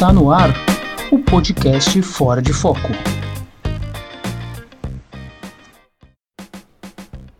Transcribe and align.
Está 0.00 0.14
no 0.14 0.32
ar 0.32 0.48
o 1.12 1.18
podcast 1.18 2.00
Fora 2.00 2.40
de 2.40 2.54
Foco. 2.54 2.88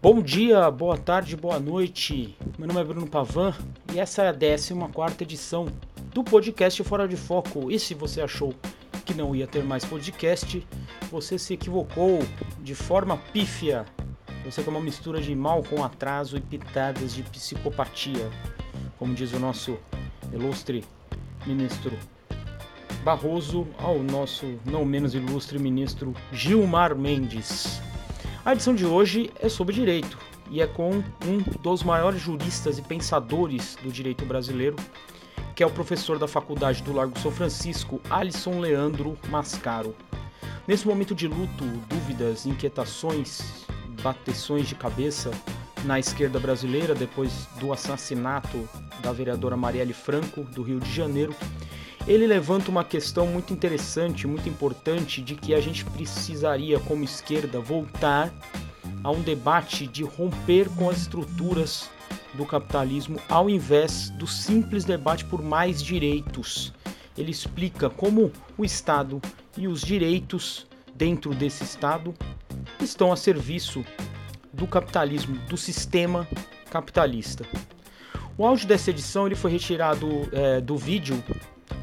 Bom 0.02 0.20
dia, 0.20 0.70
boa 0.70 0.98
tarde, 0.98 1.38
boa 1.38 1.58
noite. 1.58 2.36
Meu 2.58 2.68
nome 2.68 2.78
é 2.82 2.84
Bruno 2.84 3.06
Pavan 3.06 3.54
e 3.94 3.98
essa 3.98 4.24
é 4.24 4.28
a 4.28 4.34
14 4.34 5.22
edição 5.22 5.68
do 6.12 6.22
podcast 6.22 6.84
Fora 6.84 7.08
de 7.08 7.16
Foco. 7.16 7.70
E 7.70 7.78
se 7.78 7.94
você 7.94 8.20
achou 8.20 8.52
que 9.06 9.14
não 9.14 9.34
ia 9.34 9.46
ter 9.46 9.64
mais 9.64 9.82
podcast, 9.86 10.62
você 11.10 11.38
se 11.38 11.54
equivocou 11.54 12.18
de 12.58 12.74
forma 12.74 13.16
pífia. 13.32 13.86
Você 14.44 14.60
é 14.60 14.68
uma 14.68 14.82
mistura 14.82 15.22
de 15.22 15.34
mal 15.34 15.62
com 15.62 15.82
atraso 15.82 16.36
e 16.36 16.42
pitadas 16.42 17.14
de 17.14 17.22
psicopatia, 17.22 18.30
como 18.98 19.14
diz 19.14 19.32
o 19.32 19.38
nosso 19.38 19.78
ilustre 20.30 20.84
ministro 21.46 21.96
Barroso 23.04 23.66
ao 23.78 23.98
nosso 23.98 24.58
não 24.66 24.84
menos 24.84 25.14
ilustre 25.14 25.58
ministro 25.58 26.14
Gilmar 26.32 26.94
Mendes. 26.94 27.80
A 28.44 28.52
edição 28.52 28.74
de 28.74 28.84
hoje 28.84 29.30
é 29.40 29.48
sobre 29.48 29.74
direito 29.74 30.18
e 30.50 30.60
é 30.60 30.66
com 30.66 31.02
um 31.26 31.38
dos 31.62 31.82
maiores 31.82 32.20
juristas 32.20 32.76
e 32.76 32.82
pensadores 32.82 33.78
do 33.82 33.90
direito 33.90 34.26
brasileiro, 34.26 34.76
que 35.56 35.62
é 35.62 35.66
o 35.66 35.70
professor 35.70 36.18
da 36.18 36.28
Faculdade 36.28 36.82
do 36.82 36.92
Largo 36.92 37.18
São 37.18 37.30
Francisco, 37.30 38.00
Alisson 38.10 38.60
Leandro 38.60 39.16
Mascaro. 39.30 39.96
Nesse 40.68 40.86
momento 40.86 41.14
de 41.14 41.26
luto, 41.26 41.64
dúvidas, 41.88 42.44
inquietações, 42.44 43.64
bateções 44.02 44.68
de 44.68 44.74
cabeça 44.74 45.30
na 45.84 45.98
esquerda 45.98 46.38
brasileira 46.38 46.94
depois 46.94 47.46
do 47.58 47.72
assassinato 47.72 48.68
da 49.02 49.10
vereadora 49.10 49.56
Marielle 49.56 49.94
Franco, 49.94 50.42
do 50.42 50.62
Rio 50.62 50.78
de 50.78 50.92
Janeiro, 50.92 51.34
ele 52.06 52.26
levanta 52.26 52.70
uma 52.70 52.84
questão 52.84 53.26
muito 53.26 53.52
interessante, 53.52 54.26
muito 54.26 54.48
importante, 54.48 55.20
de 55.20 55.34
que 55.34 55.54
a 55.54 55.60
gente 55.60 55.84
precisaria, 55.84 56.78
como 56.80 57.04
esquerda, 57.04 57.60
voltar 57.60 58.32
a 59.02 59.10
um 59.10 59.20
debate 59.20 59.86
de 59.86 60.02
romper 60.02 60.68
com 60.70 60.90
as 60.90 60.98
estruturas 60.98 61.90
do 62.34 62.46
capitalismo 62.46 63.18
ao 63.28 63.50
invés 63.50 64.10
do 64.10 64.26
simples 64.26 64.84
debate 64.84 65.24
por 65.24 65.42
mais 65.42 65.82
direitos. 65.82 66.72
Ele 67.16 67.30
explica 67.30 67.90
como 67.90 68.32
o 68.56 68.64
Estado 68.64 69.20
e 69.56 69.66
os 69.66 69.80
direitos 69.82 70.66
dentro 70.94 71.34
desse 71.34 71.64
Estado 71.64 72.14
estão 72.80 73.12
a 73.12 73.16
serviço 73.16 73.84
do 74.52 74.66
capitalismo, 74.66 75.38
do 75.48 75.56
sistema 75.56 76.26
capitalista. 76.70 77.44
O 78.38 78.46
áudio 78.46 78.66
dessa 78.66 78.90
edição 78.90 79.26
ele 79.26 79.34
foi 79.34 79.50
retirado 79.50 80.08
é, 80.32 80.60
do 80.60 80.76
vídeo 80.76 81.22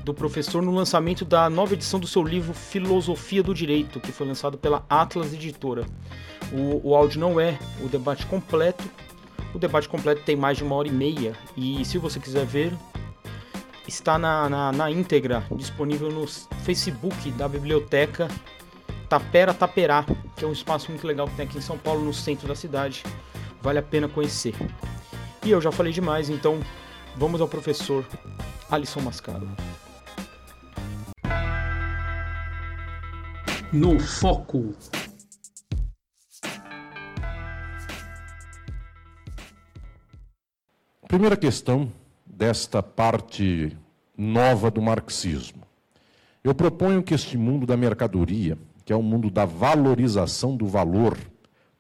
do 0.08 0.14
professor 0.14 0.62
no 0.62 0.72
lançamento 0.72 1.26
da 1.26 1.50
nova 1.50 1.74
edição 1.74 2.00
do 2.00 2.08
seu 2.08 2.24
livro 2.24 2.54
Filosofia 2.54 3.44
do 3.44 3.54
Direito, 3.54 4.00
que 4.00 4.14
foi 4.14 4.26
lançado 4.26 4.58
pela 4.58 4.86
Atlas 4.90 5.34
Editora. 5.34 5.86
O, 6.50 6.92
o 6.92 6.96
áudio 6.96 7.20
não 7.20 7.38
é 7.38 7.60
o 7.84 7.90
debate 7.90 8.26
completo, 8.26 8.86
o 9.54 9.60
debate 9.60 9.90
completo 9.90 10.22
tem 10.24 10.34
mais 10.34 10.58
de 10.58 10.64
uma 10.64 10.76
hora 10.76 10.88
e 10.88 10.92
meia, 10.92 11.34
e 11.58 11.84
se 11.84 11.98
você 11.98 12.22
quiser 12.22 12.46
ver, 12.46 12.74
está 13.86 14.18
na, 14.18 14.48
na, 14.48 14.72
na 14.72 14.90
íntegra, 14.90 15.46
disponível 15.52 16.10
no 16.10 16.26
Facebook 16.64 17.30
da 17.32 17.50
biblioteca 17.50 18.30
Tapera 19.10 19.54
Taperá, 19.54 20.06
que 20.38 20.46
é 20.46 20.48
um 20.48 20.54
espaço 20.54 20.90
muito 20.90 21.06
legal 21.06 21.28
que 21.28 21.36
tem 21.36 21.46
aqui 21.46 21.58
em 21.58 21.62
São 21.62 21.78
Paulo, 21.78 22.02
no 22.02 22.14
centro 22.14 22.48
da 22.48 22.56
cidade. 22.56 23.04
Vale 23.62 23.80
a 23.80 23.84
pena 23.84 24.08
conhecer. 24.08 24.56
E 25.44 25.52
eu 25.52 25.60
já 25.60 25.72
falei 25.72 25.92
demais, 25.92 26.30
então 26.30 26.62
vamos 27.18 27.42
ao 27.42 27.48
professor 27.48 28.06
Alisson 28.72 29.02
Mascaro. 29.02 29.50
No 33.74 34.00
foco. 34.00 34.74
Primeira 41.06 41.36
questão 41.36 41.92
desta 42.26 42.82
parte 42.82 43.76
nova 44.18 44.72
do 44.72 44.82
marxismo. 44.82 45.64
Eu 46.42 46.56
proponho 46.56 47.04
que 47.04 47.14
este 47.14 47.38
mundo 47.38 47.66
da 47.66 47.76
mercadoria, 47.76 48.58
que 48.86 48.94
é 48.94 48.96
o 48.96 49.04
mundo 49.04 49.30
da 49.30 49.44
valorização 49.44 50.56
do 50.56 50.66
valor, 50.66 51.18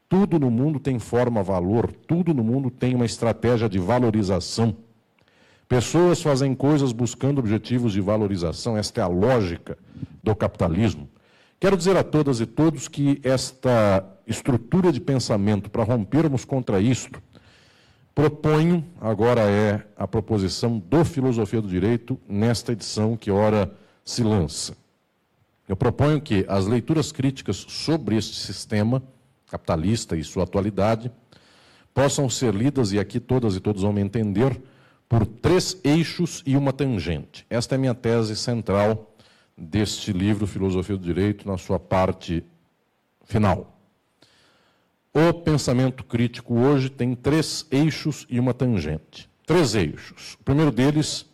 tudo 0.09 0.38
no 0.38 0.52
mundo 0.52 0.81
tem 0.81 1.00
forma 1.00 1.42
valor, 1.42 1.90
tudo 2.06 2.34
no 2.34 2.44
mundo 2.44 2.69
tem 2.69 2.96
uma 2.96 3.06
estratégia 3.06 3.69
de 3.69 3.80
valorização. 3.80 4.75
Pessoas 5.69 6.22
fazem 6.22 6.54
coisas 6.54 6.92
buscando 6.92 7.40
objetivos 7.40 7.94
de 7.94 8.02
valorização, 8.02 8.78
esta 8.78 9.00
é 9.00 9.04
a 9.06 9.08
lógica 9.08 9.78
do 10.22 10.36
capitalismo. 10.36 11.08
Quero 11.59 11.75
dizer 11.75 11.97
a 11.97 12.03
todas 12.03 12.40
e 12.40 12.45
todos 12.45 12.88
que 12.88 13.19
esta 13.23 14.06
estrutura 14.28 14.91
de 14.91 15.01
pensamento, 15.01 15.72
para 15.72 15.84
rompermos 15.84 16.45
contra 16.45 16.79
isto, 16.79 17.19
proponho, 18.13 18.85
agora 19.01 19.41
é 19.41 19.84
a 19.97 20.07
proposição 20.07 20.78
do 20.78 21.03
Filosofia 21.03 21.59
do 21.59 21.68
Direito, 21.68 22.19
nesta 22.29 22.73
edição 22.73 23.18
que 23.18 23.31
ora 23.31 23.73
se 24.06 24.22
lança. 24.22 24.78
Eu 25.68 25.75
proponho 25.75 26.22
que 26.22 26.45
as 26.47 26.68
leituras 26.68 27.12
críticas 27.12 27.66
sobre 27.68 28.16
este 28.16 28.35
sistema 28.35 29.01
capitalista 29.47 30.16
e 30.16 30.24
sua 30.24 30.44
atualidade 30.44 31.12
possam 31.91 32.29
ser 32.29 32.53
lidas, 32.53 32.91
e 32.91 33.00
aqui 33.00 33.19
todas 33.19 33.56
e 33.56 33.59
todos 33.59 33.81
vão 33.81 33.91
me 33.91 34.01
entender, 34.01 34.62
por 35.09 35.25
três 35.25 35.75
eixos 35.84 36.44
e 36.45 36.56
uma 36.56 36.72
tangente. 36.72 37.47
Esta 37.50 37.74
é 37.74 37.78
a 37.78 37.79
minha 37.79 37.95
tese 37.95 38.35
central 38.35 39.17
deste 39.57 40.13
livro, 40.13 40.45
Filosofia 40.45 40.95
do 40.95 41.03
Direito, 41.03 41.47
na 41.47 41.57
sua 41.57 41.79
parte 41.79 42.44
final. 43.25 43.73
O 45.13 45.34
pensamento 45.34 46.03
crítico 46.03 46.53
hoje 46.53 46.90
tem 46.90 47.16
três 47.16 47.66
eixos 47.72 48.28
e 48.29 48.40
uma 48.40 48.53
tangente. 48.53 49.28
Três 49.47 49.73
eixos. 49.73 50.35
O 50.35 50.44
primeiro 50.44 50.72
deles, 50.72 51.25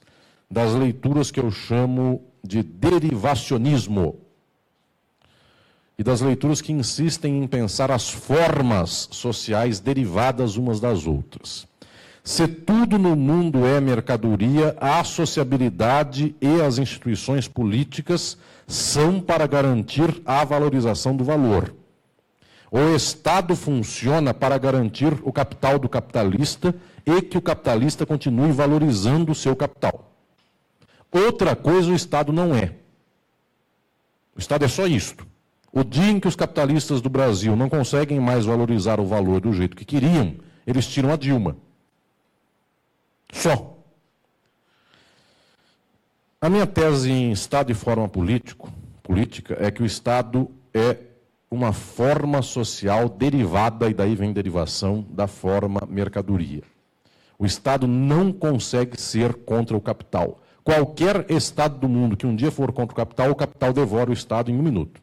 das 0.49 0.73
leituras 0.73 1.31
que 1.31 1.39
eu 1.39 1.51
chamo 1.51 2.23
de 2.41 2.63
derivacionismo. 2.63 4.19
E 5.97 6.03
das 6.03 6.21
leituras 6.21 6.61
que 6.61 6.71
insistem 6.71 7.43
em 7.43 7.47
pensar 7.47 7.91
as 7.91 8.09
formas 8.09 9.09
sociais 9.11 9.79
derivadas 9.79 10.55
umas 10.55 10.79
das 10.79 11.05
outras. 11.05 11.67
Se 12.23 12.47
tudo 12.47 12.97
no 12.97 13.17
mundo 13.17 13.65
é 13.65 13.81
mercadoria, 13.81 14.77
a 14.79 15.03
sociabilidade 15.03 16.33
e 16.39 16.61
as 16.61 16.77
instituições 16.77 17.49
políticas 17.49 18.37
são 18.65 19.19
para 19.19 19.45
garantir 19.45 20.21
a 20.25 20.45
valorização 20.45 21.17
do 21.17 21.25
valor. 21.25 21.75
O 22.71 22.95
Estado 22.95 23.57
funciona 23.57 24.33
para 24.33 24.57
garantir 24.57 25.13
o 25.21 25.33
capital 25.33 25.77
do 25.77 25.89
capitalista 25.89 26.73
e 27.05 27.21
que 27.21 27.37
o 27.37 27.41
capitalista 27.41 28.05
continue 28.05 28.53
valorizando 28.53 29.33
o 29.33 29.35
seu 29.35 29.53
capital. 29.53 30.09
Outra 31.11 31.57
coisa 31.57 31.91
o 31.91 31.95
Estado 31.95 32.31
não 32.31 32.55
é. 32.55 32.73
O 34.33 34.39
Estado 34.39 34.63
é 34.63 34.69
só 34.69 34.87
isto. 34.87 35.27
O 35.73 35.83
dia 35.83 36.09
em 36.09 36.21
que 36.21 36.27
os 36.27 36.37
capitalistas 36.37 37.01
do 37.01 37.09
Brasil 37.09 37.53
não 37.53 37.67
conseguem 37.67 38.19
mais 38.19 38.45
valorizar 38.45 38.97
o 38.99 39.05
valor 39.05 39.41
do 39.41 39.51
jeito 39.51 39.75
que 39.75 39.83
queriam, 39.83 40.35
eles 40.65 40.87
tiram 40.87 41.11
a 41.11 41.17
Dilma. 41.17 41.57
Só. 43.33 43.77
A 46.39 46.49
minha 46.49 46.67
tese 46.67 47.11
em 47.11 47.31
Estado 47.31 47.71
e 47.71 47.75
forma 47.75 48.07
político, 48.07 48.71
política 49.01 49.57
é 49.59 49.71
que 49.71 49.81
o 49.81 49.85
Estado 49.85 50.49
é 50.73 50.97
uma 51.49 51.73
forma 51.73 52.41
social 52.41 53.09
derivada, 53.09 53.89
e 53.89 53.93
daí 53.93 54.15
vem 54.15 54.31
derivação, 54.31 55.05
da 55.09 55.27
forma 55.27 55.81
mercadoria. 55.89 56.63
O 57.37 57.45
Estado 57.45 57.87
não 57.87 58.31
consegue 58.31 58.99
ser 58.99 59.33
contra 59.33 59.75
o 59.75 59.81
capital. 59.81 60.41
Qualquer 60.63 61.29
Estado 61.29 61.77
do 61.77 61.89
mundo 61.89 62.15
que 62.15 62.25
um 62.25 62.35
dia 62.35 62.51
for 62.51 62.71
contra 62.71 62.93
o 62.93 62.95
capital, 62.95 63.31
o 63.31 63.35
capital 63.35 63.73
devora 63.73 64.09
o 64.09 64.13
Estado 64.13 64.49
em 64.49 64.57
um 64.57 64.61
minuto. 64.61 65.01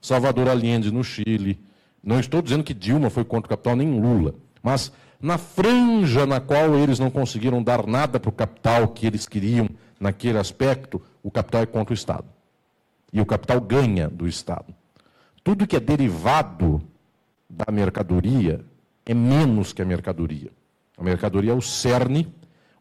Salvador 0.00 0.48
Allende 0.48 0.90
no 0.90 1.04
Chile. 1.04 1.60
Não 2.02 2.18
estou 2.18 2.42
dizendo 2.42 2.64
que 2.64 2.74
Dilma 2.74 3.10
foi 3.10 3.24
contra 3.24 3.46
o 3.46 3.50
capital, 3.50 3.76
nem 3.76 4.00
Lula. 4.00 4.34
Mas 4.62 4.92
na 5.22 5.38
franja 5.38 6.26
na 6.26 6.40
qual 6.40 6.74
eles 6.74 6.98
não 6.98 7.08
conseguiram 7.08 7.62
dar 7.62 7.86
nada 7.86 8.18
para 8.18 8.28
o 8.28 8.32
capital 8.32 8.88
que 8.88 9.06
eles 9.06 9.24
queriam 9.24 9.70
naquele 10.00 10.36
aspecto, 10.36 11.00
o 11.22 11.30
capital 11.30 11.62
é 11.62 11.66
contra 11.66 11.92
o 11.92 11.94
Estado. 11.94 12.24
E 13.12 13.20
o 13.20 13.26
capital 13.26 13.60
ganha 13.60 14.08
do 14.08 14.26
Estado. 14.26 14.74
Tudo 15.44 15.66
que 15.66 15.76
é 15.76 15.80
derivado 15.80 16.82
da 17.48 17.70
mercadoria 17.70 18.64
é 19.06 19.14
menos 19.14 19.72
que 19.72 19.80
a 19.80 19.84
mercadoria. 19.84 20.50
A 20.98 21.04
mercadoria 21.04 21.52
é 21.52 21.54
o 21.54 21.62
cerne, 21.62 22.32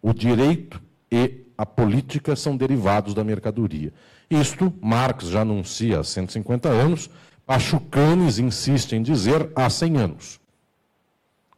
o 0.01 0.11
direito 0.11 0.81
e 1.11 1.45
a 1.55 1.65
política 1.65 2.35
são 2.35 2.57
derivados 2.57 3.13
da 3.13 3.23
mercadoria. 3.23 3.93
Isto 4.29 4.73
Marx 4.81 5.25
já 5.25 5.41
anuncia 5.41 5.99
há 5.99 6.03
150 6.03 6.69
anos, 6.69 7.09
Pachucanes 7.45 8.39
insiste 8.39 8.93
em 8.93 9.03
dizer 9.03 9.51
há 9.55 9.69
100 9.69 9.97
anos. 9.97 10.40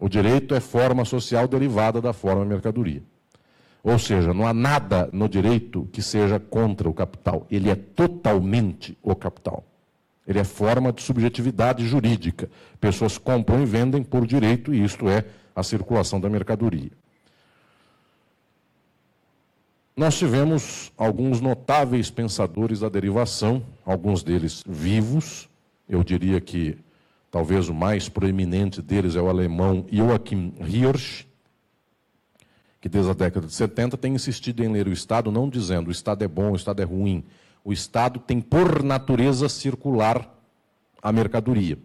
O 0.04 0.10
direito 0.10 0.54
é 0.54 0.60
forma 0.60 1.06
social 1.06 1.48
derivada 1.48 2.02
da 2.02 2.12
forma 2.12 2.44
mercadoria. 2.44 3.02
Ou 3.82 3.98
seja, 3.98 4.34
não 4.34 4.46
há 4.46 4.54
nada 4.54 5.10
no 5.14 5.30
direito 5.30 5.88
que 5.94 6.02
seja 6.02 6.42
contra 6.42 6.90
o 6.90 6.94
capital. 6.94 7.48
Ele 7.50 7.70
é 7.70 7.76
totalmente 7.76 8.98
o 9.02 9.16
capital. 9.16 9.64
Ele 10.28 10.40
é 10.40 10.44
forma 10.44 10.92
de 10.92 11.02
subjetividade 11.02 11.88
jurídica. 11.88 12.50
Pessoas 12.82 13.18
compram 13.18 13.62
e 13.62 13.66
vendem 13.66 14.04
por 14.04 14.28
direito, 14.28 14.74
e 14.74 14.84
isto 14.84 15.08
é 15.08 15.24
a 15.56 15.64
circulação 15.64 16.20
da 16.20 16.30
mercadoria. 16.30 16.92
Nós 19.96 20.18
tivemos 20.18 20.92
alguns 20.98 21.40
notáveis 21.40 22.12
pensadores 22.12 22.82
da 22.82 22.90
derivação, 22.90 23.64
alguns 23.86 24.22
deles 24.22 24.66
vivos. 24.68 25.48
Eu 25.88 26.04
diria 26.04 26.42
que 26.42 26.78
talvez 27.34 27.68
o 27.68 27.74
mais 27.74 28.08
proeminente 28.08 28.80
deles 28.80 29.16
é 29.16 29.20
o 29.20 29.28
alemão 29.28 29.88
Joachim 29.92 30.54
Hirsch, 30.60 31.26
que 32.80 32.88
desde 32.88 33.10
a 33.10 33.14
década 33.16 33.48
de 33.48 33.54
70 33.54 33.98
tem 33.98 34.14
insistido 34.14 34.64
em 34.64 34.72
ler 34.72 34.88
o 34.88 34.94
Estado, 34.94 35.32
não 35.32 35.50
dizendo 35.50 35.88
o 35.88 35.92
Estado 35.92 36.24
é 36.24 36.28
bom, 36.28 36.52
o 36.52 36.56
Estado 36.56 36.84
é 36.84 36.86
ruim. 36.86 37.24
O 37.66 37.74
Estado 37.74 38.20
tem, 38.20 38.40
por 38.40 38.84
natureza, 38.84 39.50
circular 39.50 40.32
a 41.02 41.12
mercadoria, 41.12 41.80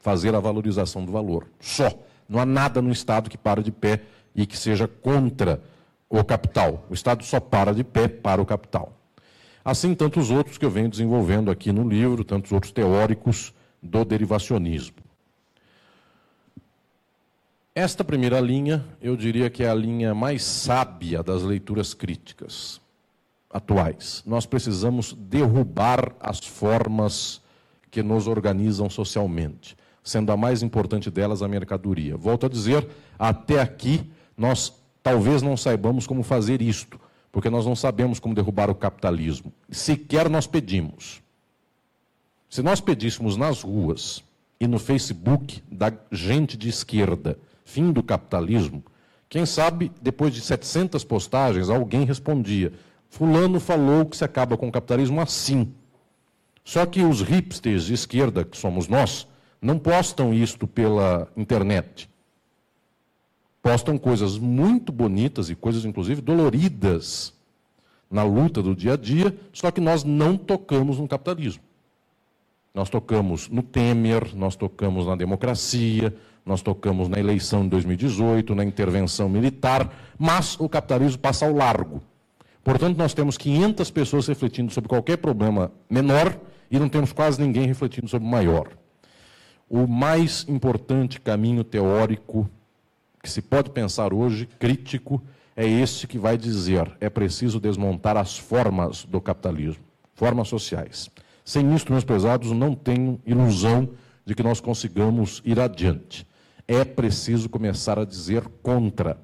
fazer 0.00 0.34
a 0.34 0.40
valorização 0.40 1.04
do 1.04 1.12
valor. 1.12 1.46
Só. 1.60 1.88
Não 2.28 2.40
há 2.40 2.44
nada 2.44 2.82
no 2.82 2.90
Estado 2.90 3.30
que 3.30 3.38
para 3.38 3.62
de 3.62 3.70
pé 3.70 4.02
e 4.34 4.44
que 4.44 4.58
seja 4.58 4.88
contra 4.88 5.62
o 6.08 6.24
capital. 6.24 6.84
O 6.90 6.94
Estado 6.94 7.22
só 7.22 7.38
para 7.38 7.72
de 7.72 7.84
pé 7.84 8.08
para 8.08 8.42
o 8.42 8.46
capital. 8.46 8.92
Assim, 9.64 9.94
tantos 9.94 10.32
outros 10.32 10.58
que 10.58 10.64
eu 10.64 10.70
venho 10.70 10.88
desenvolvendo 10.88 11.48
aqui 11.48 11.70
no 11.70 11.88
livro, 11.88 12.24
tantos 12.24 12.50
outros 12.50 12.72
teóricos 12.72 13.54
do 13.82 14.04
derivacionismo. 14.04 14.96
Esta 17.74 18.02
primeira 18.02 18.40
linha, 18.40 18.84
eu 19.00 19.16
diria 19.16 19.48
que 19.48 19.62
é 19.62 19.68
a 19.70 19.74
linha 19.74 20.14
mais 20.14 20.42
sábia 20.42 21.22
das 21.22 21.42
leituras 21.42 21.94
críticas 21.94 22.80
atuais. 23.48 24.22
Nós 24.26 24.44
precisamos 24.44 25.12
derrubar 25.12 26.14
as 26.20 26.40
formas 26.40 27.40
que 27.90 28.02
nos 28.02 28.26
organizam 28.26 28.90
socialmente, 28.90 29.76
sendo 30.02 30.30
a 30.32 30.36
mais 30.36 30.62
importante 30.62 31.10
delas 31.10 31.42
a 31.42 31.48
mercadoria. 31.48 32.16
Volto 32.16 32.46
a 32.46 32.48
dizer, 32.48 32.86
até 33.18 33.60
aqui 33.60 34.10
nós 34.36 34.72
talvez 35.02 35.42
não 35.42 35.56
saibamos 35.56 36.06
como 36.06 36.22
fazer 36.22 36.60
isto, 36.60 37.00
porque 37.32 37.50
nós 37.50 37.66
não 37.66 37.76
sabemos 37.76 38.18
como 38.18 38.34
derrubar 38.34 38.68
o 38.68 38.74
capitalismo. 38.74 39.52
Sequer 39.70 40.28
nós 40.28 40.46
pedimos. 40.46 41.22
Se 42.50 42.64
nós 42.64 42.80
pedíssemos 42.80 43.36
nas 43.36 43.62
ruas 43.62 44.24
e 44.58 44.66
no 44.66 44.80
Facebook 44.80 45.62
da 45.70 45.92
gente 46.10 46.56
de 46.56 46.68
esquerda 46.68 47.38
fim 47.64 47.92
do 47.92 48.02
capitalismo, 48.02 48.82
quem 49.28 49.46
sabe, 49.46 49.92
depois 50.02 50.34
de 50.34 50.40
700 50.40 51.04
postagens, 51.04 51.70
alguém 51.70 52.04
respondia: 52.04 52.72
Fulano 53.08 53.60
falou 53.60 54.04
que 54.04 54.16
se 54.16 54.24
acaba 54.24 54.56
com 54.56 54.66
o 54.66 54.72
capitalismo 54.72 55.20
assim. 55.20 55.72
Só 56.64 56.84
que 56.84 57.04
os 57.04 57.22
hipsters 57.22 57.84
de 57.84 57.94
esquerda, 57.94 58.44
que 58.44 58.56
somos 58.56 58.88
nós, 58.88 59.28
não 59.62 59.78
postam 59.78 60.34
isto 60.34 60.66
pela 60.66 61.28
internet. 61.36 62.10
Postam 63.62 63.96
coisas 63.96 64.36
muito 64.36 64.90
bonitas 64.90 65.50
e 65.50 65.54
coisas, 65.54 65.84
inclusive, 65.84 66.20
doloridas 66.20 67.32
na 68.10 68.24
luta 68.24 68.60
do 68.60 68.74
dia 68.74 68.94
a 68.94 68.96
dia, 68.96 69.38
só 69.52 69.70
que 69.70 69.80
nós 69.80 70.02
não 70.02 70.36
tocamos 70.36 70.98
no 70.98 71.06
capitalismo. 71.06 71.69
Nós 72.74 72.88
tocamos 72.88 73.48
no 73.48 73.62
Temer, 73.62 74.34
nós 74.34 74.54
tocamos 74.54 75.06
na 75.06 75.16
democracia, 75.16 76.14
nós 76.46 76.62
tocamos 76.62 77.08
na 77.08 77.18
eleição 77.18 77.62
de 77.64 77.70
2018, 77.70 78.54
na 78.54 78.64
intervenção 78.64 79.28
militar, 79.28 79.92
mas 80.18 80.58
o 80.58 80.68
capitalismo 80.68 81.18
passa 81.18 81.46
ao 81.46 81.54
largo. 81.54 82.00
Portanto, 82.62 82.96
nós 82.96 83.14
temos 83.14 83.36
500 83.36 83.90
pessoas 83.90 84.26
refletindo 84.26 84.72
sobre 84.72 84.88
qualquer 84.88 85.16
problema 85.16 85.72
menor 85.88 86.38
e 86.70 86.78
não 86.78 86.88
temos 86.88 87.12
quase 87.12 87.40
ninguém 87.40 87.66
refletindo 87.66 88.08
sobre 88.08 88.26
o 88.26 88.30
maior. 88.30 88.68
O 89.68 89.86
mais 89.86 90.44
importante 90.48 91.20
caminho 91.20 91.64
teórico 91.64 92.48
que 93.22 93.30
se 93.30 93.42
pode 93.42 93.70
pensar 93.70 94.12
hoje, 94.12 94.46
crítico, 94.58 95.22
é 95.56 95.66
este 95.66 96.06
que 96.06 96.18
vai 96.18 96.36
dizer: 96.36 96.90
é 97.00 97.10
preciso 97.10 97.60
desmontar 97.60 98.16
as 98.16 98.38
formas 98.38 99.04
do 99.04 99.20
capitalismo, 99.20 99.82
formas 100.14 100.48
sociais. 100.48 101.10
Sem 101.50 101.74
isso, 101.74 101.86
meus 101.90 102.04
prezados, 102.04 102.52
não 102.52 102.74
tenho 102.74 103.20
ilusão 103.26 103.90
de 104.24 104.34
que 104.34 104.42
nós 104.42 104.60
consigamos 104.60 105.42
ir 105.44 105.58
adiante 105.58 106.24
é 106.70 106.84
preciso 106.84 107.48
começar 107.48 107.98
a 107.98 108.04
dizer 108.04 108.44
contra 108.62 109.18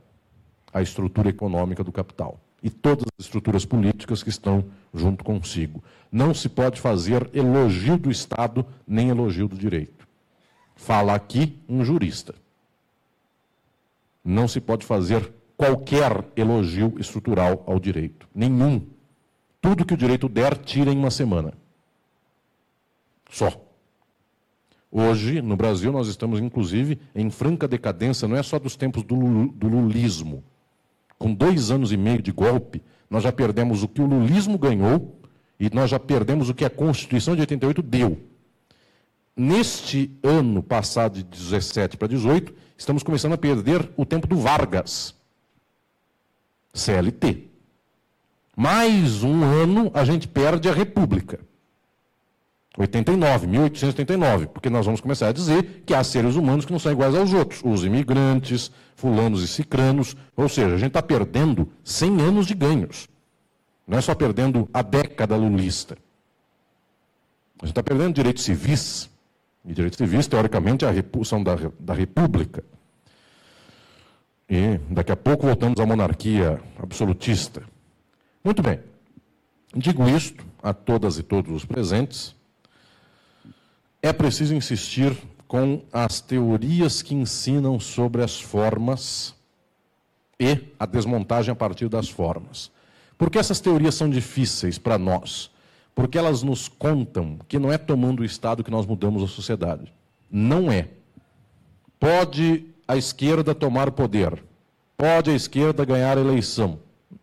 a 0.73 0.83
estrutura 0.83 1.29
econômica 1.29 1.85
do 1.85 1.93
capital 1.93 2.41
e 2.61 2.69
todas 2.69 3.05
as 3.17 3.27
estruturas 3.27 3.65
políticas 3.65 4.21
que 4.21 4.31
estão 4.31 4.65
junto 4.93 5.23
consigo. 5.23 5.81
Não 6.11 6.35
se 6.35 6.49
pode 6.49 6.81
fazer 6.81 7.31
elogio 7.33 7.97
do 7.97 8.11
Estado 8.11 8.67
nem 8.85 9.11
elogio 9.11 9.47
do 9.47 9.57
direito. 9.57 10.09
Fala 10.75 11.15
aqui 11.15 11.63
um 11.69 11.85
jurista. 11.85 12.35
Não 14.25 14.49
se 14.49 14.61
pode 14.61 14.85
fazer 14.85 15.33
qualquer 15.57 16.25
elogio 16.35 16.95
estrutural 16.99 17.63
ao 17.65 17.79
direito. 17.79 18.29
Nenhum. 18.35 18.85
Tudo 19.61 19.85
que 19.85 19.95
o 19.95 19.97
direito 19.97 20.29
der, 20.29 20.57
tira 20.59 20.91
em 20.91 20.99
uma 20.99 21.13
semana. 21.13 21.53
Só. 23.31 23.63
Hoje, 24.91 25.43
no 25.43 25.57
Brasil, 25.57 25.93
nós 25.93 26.09
estamos, 26.09 26.41
inclusive, 26.41 26.99
em 27.15 27.29
franca 27.29 27.69
decadência, 27.69 28.27
não 28.27 28.37
é 28.37 28.43
só 28.43 28.59
dos 28.59 28.77
tempos 28.77 29.03
do, 29.03 29.49
do 29.49 29.69
lulismo. 29.69 30.43
Com 31.19 31.35
dois 31.35 31.71
anos 31.71 31.93
e 31.93 31.97
meio 31.97 32.23
de 32.23 32.33
golpe, 32.33 32.83
nós 33.11 33.23
já 33.23 33.33
perdemos 33.33 33.83
o 33.83 33.89
que 33.89 34.01
o 34.01 34.07
lulismo 34.07 34.59
ganhou 34.59 35.21
e 35.59 35.69
nós 35.73 35.91
já 35.91 35.99
perdemos 35.99 36.49
o 36.49 36.55
que 36.55 36.65
a 36.65 36.71
Constituição 36.71 37.35
de 37.35 37.41
88 37.41 37.83
deu. 37.83 38.19
Neste 39.37 40.11
ano 40.23 40.63
passado, 40.63 41.17
de 41.17 41.25
17 41.25 41.97
para 41.97 42.09
18, 42.09 42.55
estamos 42.77 43.03
começando 43.03 43.35
a 43.35 43.39
perder 43.39 43.91
o 43.97 44.07
tempo 44.07 44.27
do 44.27 44.37
Vargas. 44.37 45.15
CLT. 46.73 47.45
Mais 48.57 49.23
um 49.23 49.45
ano 49.45 49.91
a 49.93 50.05
gente 50.05 50.27
perde 50.27 50.69
a 50.69 50.73
República. 50.73 51.41
89, 52.77 53.47
1889, 53.47 54.47
porque 54.49 54.69
nós 54.69 54.85
vamos 54.85 55.01
começar 55.01 55.29
a 55.29 55.33
dizer 55.33 55.83
que 55.87 55.95
há 55.95 56.05
seres 56.05 56.37
humanos 56.37 56.67
que 56.67 56.73
não 56.73 56.79
são 56.79 56.93
iguais 56.93 57.15
aos 57.15 57.33
outros, 57.33 57.63
os 57.65 57.85
imigrantes, 57.85 58.71
fulanos 58.95 59.43
e 59.43 59.49
cicranos, 59.49 60.15
ou 60.37 60.49
seja, 60.49 60.75
a 60.75 60.79
gente 60.79 60.89
está 60.89 61.03
perdendo 61.03 61.69
100 61.83 62.21
anos 62.21 62.47
de 62.47 62.55
ganhos. 62.55 63.09
Não 63.87 63.97
é 63.97 64.01
só 64.01 64.15
perdendo 64.15 64.69
a 64.75 64.83
década 64.83 65.37
lulista. 65.37 65.97
A 67.63 67.65
gente 67.65 67.73
está 67.73 67.83
perdendo 67.83 68.15
direitos 68.15 68.45
civis, 68.45 69.09
e 69.65 69.73
direitos 69.73 69.97
civis, 69.97 70.27
teoricamente, 70.27 70.85
é 70.85 70.89
a 70.89 70.91
repulsão 70.91 71.43
da, 71.43 71.57
da 71.81 71.95
República. 71.95 72.63
E 74.49 74.79
daqui 74.91 75.11
a 75.11 75.17
pouco 75.17 75.47
voltamos 75.47 75.81
à 75.81 75.87
monarquia 75.87 76.61
absolutista. 76.79 77.63
Muito 78.45 78.63
bem. 78.63 78.81
Digo 79.75 80.09
isto 80.09 80.45
a 80.63 80.75
todas 80.75 81.19
e 81.19 81.23
todos 81.23 81.53
os 81.53 81.65
presentes, 81.65 82.36
é 84.07 84.13
preciso 84.13 84.55
insistir 84.55 85.17
com 85.49 85.83
as 85.93 86.21
teorias 86.21 87.03
que 87.03 87.15
ensinam 87.15 87.81
sobre 87.81 88.23
as 88.23 88.41
formas 88.41 89.35
e 90.39 90.59
a 90.79 90.87
desmontagem 90.87 91.51
a 91.51 91.57
partir 91.57 91.89
das 91.89 92.09
formas. 92.09 92.71
Por 93.19 93.31
que 93.31 93.39
essas 93.39 93.61
teorias 93.61 93.95
são 93.95 94.09
difíceis 94.09 94.79
para 94.79 94.97
nós? 94.97 95.51
Porque 95.95 96.19
elas 96.19 96.43
nos 96.43 96.69
contam 96.69 97.39
que 97.49 97.59
não 97.59 97.73
é 97.73 97.79
tomando 97.79 98.21
o 98.21 98.25
Estado 98.25 98.63
que 98.63 98.71
nós 98.71 98.87
mudamos 98.87 99.23
a 99.23 99.27
sociedade. 99.27 99.93
Não 100.31 100.71
é. 100.71 100.89
Pode 101.99 102.67
a 102.87 102.97
esquerda 102.97 103.55
tomar 103.55 103.89
o 103.89 103.93
poder, 103.93 104.41
pode 104.97 105.31
a 105.31 105.35
esquerda 105.35 105.85
ganhar 105.85 106.17
a 106.17 106.21
eleição. 106.21 106.79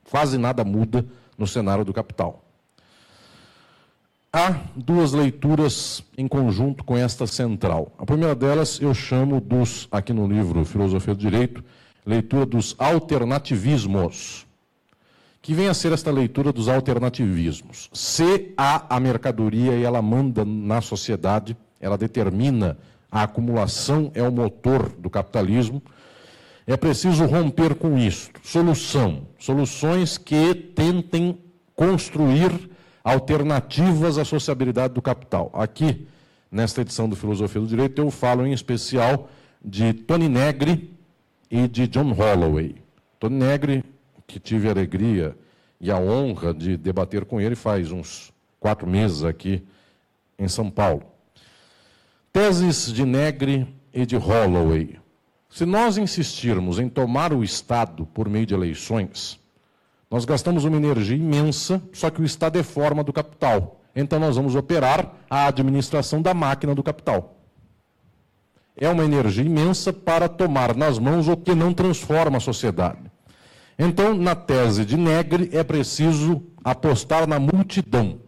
Quase 0.10 0.38
nada 0.38 0.64
muda 0.66 1.06
no 1.38 1.48
cenário 1.48 1.86
do 1.86 1.94
capital. 1.94 2.43
Há 4.36 4.62
duas 4.76 5.14
leituras 5.14 6.04
em 6.18 6.28
conjunto 6.28 6.84
com 6.84 6.98
esta 6.98 7.28
central. 7.28 7.94
A 8.00 8.04
primeira 8.04 8.34
delas 8.34 8.82
eu 8.82 8.92
chamo 8.92 9.40
dos, 9.40 9.88
aqui 9.92 10.12
no 10.12 10.26
livro 10.26 10.66
Filosofia 10.66 11.14
do 11.14 11.20
Direito, 11.20 11.64
leitura 12.04 12.44
dos 12.44 12.76
alternativismos, 12.80 14.48
que 15.40 15.54
vem 15.54 15.68
a 15.68 15.74
ser 15.76 15.92
esta 15.92 16.10
leitura 16.10 16.52
dos 16.52 16.68
alternativismos. 16.68 17.92
Se 17.94 18.56
há 18.58 18.88
a 18.90 19.00
mercadoria 19.00 19.74
e 19.74 19.84
ela 19.84 20.02
manda 20.02 20.44
na 20.44 20.82
sociedade, 20.82 21.56
ela 21.80 21.96
determina 21.96 22.76
a 23.12 23.22
acumulação, 23.22 24.10
é 24.16 24.24
o 24.24 24.32
motor 24.32 24.90
do 24.98 25.12
capitalismo, 25.12 25.80
é 26.66 26.76
preciso 26.76 27.24
romper 27.28 27.76
com 27.76 28.00
isso. 28.00 28.32
Solução. 28.42 29.28
Soluções 29.38 30.18
que 30.18 30.56
tentem 30.56 31.38
construir 31.76 32.73
alternativas 33.04 34.18
à 34.18 34.24
sociabilidade 34.24 34.94
do 34.94 35.02
capital. 35.02 35.52
Aqui, 35.54 36.08
nesta 36.50 36.82
edição 36.82 37.10
do 37.10 37.16
Filosofia 37.16 37.60
do 37.60 37.68
Direito, 37.68 38.02
eu 38.02 38.10
falo 38.10 38.46
em 38.46 38.54
especial 38.54 39.30
de 39.64 39.94
Tony 39.94 40.30
Negri 40.30 40.94
e 41.52 41.68
de 41.68 41.88
John 41.88 42.12
Holloway. 42.12 42.76
Tony 43.20 43.36
Negri, 43.36 43.84
que 44.26 44.40
tive 44.40 44.68
a 44.68 44.72
alegria 44.72 45.38
e 45.80 45.92
a 45.92 46.00
honra 46.00 46.54
de 46.54 46.78
debater 46.78 47.26
com 47.26 47.42
ele 47.42 47.56
faz 47.56 47.92
uns 47.92 48.32
quatro 48.60 48.88
meses 48.88 49.24
aqui 49.24 49.62
em 50.40 50.48
São 50.48 50.70
Paulo. 50.70 51.04
Teses 52.32 52.92
de 52.92 53.06
Negri 53.06 53.68
e 53.94 54.06
de 54.06 54.16
Holloway. 54.16 54.98
Se 55.50 55.66
nós 55.66 55.98
insistirmos 55.98 56.80
em 56.80 56.90
tomar 56.90 57.32
o 57.32 57.44
Estado 57.44 58.06
por 58.08 58.28
meio 58.28 58.46
de 58.46 58.54
eleições, 58.54 59.40
nós 60.14 60.26
gastamos 60.26 60.64
uma 60.64 60.78
energia 60.78 61.18
imensa, 61.18 61.82
só 61.92 62.08
que 62.12 62.22
o 62.22 62.24
Estado 62.24 62.60
é 62.60 62.62
forma 62.62 63.04
do 63.04 63.12
capital. 63.12 63.82
Então 63.96 64.20
nós 64.20 64.36
vamos 64.36 64.54
operar 64.54 65.12
a 65.28 65.48
administração 65.48 66.22
da 66.22 66.36
máquina 66.36 66.76
do 66.76 66.84
capital. 66.84 67.36
É 68.78 68.88
uma 68.88 69.04
energia 69.04 69.44
imensa 69.44 69.92
para 69.92 70.30
tomar 70.30 70.76
nas 70.76 71.00
mãos 71.00 71.28
o 71.28 71.36
que 71.36 71.56
não 71.56 71.74
transforma 71.74 72.38
a 72.38 72.40
sociedade. 72.40 73.12
Então, 73.78 74.14
na 74.14 74.36
tese 74.36 74.86
de 74.86 74.96
Negri, 74.96 75.50
é 75.52 75.64
preciso 75.64 76.44
apostar 76.64 77.26
na 77.26 77.40
multidão. 77.40 78.20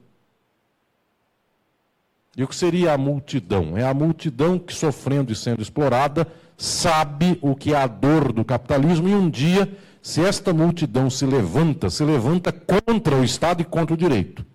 E 2.35 2.43
o 2.43 2.47
que 2.47 2.55
seria 2.55 2.93
a 2.93 2.97
multidão? 2.97 3.77
É 3.77 3.83
a 3.83 3.93
multidão 3.93 4.57
que, 4.57 4.73
sofrendo 4.73 5.31
e 5.31 5.35
sendo 5.35 5.61
explorada, 5.61 6.27
sabe 6.57 7.37
o 7.43 7.55
que 7.55 7.75
é 7.75 7.77
a 7.77 7.85
dor 7.85 8.33
do 8.33 8.43
capitalismo 8.43 9.07
e 9.07 9.13
um 9.13 9.29
dia, 9.29 9.71
se 10.05 10.21
esta 10.21 10.53
multidão 10.53 11.09
se 11.09 11.25
levanta, 11.25 11.89
se 11.89 12.03
levanta 12.03 12.51
contra 12.51 13.15
o 13.15 13.23
Estado 13.23 13.63
e 13.63 13.65
contra 13.65 13.95
o 13.95 13.97
direito. 13.97 14.45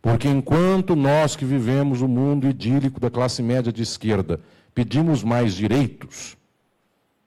Porque 0.00 0.28
enquanto 0.28 0.94
nós 0.94 1.34
que 1.34 1.44
vivemos 1.44 2.00
o 2.00 2.06
mundo 2.06 2.48
idílico 2.48 3.00
da 3.00 3.10
classe 3.10 3.42
média 3.42 3.72
de 3.72 3.82
esquerda 3.82 4.38
pedimos 4.72 5.24
mais 5.24 5.54
direitos, 5.54 6.36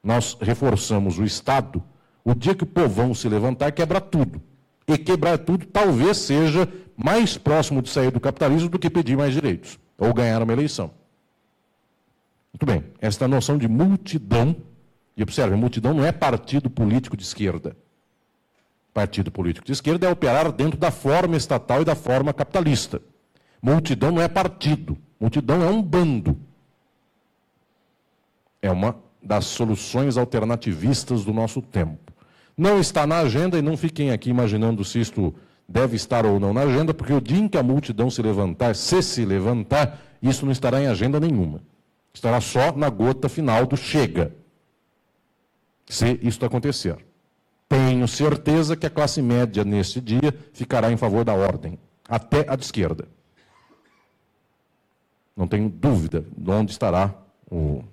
nós 0.02 0.38
reforçamos 0.40 1.18
o 1.18 1.24
Estado, 1.24 1.82
o 2.24 2.34
dia 2.34 2.54
que 2.54 2.64
o 2.64 2.66
povão 2.66 3.12
se 3.12 3.28
levantar, 3.28 3.72
quebra 3.72 4.00
tudo. 4.00 4.40
E 4.86 4.96
quebrar 4.96 5.36
tudo 5.36 5.66
talvez 5.66 6.16
seja 6.16 6.66
mais 6.96 7.36
próximo 7.36 7.82
de 7.82 7.90
sair 7.90 8.10
do 8.10 8.20
capitalismo 8.20 8.70
do 8.70 8.78
que 8.78 8.88
pedir 8.88 9.18
mais 9.18 9.34
direitos, 9.34 9.78
ou 9.98 10.14
ganhar 10.14 10.42
uma 10.42 10.54
eleição. 10.54 10.90
Muito 12.54 12.64
bem, 12.64 12.84
esta 13.02 13.28
noção 13.28 13.58
de 13.58 13.68
multidão, 13.68 14.56
e 15.18 15.22
observe, 15.22 15.54
multidão 15.54 15.92
não 15.92 16.04
é 16.04 16.12
partido 16.12 16.70
político 16.70 17.16
de 17.16 17.24
esquerda 17.24 17.76
partido 18.98 19.30
político 19.30 19.64
de 19.64 19.70
esquerda 19.70 20.08
é 20.08 20.10
operar 20.10 20.50
dentro 20.50 20.76
da 20.76 20.90
forma 20.90 21.36
estatal 21.36 21.82
e 21.82 21.84
da 21.84 21.94
forma 21.94 22.32
capitalista. 22.32 23.00
Multidão 23.62 24.10
não 24.10 24.20
é 24.20 24.26
partido, 24.26 24.98
multidão 25.20 25.62
é 25.62 25.68
um 25.68 25.80
bando. 25.80 26.36
É 28.60 28.72
uma 28.72 28.96
das 29.22 29.44
soluções 29.44 30.16
alternativistas 30.16 31.24
do 31.24 31.32
nosso 31.32 31.62
tempo. 31.62 32.12
Não 32.56 32.80
está 32.80 33.06
na 33.06 33.18
agenda 33.18 33.56
e 33.56 33.62
não 33.62 33.76
fiquem 33.76 34.10
aqui 34.10 34.30
imaginando 34.30 34.84
se 34.84 35.00
isto 35.00 35.32
deve 35.68 35.94
estar 35.94 36.26
ou 36.26 36.40
não 36.40 36.52
na 36.52 36.62
agenda, 36.62 36.92
porque 36.92 37.12
o 37.12 37.20
dia 37.20 37.38
em 37.38 37.46
que 37.46 37.56
a 37.56 37.62
multidão 37.62 38.10
se 38.10 38.20
levantar, 38.20 38.74
se 38.74 39.00
se 39.00 39.24
levantar, 39.24 39.96
isso 40.20 40.44
não 40.44 40.50
estará 40.50 40.82
em 40.82 40.88
agenda 40.88 41.20
nenhuma. 41.20 41.60
Estará 42.12 42.40
só 42.40 42.72
na 42.72 42.90
gota 42.90 43.28
final 43.28 43.64
do 43.64 43.76
chega. 43.76 44.34
Se 45.88 46.18
isto 46.22 46.44
acontecer. 46.44 46.96
Tenho 47.68 48.06
certeza 48.08 48.76
que 48.76 48.86
a 48.86 48.90
classe 48.90 49.20
média, 49.20 49.64
neste 49.64 50.00
dia, 50.00 50.34
ficará 50.52 50.90
em 50.90 50.96
favor 50.96 51.24
da 51.24 51.34
ordem, 51.34 51.78
até 52.08 52.46
a 52.48 52.56
de 52.56 52.64
esquerda. 52.64 53.06
Não 55.36 55.46
tenho 55.46 55.68
dúvida 55.68 56.24
de 56.36 56.50
onde 56.50 56.72
estará 56.72 57.14
o, 57.50 57.84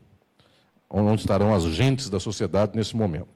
onde 0.89 1.21
estarão 1.21 1.53
as 1.53 1.63
gentes 1.63 2.09
da 2.09 2.19
sociedade 2.19 2.75
nesse 2.75 2.95
momento. 2.95 3.27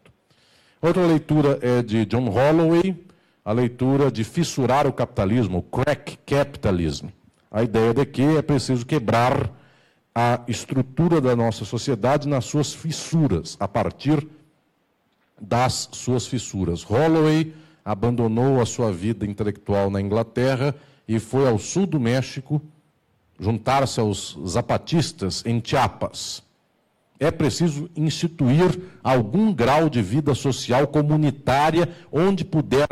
Outra 0.82 1.06
leitura 1.06 1.60
é 1.62 1.82
de 1.82 2.06
John 2.06 2.30
Holloway, 2.30 3.06
a 3.44 3.52
leitura 3.52 4.12
de 4.12 4.24
fissurar 4.24 4.88
o 4.88 4.94
capitalismo, 4.94 5.62
crack 5.64 6.18
capitalism. 6.26 7.08
A 7.52 7.64
ideia 7.64 7.94
de 7.94 8.06
que 8.06 8.22
é 8.22 8.42
preciso 8.42 8.86
quebrar 8.86 9.52
a 10.16 10.42
estrutura 10.48 11.20
da 11.20 11.36
nossa 11.36 11.66
sociedade 11.66 12.28
nas 12.28 12.46
suas 12.46 12.74
fissuras, 12.74 13.58
a 13.60 13.68
partir 13.68 14.26
das 15.42 15.90
suas 15.92 16.28
fissuras. 16.28 16.84
Holloway 16.84 17.54
abandonou 17.84 18.62
a 18.62 18.66
sua 18.66 18.92
vida 18.92 19.26
intelectual 19.26 19.90
na 19.90 20.02
Inglaterra 20.02 20.76
e 21.08 21.20
foi 21.20 21.48
ao 21.48 21.58
sul 21.58 21.86
do 21.86 22.00
México 22.00 22.62
juntar-se 23.40 24.00
aos 24.00 24.38
zapatistas 24.46 25.44
em 25.46 25.62
Chiapas. 25.64 26.44
É 27.20 27.32
preciso 27.32 27.90
instituir 27.96 28.80
algum 29.04 29.54
grau 29.54 29.90
de 29.90 30.02
vida 30.02 30.36
social 30.36 30.88
comunitária 30.88 31.90
onde 32.12 32.46
puder 32.46 32.88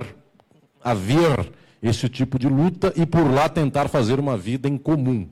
haver 0.83 1.51
esse 1.81 2.09
tipo 2.09 2.39
de 2.39 2.47
luta 2.47 2.91
e 2.95 3.05
por 3.05 3.29
lá 3.31 3.47
tentar 3.47 3.87
fazer 3.87 4.19
uma 4.19 4.37
vida 4.37 4.67
em 4.67 4.77
comum. 4.77 5.27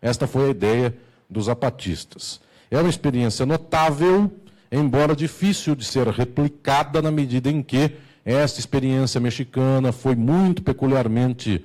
Esta 0.00 0.26
foi 0.26 0.48
a 0.48 0.50
ideia 0.50 0.96
dos 1.28 1.46
zapatistas. 1.46 2.40
É 2.70 2.78
uma 2.78 2.90
experiência 2.90 3.46
notável 3.46 4.30
embora 4.70 5.16
difícil 5.16 5.74
de 5.74 5.84
ser 5.84 6.06
replicada 6.08 7.00
na 7.00 7.10
medida 7.10 7.50
em 7.50 7.62
que 7.62 7.92
esta 8.24 8.60
experiência 8.60 9.20
mexicana 9.20 9.92
foi 9.92 10.14
muito 10.14 10.62
peculiarmente 10.62 11.64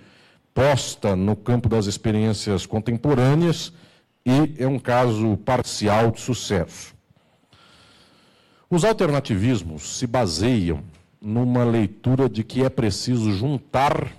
posta 0.54 1.16
no 1.16 1.36
campo 1.36 1.68
das 1.68 1.88
experiências 1.88 2.66
contemporâneas 2.66 3.74
e 4.26 4.56
é 4.58 4.68
um 4.68 4.80
caso 4.80 5.36
parcial 5.38 6.12
de 6.12 6.22
sucesso. 6.22 6.94
Os 8.70 8.86
alternativismos 8.86 9.98
se 9.98 10.08
baseiam 10.08 10.84
numa 11.22 11.64
leitura 11.64 12.30
de 12.30 12.44
que 12.44 12.64
é 12.64 12.70
preciso 12.70 13.32
juntar 13.32 14.12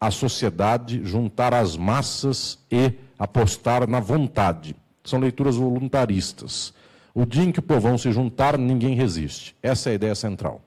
a 0.00 0.10
sociedade, 0.10 1.00
juntar 1.04 1.54
as 1.54 1.76
massas 1.76 2.58
e 2.70 2.92
apostar 3.18 3.88
na 3.88 4.00
vontade. 4.00 4.74
São 5.04 5.20
leituras 5.20 5.56
voluntaristas. 5.56 6.74
O 7.14 7.26
dia 7.26 7.44
em 7.44 7.52
que 7.52 7.58
o 7.58 7.62
povão 7.62 7.98
se 7.98 8.10
juntar, 8.10 8.56
ninguém 8.56 8.94
resiste. 8.94 9.54
Essa 9.62 9.90
é 9.90 9.92
a 9.92 9.94
ideia 9.94 10.14
central. 10.14 10.62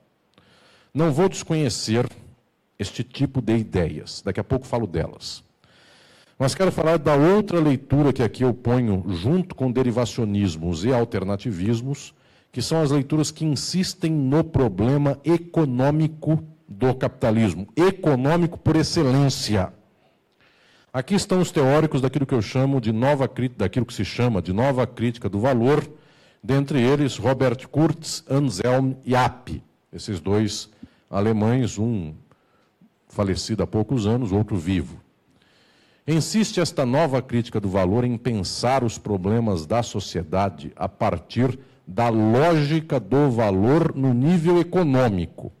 Não 0.94 1.12
vou 1.12 1.28
desconhecer 1.28 2.08
este 2.78 3.02
tipo 3.02 3.40
de 3.40 3.56
ideias, 3.56 4.22
daqui 4.24 4.40
a 4.40 4.44
pouco 4.44 4.66
falo 4.66 4.86
delas. 4.86 5.42
Mas 6.38 6.54
quero 6.54 6.70
falar 6.70 6.98
da 6.98 7.14
outra 7.14 7.58
leitura 7.58 8.12
que 8.12 8.22
aqui 8.22 8.44
eu 8.44 8.52
ponho 8.52 9.04
junto 9.08 9.54
com 9.54 9.72
derivacionismos 9.72 10.84
e 10.84 10.92
alternativismos, 10.92 12.14
que 12.52 12.60
são 12.60 12.80
as 12.80 12.90
leituras 12.90 13.30
que 13.30 13.44
insistem 13.44 14.12
no 14.12 14.44
problema 14.44 15.18
econômico 15.24 16.44
do 16.68 16.94
capitalismo, 16.94 17.66
econômico 17.74 18.58
por 18.58 18.76
excelência. 18.76 19.72
Aqui 20.92 21.14
estão 21.14 21.40
os 21.40 21.50
teóricos 21.50 22.00
daquilo 22.00 22.26
que 22.26 22.34
eu 22.34 22.42
chamo 22.42 22.80
de 22.80 22.92
nova 22.92 23.30
daquilo 23.56 23.86
que 23.86 23.94
se 23.94 24.04
chama 24.04 24.40
de 24.40 24.52
nova 24.52 24.86
crítica 24.86 25.28
do 25.28 25.38
valor, 25.38 25.86
dentre 26.46 26.80
eles 26.80 27.16
Robert 27.16 27.66
Kurz, 27.68 28.22
Anselm 28.30 28.94
e 29.04 29.16
App, 29.16 29.60
esses 29.92 30.20
dois 30.20 30.70
alemães, 31.10 31.76
um 31.76 32.14
falecido 33.08 33.64
há 33.64 33.66
poucos 33.66 34.06
anos, 34.06 34.30
outro 34.30 34.56
vivo. 34.56 35.00
Insiste 36.06 36.60
esta 36.60 36.86
nova 36.86 37.20
crítica 37.20 37.58
do 37.58 37.68
valor 37.68 38.04
em 38.04 38.16
pensar 38.16 38.84
os 38.84 38.96
problemas 38.96 39.66
da 39.66 39.82
sociedade 39.82 40.72
a 40.76 40.88
partir 40.88 41.58
da 41.84 42.08
lógica 42.08 43.00
do 43.00 43.28
valor 43.28 43.92
no 43.96 44.14
nível 44.14 44.60
econômico. 44.60 45.52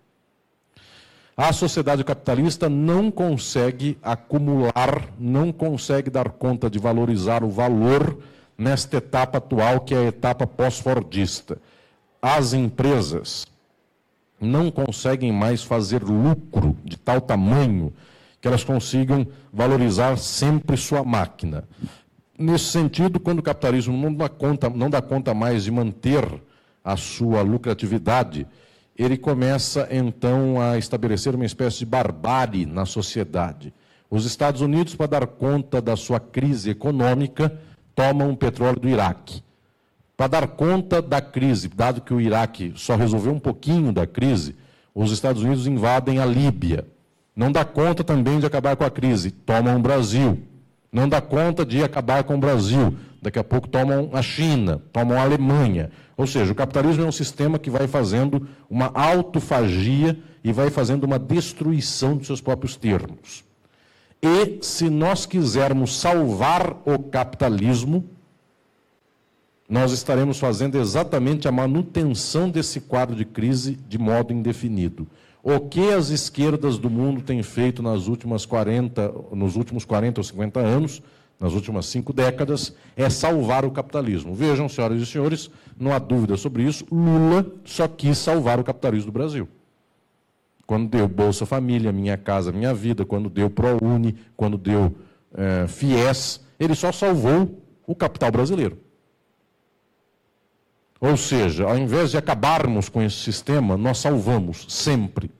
A 1.36 1.52
sociedade 1.52 2.04
capitalista 2.04 2.68
não 2.68 3.10
consegue 3.10 3.98
acumular, 4.00 5.08
não 5.18 5.50
consegue 5.50 6.10
dar 6.10 6.30
conta 6.30 6.70
de 6.70 6.78
valorizar 6.78 7.42
o 7.42 7.50
valor 7.50 8.16
nesta 8.56 8.96
etapa 8.96 9.38
atual, 9.38 9.80
que 9.80 9.94
é 9.94 9.98
a 9.98 10.04
etapa 10.04 10.46
pós-fordista. 10.46 11.58
As 12.20 12.52
empresas 12.52 13.46
não 14.40 14.70
conseguem 14.70 15.32
mais 15.32 15.62
fazer 15.62 16.02
lucro 16.02 16.76
de 16.84 16.96
tal 16.96 17.20
tamanho 17.20 17.92
que 18.40 18.48
elas 18.48 18.64
consigam 18.64 19.26
valorizar 19.52 20.16
sempre 20.18 20.76
sua 20.76 21.02
máquina. 21.02 21.64
Nesse 22.38 22.66
sentido, 22.66 23.18
quando 23.18 23.38
o 23.38 23.42
capitalismo 23.42 23.96
não 23.96 24.12
dá 24.14 24.28
conta, 24.28 24.68
não 24.68 24.90
dá 24.90 25.00
conta 25.00 25.32
mais 25.32 25.64
de 25.64 25.70
manter 25.70 26.24
a 26.84 26.96
sua 26.96 27.42
lucratividade, 27.42 28.46
ele 28.96 29.16
começa 29.16 29.88
então 29.90 30.60
a 30.60 30.78
estabelecer 30.78 31.34
uma 31.34 31.44
espécie 31.44 31.80
de 31.80 31.86
barbárie 31.86 32.66
na 32.66 32.86
sociedade. 32.86 33.72
Os 34.08 34.24
Estados 34.24 34.60
Unidos, 34.60 34.94
para 34.94 35.06
dar 35.06 35.26
conta 35.26 35.80
da 35.80 35.96
sua 35.96 36.20
crise 36.20 36.70
econômica, 36.70 37.58
tomam 37.96 38.30
o 38.30 38.36
petróleo 38.36 38.78
do 38.78 38.88
Iraque. 38.88 39.42
Para 40.16 40.28
dar 40.28 40.46
conta 40.48 41.00
da 41.00 41.20
crise, 41.20 41.68
dado 41.68 42.02
que 42.02 42.12
o 42.14 42.20
Iraque 42.20 42.72
só 42.76 42.94
resolveu 42.94 43.32
um 43.32 43.38
pouquinho 43.38 43.92
da 43.92 44.06
crise, 44.06 44.54
os 44.94 45.10
Estados 45.10 45.42
Unidos 45.42 45.66
invadem 45.66 46.18
a 46.18 46.26
Líbia. 46.26 46.86
Não 47.34 47.50
dá 47.50 47.64
conta 47.64 48.04
também 48.04 48.38
de 48.38 48.46
acabar 48.46 48.76
com 48.76 48.84
a 48.84 48.90
crise, 48.90 49.30
tomam 49.30 49.76
o 49.76 49.80
Brasil. 49.80 50.38
não 50.92 51.08
dá 51.08 51.20
conta 51.20 51.66
de 51.66 51.82
acabar 51.82 52.24
com 52.24 52.36
o 52.36 52.38
Brasil. 52.38 52.96
Daqui 53.20 53.38
a 53.38 53.44
pouco 53.44 53.68
tomam 53.68 54.10
a 54.12 54.22
China, 54.22 54.80
tomam 54.92 55.18
a 55.18 55.22
Alemanha. 55.22 55.90
Ou 56.16 56.26
seja, 56.26 56.52
o 56.52 56.54
capitalismo 56.54 57.04
é 57.04 57.06
um 57.06 57.12
sistema 57.12 57.58
que 57.58 57.68
vai 57.68 57.86
fazendo 57.86 58.48
uma 58.70 58.90
autofagia 58.94 60.18
e 60.42 60.52
vai 60.52 60.70
fazendo 60.70 61.04
uma 61.04 61.18
destruição 61.18 62.16
dos 62.16 62.26
seus 62.26 62.40
próprios 62.40 62.76
termos. 62.76 63.45
E 64.22 64.58
se 64.62 64.88
nós 64.88 65.26
quisermos 65.26 65.98
salvar 65.98 66.82
o 66.84 66.98
capitalismo, 66.98 68.04
nós 69.68 69.92
estaremos 69.92 70.38
fazendo 70.38 70.78
exatamente 70.78 71.48
a 71.48 71.52
manutenção 71.52 72.48
desse 72.48 72.80
quadro 72.80 73.16
de 73.16 73.24
crise 73.24 73.78
de 73.88 73.98
modo 73.98 74.32
indefinido. 74.32 75.06
O 75.42 75.60
que 75.60 75.92
as 75.92 76.08
esquerdas 76.10 76.78
do 76.78 76.90
mundo 76.90 77.22
têm 77.22 77.42
feito 77.42 77.82
nas 77.82 78.06
últimas 78.06 78.44
40, 78.44 79.12
nos 79.32 79.56
últimos 79.56 79.84
40 79.84 80.20
ou 80.20 80.24
50 80.24 80.60
anos, 80.60 81.02
nas 81.38 81.52
últimas 81.52 81.86
cinco 81.86 82.12
décadas, 82.12 82.74
é 82.96 83.08
salvar 83.10 83.64
o 83.64 83.70
capitalismo. 83.70 84.34
Vejam, 84.34 84.68
senhoras 84.68 85.00
e 85.00 85.06
senhores, 85.06 85.50
não 85.78 85.92
há 85.92 85.98
dúvida 85.98 86.36
sobre 86.36 86.62
isso, 86.62 86.84
Lula 86.90 87.46
só 87.64 87.86
quis 87.86 88.18
salvar 88.18 88.58
o 88.58 88.64
capitalismo 88.64 89.12
do 89.12 89.14
Brasil. 89.14 89.48
Quando 90.66 90.88
deu 90.88 91.06
Bolsa 91.06 91.46
Família, 91.46 91.92
Minha 91.92 92.16
Casa 92.16 92.50
Minha 92.50 92.74
Vida, 92.74 93.04
quando 93.04 93.30
deu 93.30 93.48
ProUni, 93.48 94.16
quando 94.36 94.58
deu 94.58 94.94
é, 95.34 95.66
FIES, 95.68 96.40
ele 96.58 96.74
só 96.74 96.90
salvou 96.90 97.62
o 97.86 97.94
capital 97.94 98.30
brasileiro. 98.32 98.78
Ou 101.00 101.16
seja, 101.16 101.64
ao 101.64 101.76
invés 101.76 102.10
de 102.10 102.16
acabarmos 102.16 102.88
com 102.88 103.02
esse 103.02 103.16
sistema, 103.16 103.76
nós 103.76 103.98
salvamos 103.98 104.66
sempre. 104.68 105.30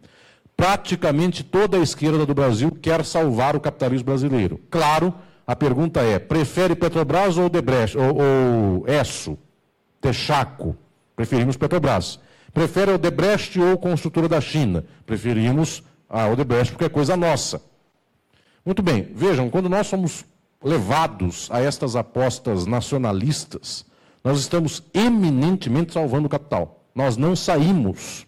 Praticamente 0.57 1.43
toda 1.43 1.77
a 1.77 1.81
esquerda 1.81 2.25
do 2.25 2.35
Brasil 2.35 2.71
quer 2.71 3.05
salvar 3.05 3.57
o 3.57 3.61
capitalismo 3.61 4.07
brasileiro. 4.07 4.61
Claro, 4.71 5.13
a 5.47 5.57
pergunta 5.57 6.01
é: 6.01 6.19
prefere 6.19 6.75
Petrobras 6.75 7.37
ou 7.37 7.49
Debrecht, 7.49 7.97
ou, 7.97 8.17
ou 8.17 8.85
ESSO, 8.87 9.39
Texaco? 10.01 10.77
Preferimos 11.15 11.57
Petrobras. 11.57 12.21
Prefere 12.57 12.91
Odebrecht 12.91 13.61
ou 13.61 13.77
construtora 13.77 14.31
da 14.31 14.41
China? 14.41 14.83
Preferimos 15.05 15.83
a 16.09 16.27
Odebrecht 16.27 16.73
porque 16.73 16.87
é 16.87 16.89
coisa 16.89 17.15
nossa. 17.15 17.61
Muito 18.65 18.83
bem, 18.83 19.13
vejam, 19.15 19.51
quando 19.51 19.69
nós 19.69 19.89
somos 19.89 20.25
levados 20.65 21.51
a 21.53 21.61
estas 21.61 21.95
apostas 21.95 22.65
nacionalistas, 22.65 23.85
nós 24.25 24.41
estamos 24.41 24.83
eminentemente 24.95 25.93
salvando 25.93 26.29
o 26.29 26.31
capital. 26.31 26.83
Nós 26.95 27.19
não 27.19 27.37
saímos 27.37 28.27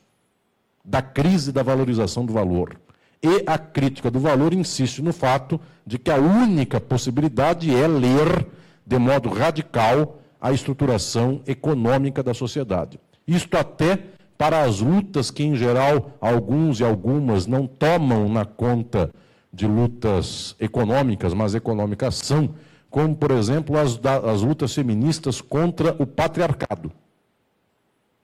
da 0.84 1.00
crise 1.00 1.50
da 1.50 1.62
valorização 1.62 2.26
do 2.26 2.34
valor. 2.34 2.78
E 3.22 3.44
a 3.46 3.56
crítica 3.56 4.10
do 4.10 4.20
valor 4.20 4.52
insiste 4.52 5.00
no 5.00 5.14
fato 5.14 5.58
de 5.86 5.98
que 5.98 6.10
a 6.10 6.16
única 6.16 6.78
possibilidade 6.78 7.74
é 7.74 7.88
ler 7.88 8.46
de 8.86 8.98
modo 8.98 9.30
radical 9.30 10.20
a 10.38 10.52
estruturação 10.52 11.40
econômica 11.46 12.22
da 12.22 12.34
sociedade. 12.34 13.00
Isto 13.26 13.56
até 13.56 14.17
para 14.38 14.62
as 14.62 14.80
lutas 14.80 15.32
que, 15.32 15.42
em 15.42 15.56
geral, 15.56 16.12
alguns 16.20 16.78
e 16.78 16.84
algumas 16.84 17.48
não 17.48 17.66
tomam 17.66 18.28
na 18.28 18.44
conta 18.44 19.12
de 19.52 19.66
lutas 19.66 20.54
econômicas, 20.60 21.34
mas 21.34 21.56
econômicas 21.56 22.14
são, 22.14 22.54
como, 22.88 23.16
por 23.16 23.32
exemplo, 23.32 23.76
as, 23.76 24.00
as 24.24 24.42
lutas 24.42 24.72
feministas 24.72 25.40
contra 25.40 25.96
o 25.98 26.06
patriarcado. 26.06 26.92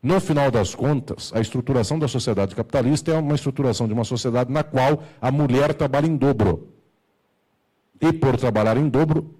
No 0.00 0.20
final 0.20 0.50
das 0.50 0.74
contas, 0.74 1.32
a 1.34 1.40
estruturação 1.40 1.98
da 1.98 2.06
sociedade 2.06 2.54
capitalista 2.54 3.10
é 3.10 3.18
uma 3.18 3.34
estruturação 3.34 3.88
de 3.88 3.94
uma 3.94 4.04
sociedade 4.04 4.52
na 4.52 4.62
qual 4.62 5.02
a 5.20 5.32
mulher 5.32 5.74
trabalha 5.74 6.06
em 6.06 6.16
dobro. 6.16 6.68
E 8.00 8.12
por 8.12 8.36
trabalhar 8.36 8.76
em 8.76 8.88
dobro, 8.88 9.34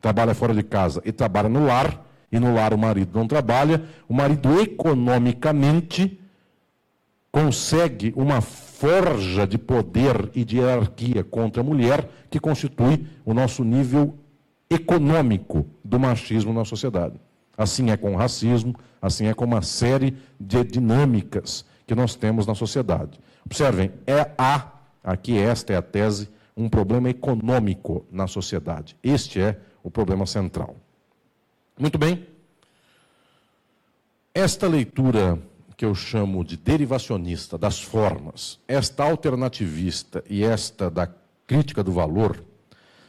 trabalha 0.00 0.34
fora 0.34 0.52
de 0.52 0.62
casa 0.62 1.00
e 1.04 1.12
trabalha 1.12 1.48
no 1.48 1.64
lar, 1.64 2.04
e 2.30 2.38
no 2.38 2.54
lar 2.54 2.74
o 2.74 2.78
marido 2.78 3.18
não 3.18 3.26
trabalha, 3.26 3.84
o 4.08 4.14
marido 4.14 4.60
economicamente 4.60 6.18
consegue 7.30 8.12
uma 8.16 8.40
forja 8.40 9.46
de 9.46 9.58
poder 9.58 10.30
e 10.34 10.44
de 10.44 10.58
hierarquia 10.58 11.24
contra 11.24 11.62
a 11.62 11.64
mulher 11.64 12.08
que 12.30 12.40
constitui 12.40 13.06
o 13.24 13.34
nosso 13.34 13.64
nível 13.64 14.14
econômico 14.70 15.66
do 15.84 15.98
machismo 15.98 16.52
na 16.52 16.64
sociedade. 16.64 17.20
Assim 17.56 17.90
é 17.90 17.96
com 17.96 18.14
o 18.14 18.16
racismo, 18.16 18.74
assim 19.00 19.26
é 19.26 19.34
com 19.34 19.44
uma 19.44 19.62
série 19.62 20.16
de 20.38 20.62
dinâmicas 20.64 21.64
que 21.86 21.94
nós 21.94 22.14
temos 22.14 22.46
na 22.46 22.54
sociedade. 22.54 23.18
Observem, 23.44 23.90
é 24.06 24.30
a, 24.36 24.72
aqui 25.02 25.36
esta 25.38 25.72
é 25.72 25.76
a 25.76 25.82
tese, 25.82 26.28
um 26.56 26.68
problema 26.68 27.08
econômico 27.08 28.04
na 28.12 28.26
sociedade. 28.26 28.96
Este 29.02 29.40
é 29.40 29.58
o 29.82 29.90
problema 29.90 30.26
central. 30.26 30.76
Muito 31.78 31.96
bem. 31.96 32.26
Esta 34.34 34.66
leitura 34.66 35.38
que 35.76 35.84
eu 35.84 35.94
chamo 35.94 36.44
de 36.44 36.56
derivacionista 36.56 37.56
das 37.56 37.80
formas, 37.80 38.58
esta 38.66 39.04
alternativista 39.04 40.24
e 40.28 40.42
esta 40.42 40.90
da 40.90 41.08
crítica 41.46 41.84
do 41.84 41.92
valor, 41.92 42.42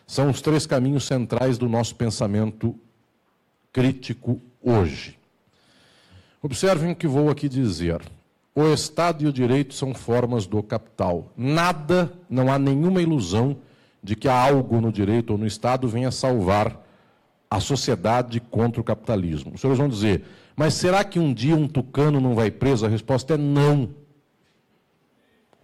são 0.06 0.30
os 0.30 0.40
três 0.40 0.68
caminhos 0.68 1.06
centrais 1.06 1.58
do 1.58 1.68
nosso 1.68 1.96
pensamento 1.96 2.76
crítico 3.74 4.40
hoje. 4.62 5.18
Observem 6.40 6.92
o 6.92 6.96
que 6.96 7.08
vou 7.08 7.32
aqui 7.32 7.50
dizer. 7.50 8.00
O 8.54 8.72
Estado 8.72 9.24
e 9.24 9.28
o 9.28 9.34
direito 9.34 9.74
são 9.74 9.96
formas 9.96 10.46
do 10.46 10.62
capital. 10.62 11.34
Nada, 11.36 12.14
não 12.30 12.52
há 12.52 12.60
nenhuma 12.60 13.02
ilusão 13.02 13.58
de 14.02 14.16
que 14.16 14.28
algo 14.28 14.80
no 14.80 14.92
direito 14.92 15.32
ou 15.32 15.40
no 15.40 15.48
Estado 15.48 15.88
venha 15.88 16.12
salvar 16.12 16.88
a 17.50 17.60
sociedade 17.60 18.40
contra 18.40 18.80
o 18.80 18.84
capitalismo. 18.84 19.54
Os 19.56 19.62
senhores 19.62 19.80
vão 19.80 19.90
dizer, 19.90 20.24
mas 20.56 20.76
será 20.76 21.04
que 21.04 21.20
um 21.20 21.34
dia 21.34 21.56
um 21.56 21.68
tucano 21.68 22.22
não 22.22 22.36
vai 22.36 22.52
preso? 22.52 22.86
A 22.86 22.90
resposta 22.90 23.34
é 23.34 23.38
não. 23.38 23.90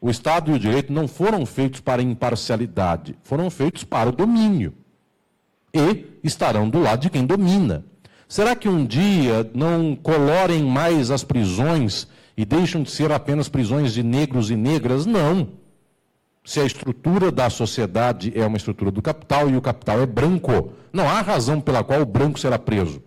O 0.02 0.10
Estado 0.10 0.52
e 0.52 0.56
o 0.56 0.60
direito 0.60 0.92
não 0.92 1.08
foram 1.08 1.46
feitos 1.46 1.80
para 1.80 2.02
imparcialidade, 2.02 3.16
foram 3.24 3.50
feitos 3.50 3.84
para 3.84 4.10
o 4.10 4.12
domínio. 4.12 4.74
E 5.74 6.20
estarão 6.24 6.70
do 6.70 6.80
lado 6.80 7.02
de 7.02 7.10
quem 7.10 7.26
domina. 7.26 7.86
Será 8.28 8.56
que 8.56 8.68
um 8.68 8.86
dia 8.86 9.50
não 9.54 9.96
colorem 9.96 10.64
mais 10.64 11.12
as 11.12 11.24
prisões 11.24 12.08
e 12.36 12.44
deixam 12.44 12.82
de 12.82 12.90
ser 12.90 13.12
apenas 13.12 13.48
prisões 13.48 13.94
de 13.94 14.02
negros 14.02 14.50
e 14.50 14.56
negras? 14.56 15.06
Não 15.06 15.65
se 16.46 16.60
a 16.60 16.66
estrutura 16.66 17.32
da 17.32 17.50
sociedade 17.50 18.32
é 18.36 18.46
uma 18.46 18.58
estrutura 18.58 18.92
do 18.92 19.02
capital 19.02 19.50
e 19.50 19.58
o 19.58 19.62
capital 19.62 20.00
é 20.00 20.06
branco, 20.06 20.72
não 20.94 21.10
há 21.10 21.20
razão 21.22 21.60
pela 21.60 21.84
qual 21.84 22.02
o 22.02 22.06
branco 22.06 22.40
será 22.40 22.60
preso. 22.60 23.02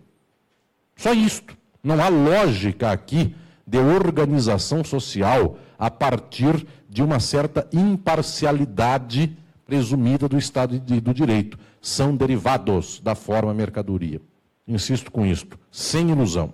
Só 0.96 1.12
isto. 1.12 1.56
Não 1.82 2.02
há 2.02 2.08
lógica 2.08 2.90
aqui 2.90 3.34
de 3.64 3.78
organização 3.78 4.82
social 4.82 5.56
a 5.78 5.88
partir 5.88 6.66
de 6.90 7.02
uma 7.02 7.20
certa 7.20 7.68
imparcialidade 7.72 9.36
presumida 9.64 10.28
do 10.28 10.36
Estado 10.36 10.74
e 10.74 11.00
do 11.00 11.14
direito. 11.14 11.56
São 11.80 12.16
derivados 12.16 12.98
da 12.98 13.14
forma 13.14 13.54
mercadoria. 13.54 14.20
Insisto 14.66 15.12
com 15.12 15.24
isto, 15.24 15.56
sem 15.70 16.10
ilusão. 16.10 16.52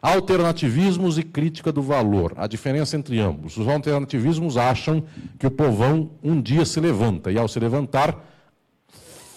Alternativismos 0.00 1.18
e 1.18 1.22
crítica 1.22 1.72
do 1.72 1.82
valor. 1.82 2.34
A 2.36 2.46
diferença 2.46 2.96
entre 2.96 3.18
ambos. 3.18 3.56
Os 3.56 3.66
alternativismos 3.66 4.56
acham 4.56 5.04
que 5.38 5.46
o 5.46 5.50
povão 5.50 6.10
um 6.22 6.40
dia 6.40 6.64
se 6.64 6.78
levanta 6.80 7.32
e, 7.32 7.38
ao 7.38 7.48
se 7.48 7.58
levantar, 7.58 8.24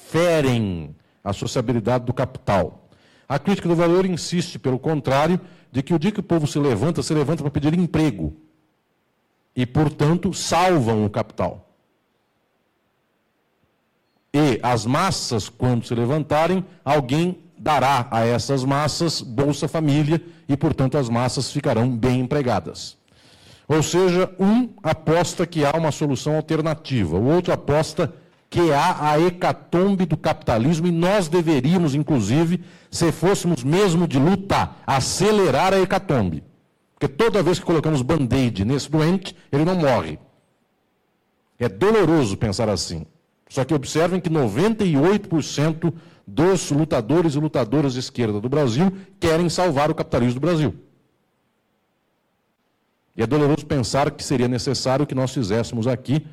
ferem 0.10 0.96
a 1.24 1.34
sociabilidade 1.34 2.06
do 2.06 2.14
capital. 2.14 2.90
A 3.28 3.38
crítica 3.38 3.70
do 3.70 3.76
valor 3.76 4.06
insiste, 4.06 4.58
pelo 4.58 4.80
contrário, 4.80 5.40
de 5.72 5.84
que 5.84 5.94
o 5.94 6.00
dia 6.00 6.12
que 6.12 6.20
o 6.20 6.24
povo 6.24 6.48
se 6.48 6.58
levanta, 6.58 7.04
se 7.04 7.14
levanta 7.14 7.44
para 7.44 7.52
pedir 7.52 7.74
emprego. 7.74 8.36
E, 9.56 9.66
portanto, 9.66 10.34
salvam 10.34 11.06
o 11.06 11.10
capital. 11.10 11.70
E 14.34 14.60
as 14.62 14.86
massas, 14.86 15.50
quando 15.50 15.86
se 15.86 15.94
levantarem, 15.94 16.66
alguém 16.84 17.40
dará 17.58 18.08
a 18.10 18.26
essas 18.26 18.64
massas 18.64 19.22
Bolsa 19.22 19.68
Família 19.68 20.22
e, 20.50 20.58
portanto, 20.58 20.98
as 20.98 21.08
massas 21.08 21.52
ficarão 21.52 21.88
bem 21.90 22.20
empregadas. 22.20 22.98
Ou 23.68 23.84
seja, 23.84 24.30
um 24.40 24.70
aposta 24.82 25.46
que 25.46 25.64
há 25.64 25.72
uma 25.78 25.92
solução 25.92 26.36
alternativa, 26.36 27.16
o 27.16 27.28
outro 27.28 27.54
aposta 27.54 28.12
que 28.50 28.72
há 28.72 29.12
a 29.12 29.20
hecatombe 29.20 30.08
do 30.08 30.18
capitalismo 30.18 30.88
e 30.88 30.92
nós 30.92 31.28
deveríamos, 31.28 31.94
inclusive, 31.94 32.64
se 32.90 33.12
fôssemos 33.12 33.64
mesmo 33.64 34.08
de 34.08 34.18
luta, 34.18 34.72
acelerar 34.88 35.72
a 35.72 35.80
hecatombe. 35.80 36.44
Porque 36.98 37.08
toda 37.08 37.44
vez 37.44 37.60
que 37.60 37.66
colocamos 37.66 38.02
band-aid 38.02 38.66
nesse 38.66 38.90
doente, 38.90 39.36
ele 39.52 39.64
não 39.64 39.76
morre. 39.76 40.18
É 41.60 41.70
doloroso 41.70 42.36
pensar 42.38 42.70
assim. 42.70 43.06
Só 43.48 43.64
que 43.64 43.74
observem 43.74 44.20
que 44.20 44.30
98% 44.30 45.94
dos 46.30 46.70
lutadores 46.72 47.36
e 47.36 47.40
lutadoras 47.40 47.94
de 47.94 48.00
esquerda 48.00 48.40
do 48.40 48.48
Brasil 48.48 48.92
querem 49.20 49.50
salvar 49.50 49.90
o 49.90 49.96
capitalismo 49.96 50.40
do 50.40 50.46
Brasil. 50.46 50.76
E 53.16 53.22
é 53.22 53.28
doloroso 53.28 53.66
pensar 53.66 54.12
que 54.12 54.24
seria 54.24 54.48
necessário 54.48 55.06
que 55.06 55.16
nós 55.16 55.34
fizéssemos 55.34 55.88
aqui 55.88 56.26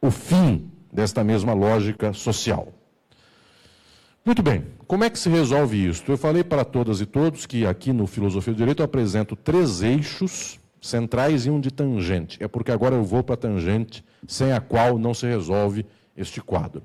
o 0.00 0.10
fim 0.10 0.70
desta 0.92 1.22
mesma 1.22 1.52
lógica 1.52 2.12
social. 2.12 2.72
Muito 4.24 4.42
bem, 4.42 4.64
como 4.86 5.04
é 5.04 5.10
que 5.10 5.18
se 5.18 5.28
resolve 5.28 5.86
isso? 5.86 6.02
Eu 6.08 6.16
falei 6.16 6.42
para 6.42 6.64
todas 6.64 7.00
e 7.00 7.06
todos 7.06 7.44
que 7.44 7.66
aqui 7.66 7.92
no 7.92 8.06
Filosofia 8.06 8.54
do 8.54 8.56
Direito 8.56 8.80
eu 8.80 8.86
apresento 8.86 9.36
três 9.36 9.82
eixos 9.82 10.58
centrais 10.80 11.44
e 11.44 11.50
um 11.50 11.60
de 11.60 11.70
tangente. 11.70 12.42
É 12.42 12.48
porque 12.48 12.72
agora 12.72 12.94
eu 12.94 13.04
vou 13.04 13.22
para 13.22 13.34
a 13.34 13.38
tangente, 13.38 14.04
sem 14.26 14.52
a 14.52 14.60
qual 14.60 14.98
não 14.98 15.12
se 15.12 15.26
resolve 15.26 15.84
este 16.16 16.40
quadro. 16.40 16.82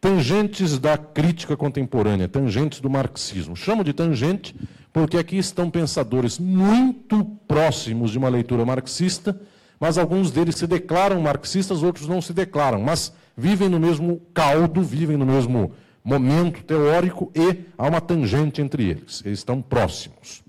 Tangentes 0.00 0.78
da 0.78 0.96
crítica 0.96 1.56
contemporânea, 1.56 2.28
tangentes 2.28 2.80
do 2.80 2.88
marxismo. 2.88 3.56
Chamo 3.56 3.82
de 3.82 3.92
tangente 3.92 4.54
porque 4.92 5.18
aqui 5.18 5.36
estão 5.36 5.68
pensadores 5.68 6.38
muito 6.38 7.24
próximos 7.46 8.12
de 8.12 8.18
uma 8.18 8.28
leitura 8.28 8.64
marxista, 8.64 9.40
mas 9.78 9.98
alguns 9.98 10.30
deles 10.30 10.54
se 10.54 10.66
declaram 10.66 11.20
marxistas, 11.20 11.82
outros 11.82 12.06
não 12.06 12.22
se 12.22 12.32
declaram, 12.32 12.80
mas 12.80 13.12
vivem 13.36 13.68
no 13.68 13.80
mesmo 13.80 14.20
caldo, 14.32 14.82
vivem 14.82 15.16
no 15.16 15.26
mesmo 15.26 15.72
momento 16.04 16.62
teórico 16.62 17.32
e 17.34 17.64
há 17.76 17.88
uma 17.88 18.00
tangente 18.00 18.62
entre 18.62 18.88
eles. 18.88 19.22
Eles 19.24 19.40
estão 19.40 19.60
próximos. 19.60 20.42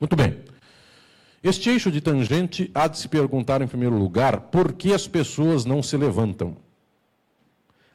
Muito 0.00 0.16
bem. 0.16 0.36
Este 1.42 1.68
eixo 1.68 1.90
de 1.90 2.00
tangente 2.00 2.70
há 2.72 2.86
de 2.86 2.98
se 2.98 3.08
perguntar, 3.08 3.60
em 3.60 3.66
primeiro 3.66 3.96
lugar, 3.96 4.40
por 4.42 4.72
que 4.72 4.94
as 4.94 5.08
pessoas 5.08 5.64
não 5.64 5.82
se 5.82 5.96
levantam. 5.96 6.56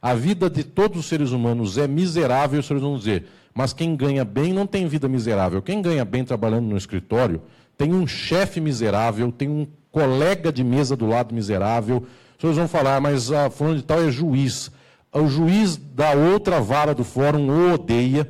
A 0.01 0.13
vida 0.13 0.49
de 0.49 0.63
todos 0.63 0.99
os 0.99 1.05
seres 1.05 1.31
humanos 1.31 1.77
é 1.77 1.87
miserável, 1.87 2.59
os 2.59 2.67
vão 2.67 2.97
dizer, 2.97 3.25
mas 3.53 3.73
quem 3.73 3.95
ganha 3.95 4.23
bem 4.23 4.53
não 4.53 4.67
tem 4.67 4.87
vida 4.87 5.07
miserável. 5.07 5.61
Quem 5.61 5.81
ganha 5.81 6.05
bem 6.05 6.23
trabalhando 6.23 6.65
no 6.65 6.77
escritório 6.77 7.41
tem 7.77 7.93
um 7.93 8.05
chefe 8.05 8.59
miserável, 8.59 9.31
tem 9.31 9.49
um 9.49 9.67
colega 9.91 10.51
de 10.51 10.63
mesa 10.63 10.95
do 10.95 11.07
lado 11.07 11.33
miserável. 11.33 12.05
Os 12.35 12.41
senhores 12.41 12.57
vão 12.57 12.67
falar, 12.67 13.01
mas 13.01 13.31
a 13.31 13.49
fulano 13.49 13.77
de 13.77 13.83
tal 13.83 14.01
é 14.01 14.11
juiz 14.11 14.71
o 15.13 15.27
juiz 15.27 15.77
da 15.77 16.11
outra 16.11 16.59
vara 16.59 16.93
do 16.93 17.03
fórum 17.03 17.49
o 17.49 17.73
odeia, 17.73 18.29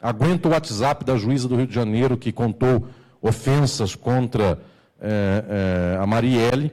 aguenta 0.00 0.48
o 0.48 0.52
WhatsApp 0.52 1.04
da 1.04 1.16
juíza 1.16 1.48
do 1.48 1.56
Rio 1.56 1.66
de 1.66 1.74
Janeiro 1.74 2.16
que 2.16 2.32
contou 2.32 2.86
ofensas 3.20 3.94
contra 3.94 4.60
é, 5.00 5.94
é, 5.96 5.98
a 6.00 6.06
Marielle 6.06 6.72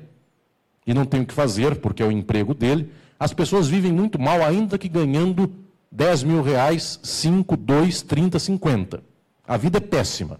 e 0.86 0.94
não 0.94 1.06
tem 1.06 1.22
o 1.22 1.26
que 1.26 1.34
fazer 1.34 1.78
porque 1.78 2.04
é 2.04 2.06
o 2.06 2.12
emprego 2.12 2.54
dele. 2.54 2.90
As 3.20 3.34
pessoas 3.34 3.68
vivem 3.68 3.92
muito 3.92 4.20
mal, 4.20 4.42
ainda 4.42 4.78
que 4.78 4.90
ganhando 4.90 5.52
10 5.92 6.24
mil 6.24 6.42
reais, 6.42 7.00
5, 7.02 7.56
2, 7.56 8.02
30, 8.02 8.40
50. 8.40 9.04
A 9.48 9.58
vida 9.58 9.78
é 9.78 9.82
péssima. 9.82 10.40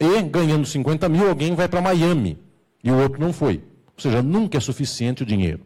E 0.00 0.22
ganhando 0.22 0.66
50 0.66 1.08
mil, 1.08 1.28
alguém 1.28 1.54
vai 1.54 1.68
para 1.68 1.80
Miami 1.80 2.38
e 2.82 2.90
o 2.90 2.98
outro 2.98 3.20
não 3.20 3.32
foi. 3.32 3.62
Ou 3.96 4.02
seja, 4.02 4.22
nunca 4.22 4.56
é 4.56 4.60
suficiente 4.60 5.24
o 5.24 5.26
dinheiro. 5.26 5.60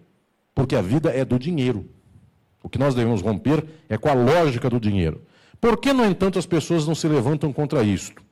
Porque 0.54 0.74
a 0.74 0.80
vida 0.80 1.10
é 1.10 1.24
do 1.24 1.38
dinheiro. 1.38 1.86
O 2.62 2.68
que 2.68 2.78
nós 2.78 2.94
devemos 2.94 3.20
romper 3.20 3.64
é 3.88 3.98
com 3.98 4.08
a 4.08 4.14
lógica 4.14 4.70
do 4.70 4.80
dinheiro. 4.80 5.22
Por 5.60 5.76
que, 5.76 5.92
no 5.92 6.04
entanto, 6.04 6.38
as 6.38 6.46
pessoas 6.46 6.86
não 6.86 6.94
se 6.94 7.06
levantam 7.06 7.52
contra 7.52 7.82
isto? 7.82 8.22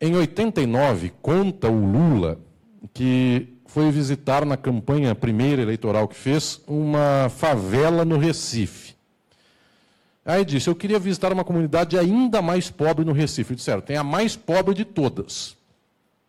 Em 0.00 0.16
89, 0.16 1.12
conta 1.22 1.70
o 1.70 1.92
Lula 1.92 2.40
que 2.92 3.53
foi 3.74 3.90
visitar 3.90 4.46
na 4.46 4.56
campanha 4.56 5.16
primeira 5.16 5.60
eleitoral 5.60 6.06
que 6.06 6.14
fez 6.14 6.60
uma 6.64 7.28
favela 7.28 8.04
no 8.04 8.16
Recife. 8.16 8.94
Aí 10.24 10.44
disse: 10.44 10.70
Eu 10.70 10.76
queria 10.76 10.96
visitar 10.96 11.32
uma 11.32 11.42
comunidade 11.42 11.98
ainda 11.98 12.40
mais 12.40 12.70
pobre 12.70 13.04
no 13.04 13.10
Recife. 13.10 13.56
Disseram: 13.56 13.80
Tem 13.80 13.96
a 13.96 14.04
mais 14.04 14.36
pobre 14.36 14.74
de 14.74 14.84
todas. 14.84 15.56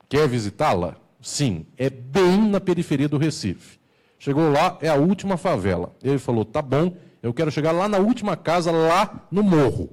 Quer 0.09 0.27
visitá-la? 0.27 0.95
Sim, 1.21 1.67
é 1.77 1.87
bem 1.87 2.49
na 2.49 2.59
periferia 2.59 3.07
do 3.07 3.19
Recife. 3.19 3.77
Chegou 4.17 4.51
lá, 4.51 4.79
é 4.81 4.89
a 4.89 4.95
última 4.95 5.37
favela. 5.37 5.95
Ele 6.03 6.17
falou: 6.17 6.45
tá 6.45 6.63
bom, 6.63 6.97
eu 7.21 7.31
quero 7.31 7.51
chegar 7.51 7.71
lá 7.71 7.87
na 7.87 7.99
última 7.99 8.35
casa, 8.35 8.71
lá 8.71 9.27
no 9.29 9.43
morro. 9.43 9.91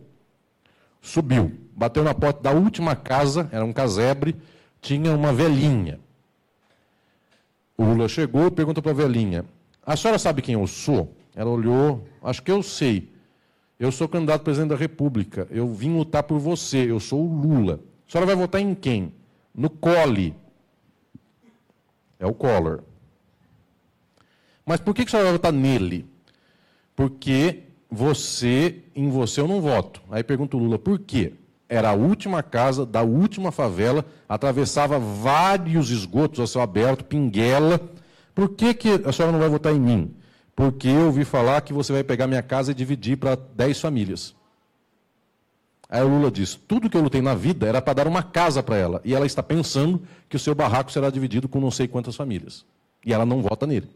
Subiu, 1.03 1.53
bateu 1.77 2.03
na 2.03 2.15
porta 2.15 2.41
da 2.41 2.51
última 2.51 2.97
casa, 2.97 3.47
era 3.53 3.63
um 3.63 3.75
casebre, 3.75 4.37
tinha 4.81 5.15
uma 5.15 5.35
velhinha. 5.35 6.01
O 7.77 7.85
Lula 7.85 8.09
chegou 8.09 8.47
e 8.47 8.51
perguntou 8.51 8.83
para 8.83 8.93
a 8.93 8.95
velhinha: 8.95 9.45
A 9.85 9.97
senhora 9.97 10.19
sabe 10.19 10.43
quem 10.43 10.55
eu 10.55 10.67
sou? 10.67 11.15
Ela 11.35 11.51
olhou, 11.51 12.07
acho 12.23 12.43
que 12.43 12.51
eu 12.51 12.63
sei. 12.63 13.11
Eu 13.79 13.91
sou 13.91 14.09
candidato 14.09 14.43
a 14.43 14.45
presidente 14.45 14.71
da 14.71 14.77
República. 14.77 15.49
Eu 15.51 15.67
vim 15.73 15.97
lutar 15.97 16.23
por 16.23 16.39
você. 16.39 16.91
Eu 16.91 17.01
sou 17.01 17.21
o 17.21 17.35
Lula. 17.35 17.81
A 18.07 18.13
senhora 18.13 18.27
vai 18.27 18.37
votar 18.37 18.61
em 18.61 18.75
quem? 18.75 19.13
No 19.55 19.69
Cole. 19.69 20.35
É 22.19 22.27
o 22.27 22.33
Collor. 22.33 22.83
Mas 24.65 24.79
por 24.79 24.95
que, 24.95 25.03
a 25.03 25.07
senhora 25.09 25.25
vai 25.25 25.33
votar 25.33 25.53
nele? 25.53 26.07
Porque 26.95 27.65
você, 27.91 28.85
em 28.95 29.09
você 29.09 29.41
eu 29.41 29.49
não 29.49 29.61
voto. 29.61 30.01
Aí 30.11 30.23
pergunta 30.23 30.57
o 30.57 30.61
Lula, 30.61 30.79
por 30.79 31.01
quê? 31.01 31.35
Era 31.73 31.89
a 31.89 31.95
última 31.95 32.43
casa 32.43 32.85
da 32.85 33.03
última 33.03 33.51
favela, 33.51 34.05
atravessava 34.29 34.99
vários 34.99 35.89
esgotos 35.89 36.39
a 36.39 36.47
céu 36.47 36.61
aberto, 36.61 37.03
pinguela. 37.03 37.81
Por 38.35 38.51
que, 38.51 38.75
que 38.75 38.91
a 39.07 39.11
senhora 39.11 39.33
não 39.33 39.39
vai 39.39 39.49
votar 39.49 39.75
em 39.75 39.81
mim? 39.81 40.15
Porque 40.55 40.87
eu 40.89 41.07
ouvi 41.07 41.25
falar 41.25 41.63
que 41.63 41.73
você 41.73 41.91
vai 41.91 42.05
pegar 42.05 42.27
minha 42.27 42.43
casa 42.43 42.73
e 42.73 42.75
dividir 42.75 43.17
para 43.17 43.37
10 43.37 43.81
famílias. 43.81 44.35
Aí 45.89 46.03
o 46.03 46.09
Lula 46.09 46.31
diz: 46.31 46.55
tudo 46.55 46.91
que 46.91 46.97
eu 46.97 47.01
lutei 47.01 47.23
na 47.23 47.35
vida 47.35 47.67
era 47.67 47.81
para 47.81 47.95
dar 47.95 48.07
uma 48.07 48.23
casa 48.23 48.63
para 48.63 48.77
ela. 48.77 49.01
E 49.03 49.15
ela 49.15 49.25
está 49.25 49.43
pensando 49.43 50.03
que 50.29 50.37
o 50.37 50.39
seu 50.39 50.55
barraco 50.55 50.93
será 50.93 51.09
dividido 51.09 51.49
com 51.49 51.59
não 51.59 51.71
sei 51.71 51.89
quantas 51.89 52.15
famílias. 52.15 52.67
E 53.03 53.15
ela 53.15 53.25
não 53.25 53.41
vota 53.41 53.67
nele. 53.67 53.89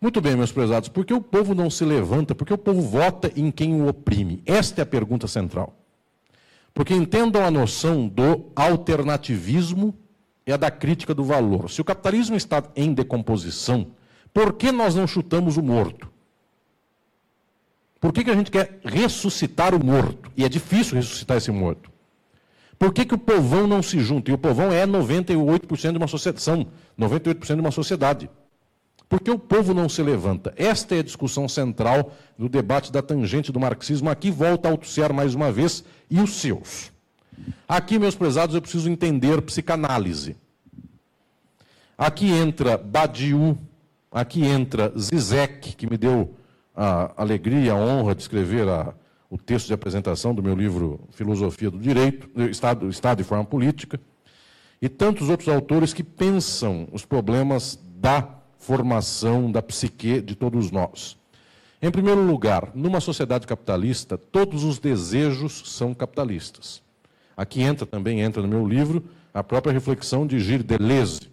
Muito 0.00 0.18
bem, 0.18 0.34
meus 0.34 0.50
prezados, 0.50 0.88
por 0.88 1.04
que 1.04 1.12
o 1.12 1.20
povo 1.20 1.54
não 1.54 1.68
se 1.68 1.84
levanta? 1.84 2.34
Por 2.34 2.46
que 2.46 2.54
o 2.54 2.58
povo 2.58 2.80
vota 2.80 3.30
em 3.36 3.50
quem 3.50 3.82
o 3.82 3.86
oprime? 3.86 4.42
Esta 4.46 4.80
é 4.80 4.82
a 4.82 4.86
pergunta 4.86 5.28
central. 5.28 5.76
Porque 6.74 6.94
entendam 6.94 7.44
a 7.44 7.50
noção 7.50 8.08
do 8.08 8.50
alternativismo 8.56 9.94
e 10.46 10.52
a 10.52 10.56
da 10.56 10.70
crítica 10.70 11.14
do 11.14 11.24
valor. 11.24 11.70
Se 11.70 11.80
o 11.80 11.84
capitalismo 11.84 12.36
está 12.36 12.62
em 12.74 12.92
decomposição, 12.92 13.88
por 14.32 14.54
que 14.54 14.72
nós 14.72 14.94
não 14.94 15.06
chutamos 15.06 15.56
o 15.56 15.62
morto? 15.62 16.10
Por 18.00 18.12
que, 18.12 18.24
que 18.24 18.30
a 18.30 18.34
gente 18.34 18.50
quer 18.50 18.80
ressuscitar 18.84 19.74
o 19.74 19.84
morto? 19.84 20.30
E 20.36 20.44
é 20.44 20.48
difícil 20.48 20.96
ressuscitar 20.96 21.36
esse 21.36 21.52
morto. 21.52 21.90
Por 22.76 22.92
que, 22.92 23.04
que 23.04 23.14
o 23.14 23.18
povão 23.18 23.66
não 23.68 23.80
se 23.80 24.00
junta? 24.00 24.30
E 24.30 24.34
o 24.34 24.38
povão 24.38 24.72
é 24.72 24.84
98% 24.84 25.92
de 25.92 25.98
uma 25.98 26.08
sociedade. 26.08 26.42
São 26.42 26.66
98% 26.98 27.54
de 27.54 27.60
uma 27.60 27.70
sociedade. 27.70 28.28
Por 29.08 29.20
que 29.20 29.30
o 29.30 29.38
povo 29.38 29.72
não 29.72 29.88
se 29.88 30.02
levanta? 30.02 30.52
Esta 30.56 30.96
é 30.96 30.98
a 30.98 31.02
discussão 31.04 31.46
central 31.46 32.12
do 32.36 32.48
debate 32.48 32.90
da 32.90 33.02
tangente 33.02 33.52
do 33.52 33.60
marxismo. 33.60 34.10
Aqui 34.10 34.32
volta 34.32 34.68
a 34.68 34.72
Althusser 34.72 35.12
mais 35.12 35.34
uma 35.34 35.52
vez 35.52 35.84
e 36.12 36.20
os 36.20 36.34
seus. 36.34 36.92
Aqui, 37.66 37.98
meus 37.98 38.14
prezados, 38.14 38.54
eu 38.54 38.60
preciso 38.60 38.90
entender 38.90 39.40
psicanálise. 39.40 40.36
Aqui 41.96 42.30
entra 42.30 42.76
Badiou, 42.76 43.56
aqui 44.10 44.44
entra 44.44 44.92
Zizek, 44.96 45.74
que 45.74 45.88
me 45.88 45.96
deu 45.96 46.34
a 46.76 47.14
alegria, 47.16 47.72
a 47.72 47.76
honra 47.76 48.14
de 48.14 48.20
escrever 48.20 48.68
a, 48.68 48.94
o 49.30 49.38
texto 49.38 49.68
de 49.68 49.72
apresentação 49.72 50.34
do 50.34 50.42
meu 50.42 50.54
livro 50.54 51.00
Filosofia 51.12 51.70
do 51.70 51.78
Direito, 51.78 52.28
Estado, 52.50 52.90
Estado 52.90 53.22
e 53.22 53.24
Forma 53.24 53.44
Política, 53.44 53.98
e 54.82 54.90
tantos 54.90 55.30
outros 55.30 55.48
autores 55.48 55.94
que 55.94 56.04
pensam 56.04 56.88
os 56.92 57.06
problemas 57.06 57.78
da 57.94 58.28
formação 58.58 59.50
da 59.50 59.62
psique 59.62 60.20
de 60.20 60.34
todos 60.34 60.70
nós. 60.70 61.16
Em 61.82 61.90
primeiro 61.90 62.24
lugar, 62.24 62.70
numa 62.74 63.00
sociedade 63.00 63.46
capitalista, 63.46 64.16
todos 64.16 64.62
os 64.62 64.78
desejos 64.78 65.64
são 65.66 65.92
capitalistas. 65.92 66.80
Aqui 67.36 67.60
entra 67.60 67.84
também 67.84 68.20
entra 68.20 68.40
no 68.40 68.48
meu 68.48 68.66
livro 68.66 69.04
a 69.34 69.42
própria 69.42 69.72
reflexão 69.72 70.26
de 70.26 70.38
Gilles 70.38 70.64
Deleuze, 70.64 71.32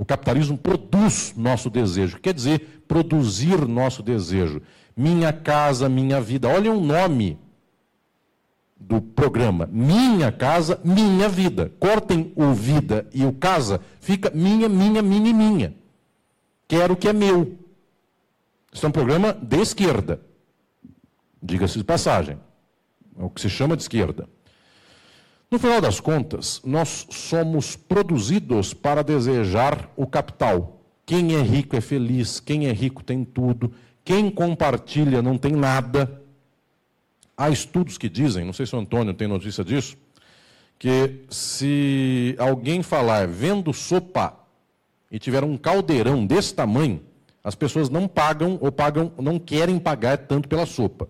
o 0.00 0.04
capitalismo 0.06 0.56
produz 0.56 1.34
nosso 1.36 1.68
desejo, 1.68 2.18
quer 2.20 2.32
dizer, 2.32 2.82
produzir 2.88 3.68
nosso 3.68 4.02
desejo. 4.02 4.62
Minha 4.96 5.30
casa, 5.30 5.90
minha 5.90 6.18
vida. 6.22 6.48
Olha 6.48 6.72
o 6.72 6.80
nome 6.80 7.38
do 8.78 9.02
programa. 9.02 9.68
Minha 9.70 10.32
casa, 10.32 10.80
minha 10.82 11.28
vida. 11.28 11.70
Cortem 11.78 12.32
o 12.34 12.54
vida 12.54 13.06
e 13.12 13.26
o 13.26 13.32
casa, 13.34 13.82
fica 14.00 14.30
minha, 14.30 14.70
minha, 14.70 15.02
minha 15.02 15.28
e 15.28 15.34
minha. 15.34 15.74
Quero 16.66 16.94
o 16.94 16.96
que 16.96 17.06
é 17.06 17.12
meu. 17.12 17.58
Isso 18.72 18.86
é 18.86 18.88
um 18.88 18.92
programa 18.92 19.32
de 19.32 19.60
esquerda. 19.60 20.20
Diga-se 21.42 21.78
de 21.78 21.84
passagem. 21.84 22.38
É 23.18 23.24
o 23.24 23.30
que 23.30 23.40
se 23.40 23.50
chama 23.50 23.76
de 23.76 23.82
esquerda. 23.82 24.28
No 25.50 25.58
final 25.58 25.80
das 25.80 25.98
contas, 25.98 26.62
nós 26.64 27.06
somos 27.10 27.74
produzidos 27.74 28.72
para 28.72 29.02
desejar 29.02 29.90
o 29.96 30.06
capital. 30.06 30.80
Quem 31.04 31.34
é 31.34 31.42
rico 31.42 31.74
é 31.74 31.80
feliz, 31.80 32.38
quem 32.38 32.68
é 32.68 32.72
rico 32.72 33.02
tem 33.02 33.24
tudo, 33.24 33.72
quem 34.04 34.30
compartilha 34.30 35.20
não 35.20 35.36
tem 35.36 35.52
nada. 35.52 36.22
Há 37.36 37.50
estudos 37.50 37.98
que 37.98 38.08
dizem, 38.08 38.44
não 38.44 38.52
sei 38.52 38.64
se 38.64 38.76
o 38.76 38.78
Antônio 38.78 39.12
tem 39.12 39.26
notícia 39.26 39.64
disso, 39.64 39.96
que 40.78 41.24
se 41.28 42.36
alguém 42.38 42.80
falar 42.82 43.26
vendo 43.26 43.72
sopa 43.72 44.38
e 45.10 45.18
tiver 45.18 45.42
um 45.42 45.56
caldeirão 45.56 46.24
desse 46.24 46.54
tamanho, 46.54 47.02
As 47.42 47.54
pessoas 47.54 47.88
não 47.88 48.06
pagam 48.06 48.58
ou 48.60 48.70
pagam, 48.70 49.12
não 49.18 49.38
querem 49.38 49.78
pagar 49.78 50.18
tanto 50.18 50.48
pela 50.48 50.66
sopa. 50.66 51.08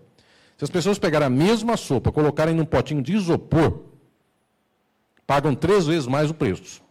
Se 0.57 0.63
as 0.63 0.69
pessoas 0.69 0.99
pegarem 0.99 1.27
a 1.27 1.29
mesma 1.29 1.75
sopa, 1.75 2.11
colocarem 2.11 2.55
num 2.55 2.65
potinho 2.65 3.01
de 3.01 3.13
isopor, 3.13 3.81
pagam 5.25 5.55
três 5.55 5.87
vezes 5.87 6.07
mais 6.07 6.29
o 6.29 6.33
preço. 6.33 6.81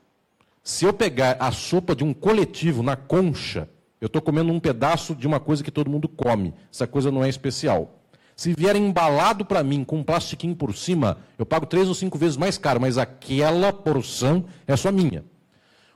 Se 0.63 0.85
eu 0.85 0.93
pegar 0.93 1.37
a 1.41 1.51
sopa 1.51 1.95
de 1.95 2.05
um 2.05 2.13
coletivo 2.13 2.83
na 2.83 2.97
concha, 2.97 3.69
eu 4.01 4.07
estou 4.07 4.21
comendo 4.21 4.53
um 4.53 4.61
pedaço 4.61 5.15
de 5.15 5.27
uma 5.27 5.41
coisa 5.41 5.63
que 5.63 5.71
todo 5.71 5.91
mundo 5.91 6.09
come. 6.09 6.55
Essa 6.73 6.87
coisa 6.87 7.11
não 7.11 7.25
é 7.25 7.29
especial. 7.29 8.01
Se 8.35 8.55
vier 8.55 8.75
embalado 8.75 9.45
para 9.45 9.63
mim 9.63 9.85
com 9.85 9.99
um 9.99 10.03
plastiquinho 10.03 10.57
por 10.57 10.75
cima, 10.75 11.19
eu 11.39 11.45
pago 11.45 11.67
três 11.67 11.89
ou 11.89 11.95
cinco 11.95 12.17
vezes 12.17 12.37
mais 12.37 12.57
caro, 12.57 12.81
mas 12.81 12.97
aquela 12.97 13.73
porção 13.73 14.47
é 14.67 14.75
só 14.77 14.91
minha. 14.91 15.25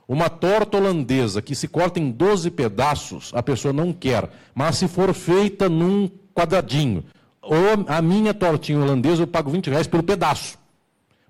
Uma 0.07 0.29
torta 0.29 0.77
holandesa 0.77 1.41
que 1.41 1.55
se 1.55 1.67
corta 1.67 1.99
em 1.99 2.11
12 2.11 2.51
pedaços, 2.51 3.31
a 3.33 3.41
pessoa 3.41 3.73
não 3.73 3.91
quer. 3.91 4.29
Mas 4.53 4.77
se 4.77 4.87
for 4.87 5.13
feita 5.13 5.67
num 5.67 6.09
quadradinho, 6.33 7.03
ou 7.41 7.85
a 7.87 8.01
minha 8.01 8.33
tortinha 8.33 8.79
holandesa, 8.79 9.23
eu 9.23 9.27
pago 9.27 9.49
20 9.49 9.69
reais 9.69 9.87
pelo 9.87 10.03
pedaço. 10.03 10.57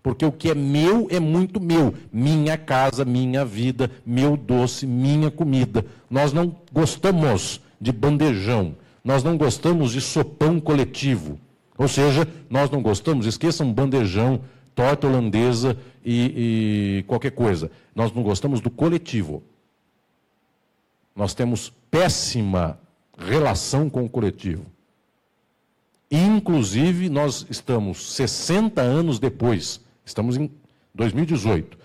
Porque 0.03 0.25
o 0.25 0.31
que 0.31 0.51
é 0.51 0.55
meu 0.55 1.07
é 1.09 1.19
muito 1.19 1.59
meu. 1.59 1.93
Minha 2.11 2.57
casa, 2.57 3.03
minha 3.03 3.43
vida, 3.43 3.89
meu 4.05 4.38
doce, 4.38 4.85
minha 4.85 5.31
comida. 5.31 5.83
Nós 6.09 6.31
não 6.31 6.55
gostamos 6.71 7.59
de 7.81 7.91
bandejão. 7.91 8.75
Nós 9.03 9.23
não 9.23 9.35
gostamos 9.35 9.93
de 9.93 10.01
sopão 10.01 10.59
coletivo. 10.59 11.39
Ou 11.77 11.88
seja, 11.88 12.27
nós 12.49 12.69
não 12.69 12.81
gostamos, 12.81 13.25
esqueçam 13.25 13.71
bandejão, 13.71 14.41
torta 14.75 15.07
holandesa 15.07 15.77
e, 16.03 16.99
e 16.99 17.03
qualquer 17.03 17.31
coisa. 17.31 17.71
Nós 17.95 18.11
não 18.11 18.21
gostamos 18.21 18.59
do 18.59 18.69
coletivo. 18.69 19.41
Nós 21.15 21.33
temos 21.33 21.71
péssima 21.89 22.77
relação 23.17 23.89
com 23.89 24.03
o 24.03 24.09
coletivo. 24.09 24.65
Inclusive, 26.11 27.09
nós 27.09 27.45
estamos 27.49 28.13
60 28.13 28.81
anos 28.81 29.17
depois, 29.17 29.81
estamos 30.05 30.38
em 30.38 30.51
2018. 30.93 31.77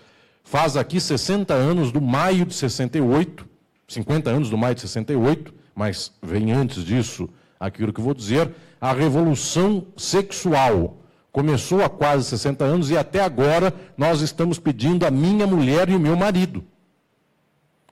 Faz 0.43 0.75
aqui 0.75 0.99
60 0.99 1.53
anos 1.53 1.91
do 1.91 2.01
maio 2.01 2.45
de 2.45 2.53
68, 2.53 3.47
50 3.87 4.29
anos 4.29 4.49
do 4.49 4.57
maio 4.57 4.75
de 4.75 4.81
68, 4.81 5.53
mas 5.73 6.11
vem 6.21 6.51
antes 6.51 6.83
disso 6.83 7.29
aquilo 7.59 7.93
que 7.93 8.01
vou 8.01 8.13
dizer, 8.13 8.53
a 8.79 8.91
revolução 8.91 9.85
sexual 9.95 11.00
Começou 11.31 11.83
há 11.83 11.89
quase 11.89 12.25
60 12.25 12.63
anos 12.65 12.89
e 12.89 12.97
até 12.97 13.21
agora 13.21 13.73
nós 13.97 14.21
estamos 14.21 14.59
pedindo 14.59 15.05
a 15.05 15.11
minha 15.11 15.47
mulher 15.47 15.89
e 15.89 15.95
o 15.95 15.99
meu 15.99 16.17
marido. 16.17 16.63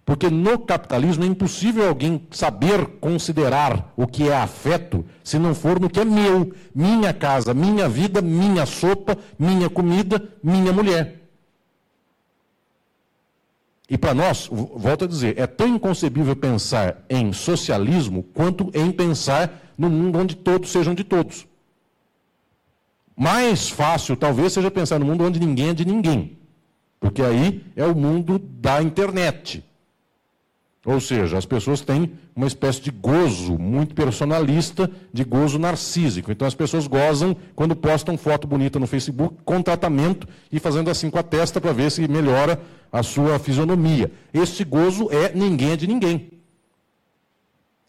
Porque 0.04 0.30
no 0.30 0.58
capitalismo 0.58 1.24
é 1.24 1.28
impossível 1.28 1.88
alguém 1.88 2.28
saber 2.32 2.86
considerar 3.00 3.94
o 3.96 4.08
que 4.08 4.28
é 4.28 4.36
afeto 4.36 5.06
se 5.24 5.38
não 5.38 5.54
for 5.54 5.80
no 5.80 5.90
que 5.90 6.00
é 6.00 6.06
meu, 6.06 6.52
minha 6.74 7.14
casa, 7.14 7.54
minha 7.54 7.88
vida, 7.88 8.22
minha 8.22 8.66
sopa, 8.66 9.18
minha 9.38 9.70
comida, 9.70 10.22
minha 10.44 10.74
mulher. 10.74 11.20
E 13.90 13.98
para 13.98 14.14
nós, 14.14 14.48
volto 14.52 15.06
a 15.06 15.08
dizer, 15.08 15.40
é 15.40 15.48
tão 15.48 15.68
inconcebível 15.68 16.36
pensar 16.36 17.04
em 17.10 17.32
socialismo 17.32 18.24
quanto 18.34 18.70
em 18.74 18.92
pensar 18.92 19.74
no 19.78 19.90
mundo 19.90 20.20
onde 20.20 20.36
todos 20.36 20.72
sejam 20.72 20.94
de 20.94 21.04
todos. 21.04 21.49
Mais 23.20 23.68
fácil, 23.68 24.16
talvez, 24.16 24.54
seja 24.54 24.72
pensar 24.72 24.98
no 24.98 25.06
mundo 25.06 25.26
onde 25.26 25.42
ninguém 25.42 25.72
é 25.72 25.74
de 25.74 25.84
ninguém. 25.84 26.38
Porque 27.02 27.22
aí 27.22 27.62
é 27.76 27.86
o 27.86 27.94
mundo 27.94 28.40
da 28.40 28.82
internet. 28.82 29.62
Ou 30.86 31.02
seja, 31.02 31.38
as 31.38 31.46
pessoas 31.46 31.82
têm 31.82 32.14
uma 32.34 32.48
espécie 32.48 32.80
de 32.80 32.92
gozo 32.92 33.60
muito 33.60 33.94
personalista, 33.94 34.90
de 35.12 35.26
gozo 35.26 35.60
narcísico. 35.60 36.32
Então 36.32 36.48
as 36.48 36.56
pessoas 36.56 36.88
gozam 36.88 37.36
quando 37.58 37.76
postam 37.76 38.18
foto 38.18 38.48
bonita 38.48 38.80
no 38.80 38.88
Facebook 38.88 39.36
com 39.44 39.62
tratamento 39.62 40.26
e 40.50 40.58
fazendo 40.58 40.90
assim 40.90 41.10
com 41.10 41.20
a 41.20 41.24
testa 41.24 41.60
para 41.60 41.74
ver 41.74 41.92
se 41.92 42.08
melhora 42.08 42.62
a 42.90 43.04
sua 43.04 43.38
fisionomia. 43.38 44.10
Este 44.34 44.64
gozo 44.64 45.10
é 45.12 45.34
ninguém 45.36 45.72
é 45.72 45.76
de 45.76 45.88
ninguém. 45.88 46.39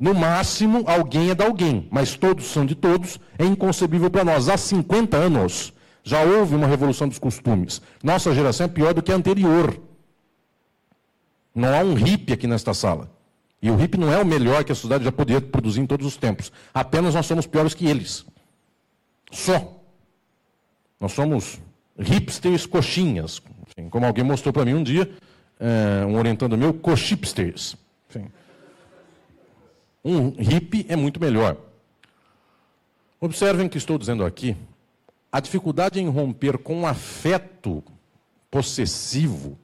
No 0.00 0.14
máximo, 0.14 0.82
alguém 0.86 1.28
é 1.28 1.34
de 1.34 1.44
alguém, 1.44 1.86
mas 1.90 2.16
todos 2.16 2.46
são 2.46 2.64
de 2.64 2.74
todos, 2.74 3.20
é 3.38 3.44
inconcebível 3.44 4.10
para 4.10 4.24
nós. 4.24 4.48
Há 4.48 4.56
50 4.56 5.14
anos 5.14 5.74
já 6.02 6.22
houve 6.22 6.54
uma 6.54 6.66
revolução 6.66 7.06
dos 7.06 7.18
costumes. 7.18 7.82
Nossa 8.02 8.34
geração 8.34 8.64
é 8.64 8.68
pior 8.68 8.94
do 8.94 9.02
que 9.02 9.12
a 9.12 9.14
anterior. 9.14 9.78
Não 11.54 11.68
há 11.68 11.80
um 11.80 11.92
hippie 11.92 12.32
aqui 12.32 12.46
nesta 12.46 12.72
sala. 12.72 13.10
E 13.60 13.70
o 13.70 13.76
hippie 13.76 13.98
não 13.98 14.10
é 14.10 14.22
o 14.22 14.24
melhor 14.24 14.64
que 14.64 14.72
a 14.72 14.74
sociedade 14.74 15.04
já 15.04 15.12
poderia 15.12 15.38
produzir 15.38 15.82
em 15.82 15.86
todos 15.86 16.06
os 16.06 16.16
tempos. 16.16 16.50
Apenas 16.72 17.14
nós 17.14 17.26
somos 17.26 17.46
piores 17.46 17.74
que 17.74 17.86
eles. 17.86 18.24
Só. 19.30 19.82
Nós 20.98 21.12
somos 21.12 21.60
hipsters 21.98 22.64
coxinhas. 22.64 23.42
Como 23.90 24.06
alguém 24.06 24.24
mostrou 24.24 24.50
para 24.50 24.64
mim 24.64 24.72
um 24.72 24.82
dia, 24.82 25.10
é, 25.58 26.06
um 26.06 26.16
orientando 26.16 26.56
meu, 26.56 26.72
cochipsters. 26.72 27.76
Enfim. 28.08 28.30
Um 30.04 30.30
hippie 30.30 30.86
é 30.88 30.96
muito 30.96 31.20
melhor. 31.20 31.56
Observem 33.20 33.68
que 33.68 33.76
estou 33.76 33.98
dizendo 33.98 34.24
aqui, 34.24 34.56
a 35.30 35.40
dificuldade 35.40 36.00
em 36.00 36.08
romper 36.08 36.58
com 36.58 36.74
um 36.74 36.86
afeto 36.86 37.84
possessivo 38.50 39.58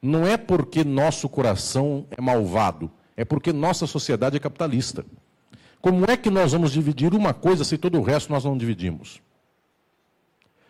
não 0.00 0.26
é 0.26 0.36
porque 0.36 0.82
nosso 0.82 1.28
coração 1.28 2.06
é 2.10 2.20
malvado, 2.20 2.90
é 3.16 3.24
porque 3.24 3.52
nossa 3.52 3.86
sociedade 3.86 4.36
é 4.36 4.40
capitalista. 4.40 5.04
Como 5.80 6.04
é 6.10 6.16
que 6.16 6.30
nós 6.30 6.52
vamos 6.52 6.72
dividir 6.72 7.14
uma 7.14 7.34
coisa 7.34 7.64
se 7.64 7.76
todo 7.76 7.98
o 7.98 8.02
resto 8.02 8.32
nós 8.32 8.44
não 8.44 8.56
dividimos? 8.56 9.20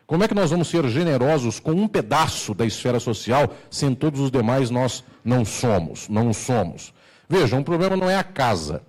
Como 0.07 0.23
é 0.23 0.29
que 0.29 0.35
nós 0.35 0.51
vamos 0.51 0.69
ser 0.69 0.87
generosos 0.89 1.59
com 1.59 1.73
um 1.73 1.89
pedaço 1.89 2.55
da 2.55 2.65
esfera 2.65 3.01
social 3.01 3.53
se 3.71 3.87
em 3.87 3.95
todos 3.95 4.21
os 4.21 4.31
demais 4.31 4.71
nós 4.71 5.03
não 5.25 5.45
somos, 5.45 6.09
não 6.09 6.33
somos? 6.33 6.93
Vejam, 7.29 7.61
o 7.61 7.65
problema 7.65 7.97
não 7.97 8.09
é 8.09 8.17
a 8.17 8.23
casa. 8.23 8.83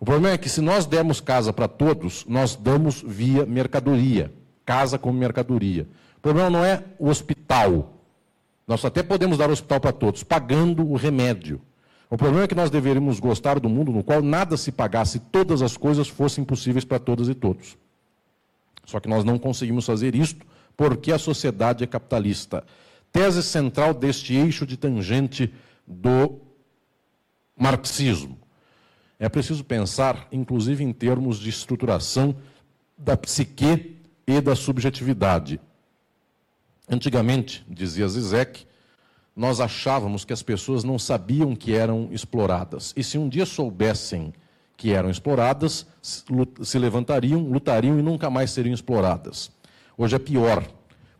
O 0.00 0.04
problema 0.06 0.30
é 0.30 0.38
que 0.38 0.48
se 0.48 0.62
nós 0.62 0.86
dermos 0.86 1.20
casa 1.20 1.52
para 1.52 1.68
todos, 1.68 2.24
nós 2.26 2.56
damos 2.56 3.04
via 3.06 3.44
mercadoria, 3.44 4.32
casa 4.64 4.98
como 4.98 5.18
mercadoria. 5.18 5.86
O 6.16 6.20
problema 6.20 6.48
não 6.48 6.64
é 6.64 6.82
o 6.98 7.08
hospital. 7.08 7.92
Nós 8.66 8.82
até 8.82 9.02
podemos 9.02 9.36
dar 9.36 9.50
hospital 9.50 9.78
para 9.78 9.92
todos, 9.92 10.22
pagando 10.22 10.90
o 10.90 10.96
remédio. 10.96 11.60
O 12.08 12.16
problema 12.16 12.44
é 12.44 12.48
que 12.48 12.54
nós 12.54 12.70
deveríamos 12.70 13.20
gostar 13.20 13.60
do 13.60 13.68
mundo 13.68 13.92
no 13.92 14.02
qual 14.02 14.22
nada 14.22 14.56
se 14.56 14.72
pagasse, 14.72 15.18
todas 15.18 15.60
as 15.60 15.76
coisas 15.76 16.08
fossem 16.08 16.44
possíveis 16.44 16.84
para 16.84 16.98
todas 16.98 17.28
e 17.28 17.34
todos. 17.34 17.76
Só 18.86 19.00
que 19.00 19.08
nós 19.08 19.22
não 19.22 19.38
conseguimos 19.38 19.84
fazer 19.84 20.14
isto 20.14 20.46
porque 20.78 21.12
a 21.12 21.18
sociedade 21.18 21.84
é 21.84 21.86
capitalista. 21.86 22.64
Tese 23.12 23.42
central 23.42 23.92
deste 23.92 24.34
eixo 24.34 24.64
de 24.64 24.78
tangente 24.78 25.52
do 25.86 26.40
marxismo. 27.54 28.39
É 29.22 29.28
preciso 29.28 29.62
pensar, 29.62 30.26
inclusive, 30.32 30.82
em 30.82 30.94
termos 30.94 31.38
de 31.38 31.50
estruturação 31.50 32.34
da 32.96 33.18
psique 33.18 33.98
e 34.26 34.40
da 34.40 34.56
subjetividade. 34.56 35.60
Antigamente, 36.88 37.62
dizia 37.68 38.08
Zizek, 38.08 38.66
nós 39.36 39.60
achávamos 39.60 40.24
que 40.24 40.32
as 40.32 40.42
pessoas 40.42 40.84
não 40.84 40.98
sabiam 40.98 41.54
que 41.54 41.74
eram 41.74 42.08
exploradas. 42.10 42.94
E 42.96 43.04
se 43.04 43.18
um 43.18 43.28
dia 43.28 43.44
soubessem 43.44 44.32
que 44.74 44.92
eram 44.92 45.10
exploradas, 45.10 45.86
se 46.00 46.78
levantariam, 46.78 47.42
lutariam 47.42 47.98
e 47.98 48.02
nunca 48.02 48.30
mais 48.30 48.50
seriam 48.50 48.72
exploradas. 48.72 49.50
Hoje 49.98 50.16
é 50.16 50.18
pior, 50.18 50.66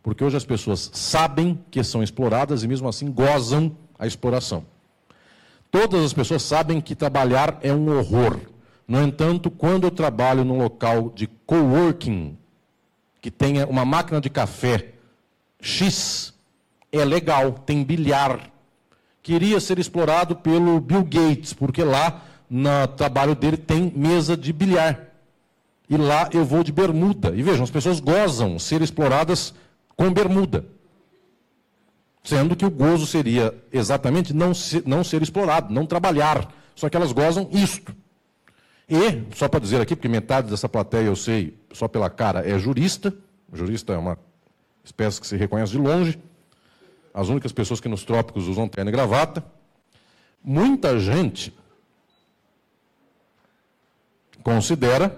porque 0.01 0.23
hoje 0.23 0.37
as 0.37 0.45
pessoas 0.45 0.89
sabem 0.91 1.63
que 1.69 1.83
são 1.83 2.01
exploradas 2.01 2.63
e 2.63 2.67
mesmo 2.67 2.89
assim 2.89 3.11
gozam 3.11 3.77
a 3.99 4.07
exploração. 4.07 4.65
Todas 5.71 6.03
as 6.03 6.11
pessoas 6.11 6.43
sabem 6.43 6.81
que 6.81 6.93
trabalhar 6.93 7.57
é 7.61 7.73
um 7.73 7.97
horror. 7.97 8.37
No 8.85 9.01
entanto, 9.01 9.49
quando 9.49 9.85
eu 9.85 9.91
trabalho 9.91 10.43
num 10.43 10.57
local 10.57 11.09
de 11.15 11.27
coworking, 11.45 12.37
que 13.21 13.31
tenha 13.31 13.65
uma 13.65 13.85
máquina 13.85 14.19
de 14.19 14.29
café 14.29 14.89
X, 15.61 16.33
é 16.91 17.05
legal, 17.05 17.53
tem 17.53 17.83
bilhar. 17.85 18.51
Queria 19.23 19.61
ser 19.61 19.79
explorado 19.79 20.35
pelo 20.35 20.81
Bill 20.81 21.03
Gates, 21.03 21.53
porque 21.53 21.83
lá 21.83 22.21
no 22.49 22.85
trabalho 22.97 23.33
dele 23.33 23.55
tem 23.55 23.93
mesa 23.95 24.35
de 24.35 24.51
bilhar. 24.51 25.07
E 25.89 25.95
lá 25.95 26.29
eu 26.33 26.43
vou 26.43 26.63
de 26.63 26.71
bermuda. 26.73 27.33
E 27.33 27.41
vejam, 27.41 27.63
as 27.63 27.71
pessoas 27.71 28.01
gozam 28.01 28.59
ser 28.59 28.81
exploradas 28.81 29.53
com 29.95 30.11
bermuda. 30.11 30.65
Sendo 32.23 32.55
que 32.55 32.65
o 32.65 32.69
gozo 32.69 33.07
seria 33.07 33.53
exatamente 33.71 34.33
não 34.33 34.53
ser, 34.53 34.83
não 34.85 35.03
ser 35.03 35.21
explorado, 35.21 35.73
não 35.73 35.85
trabalhar. 35.85 36.53
Só 36.75 36.89
que 36.89 36.95
elas 36.95 37.11
gozam 37.11 37.49
isto. 37.51 37.95
E, 38.87 39.23
só 39.35 39.47
para 39.47 39.59
dizer 39.59 39.81
aqui, 39.81 39.95
porque 39.95 40.07
metade 40.07 40.49
dessa 40.49 40.67
plateia 40.67 41.05
eu 41.05 41.15
sei, 41.15 41.57
só 41.71 41.87
pela 41.87 42.09
cara, 42.09 42.47
é 42.47 42.59
jurista. 42.59 43.13
O 43.51 43.57
jurista 43.57 43.93
é 43.93 43.97
uma 43.97 44.17
espécie 44.83 45.19
que 45.19 45.27
se 45.27 45.35
reconhece 45.35 45.71
de 45.71 45.77
longe. 45.77 46.19
As 47.13 47.29
únicas 47.29 47.51
pessoas 47.51 47.79
que 47.79 47.89
nos 47.89 48.03
trópicos 48.03 48.47
usam 48.47 48.67
terno 48.67 48.89
e 48.89 48.91
gravata. 48.91 49.43
Muita 50.43 50.99
gente 50.99 51.53
considera 54.43 55.15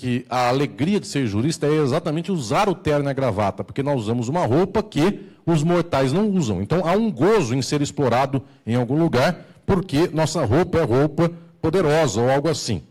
que 0.00 0.24
a 0.30 0.48
alegria 0.48 0.98
de 0.98 1.06
ser 1.06 1.26
jurista 1.26 1.66
é 1.66 1.74
exatamente 1.74 2.32
usar 2.32 2.70
o 2.70 2.74
terno 2.74 3.10
e 3.10 3.10
a 3.10 3.12
gravata, 3.12 3.62
porque 3.62 3.82
nós 3.82 4.00
usamos 4.00 4.28
uma 4.28 4.46
roupa 4.46 4.82
que 4.82 5.26
os 5.44 5.62
mortais 5.62 6.10
não 6.10 6.30
usam. 6.30 6.62
Então 6.62 6.88
há 6.88 6.92
um 6.92 7.12
gozo 7.12 7.54
em 7.54 7.60
ser 7.60 7.82
explorado 7.82 8.42
em 8.66 8.74
algum 8.74 8.98
lugar, 8.98 9.44
porque 9.66 10.08
nossa 10.08 10.42
roupa 10.42 10.78
é 10.78 10.84
roupa 10.84 11.30
poderosa 11.60 12.22
ou 12.22 12.30
algo 12.30 12.48
assim. 12.48 12.82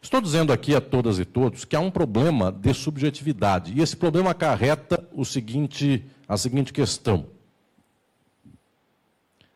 Estou 0.00 0.20
dizendo 0.20 0.52
aqui 0.52 0.76
a 0.76 0.80
todas 0.80 1.18
e 1.18 1.24
todos 1.24 1.64
que 1.64 1.74
há 1.74 1.80
um 1.80 1.90
problema 1.90 2.52
de 2.52 2.72
subjetividade, 2.72 3.72
e 3.74 3.82
esse 3.82 3.96
problema 3.96 4.30
acarreta 4.30 5.04
o 5.12 5.24
seguinte, 5.24 6.04
a 6.28 6.36
seguinte 6.36 6.72
questão. 6.72 7.26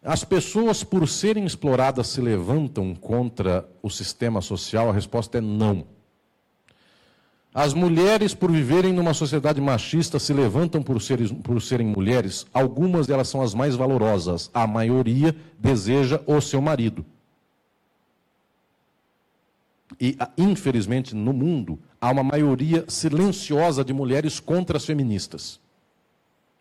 As 0.03 0.25
pessoas, 0.25 0.83
por 0.83 1.07
serem 1.07 1.45
exploradas, 1.45 2.09
se 2.09 2.21
levantam 2.21 2.93
contra 2.93 3.69
o 3.81 3.89
sistema 3.89 4.41
social? 4.41 4.91
A 4.91 4.93
resposta 4.93 5.39
é 5.39 5.41
não. 5.41 5.87
As 7.59 7.75
mulheres, 7.75 8.35
por 8.35 8.53
viverem 8.53 8.93
numa 8.93 9.13
sociedade 9.13 9.61
machista, 9.61 10.21
se 10.21 10.33
levantam 10.33 10.81
por, 10.81 11.03
seres, 11.03 11.33
por 11.33 11.61
serem 11.61 11.89
mulheres. 11.89 12.47
Algumas 12.55 13.09
delas 13.09 13.27
são 13.27 13.43
as 13.43 13.53
mais 13.53 13.75
valorosas. 13.75 14.49
A 14.55 14.65
maioria 14.65 15.35
deseja 15.59 16.21
o 16.25 16.41
seu 16.41 16.63
marido. 16.63 17.05
E, 20.01 20.17
infelizmente, 20.39 21.17
no 21.17 21.33
mundo, 21.33 21.81
há 22.01 22.13
uma 22.13 22.23
maioria 22.23 22.85
silenciosa 22.87 23.85
de 23.85 23.93
mulheres 23.93 24.39
contra 24.39 24.77
as 24.77 24.85
feministas. 24.85 25.59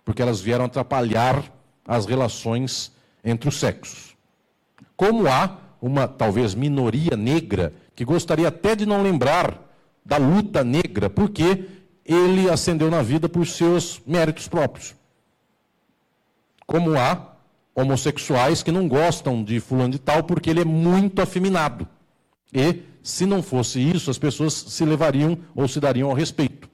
Porque 0.03 0.23
elas 0.23 0.41
vieram 0.41 0.65
atrapalhar 0.65 1.43
as 1.85 2.07
relações 2.07 2.91
entre 3.23 3.47
os 3.47 3.59
sexos. 3.59 4.17
Como 4.95 5.27
há 5.27 5.59
uma, 5.79 6.07
talvez, 6.07 6.55
minoria 6.55 7.15
negra 7.15 7.71
que 7.95 8.03
gostaria 8.03 8.47
até 8.47 8.75
de 8.75 8.87
não 8.87 9.03
lembrar 9.03 9.66
da 10.07 10.15
luta 10.15 10.63
negra, 10.63 11.09
porque 11.09 11.65
ele 12.05 12.49
ascendeu 12.49 12.89
na 12.89 13.01
vida 13.01 13.27
por 13.27 13.45
seus 13.45 14.01
méritos 14.07 14.47
próprios. 14.47 14.95
Como 16.65 16.97
há 16.97 17.35
homossexuais 17.75 18.63
que 18.63 18.71
não 18.71 18.87
gostam 18.87 19.43
de 19.43 19.59
fulano 19.59 19.91
de 19.91 19.99
tal 19.99 20.23
porque 20.23 20.49
ele 20.49 20.61
é 20.61 20.65
muito 20.65 21.21
afeminado. 21.21 21.85
E, 22.53 22.83
se 23.03 23.25
não 23.25 23.43
fosse 23.43 23.79
isso, 23.79 24.09
as 24.09 24.17
pessoas 24.17 24.53
se 24.53 24.85
levariam 24.85 25.37
ou 25.53 25.67
se 25.67 25.79
dariam 25.79 26.09
ao 26.09 26.15
respeito. 26.15 26.69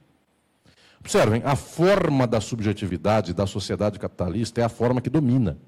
Observem, 1.00 1.42
a 1.44 1.56
forma 1.56 2.26
da 2.26 2.40
subjetividade 2.40 3.34
da 3.34 3.46
sociedade 3.46 3.98
capitalista 3.98 4.60
é 4.60 4.64
a 4.64 4.68
forma 4.68 5.00
que 5.00 5.10
domina. 5.10 5.58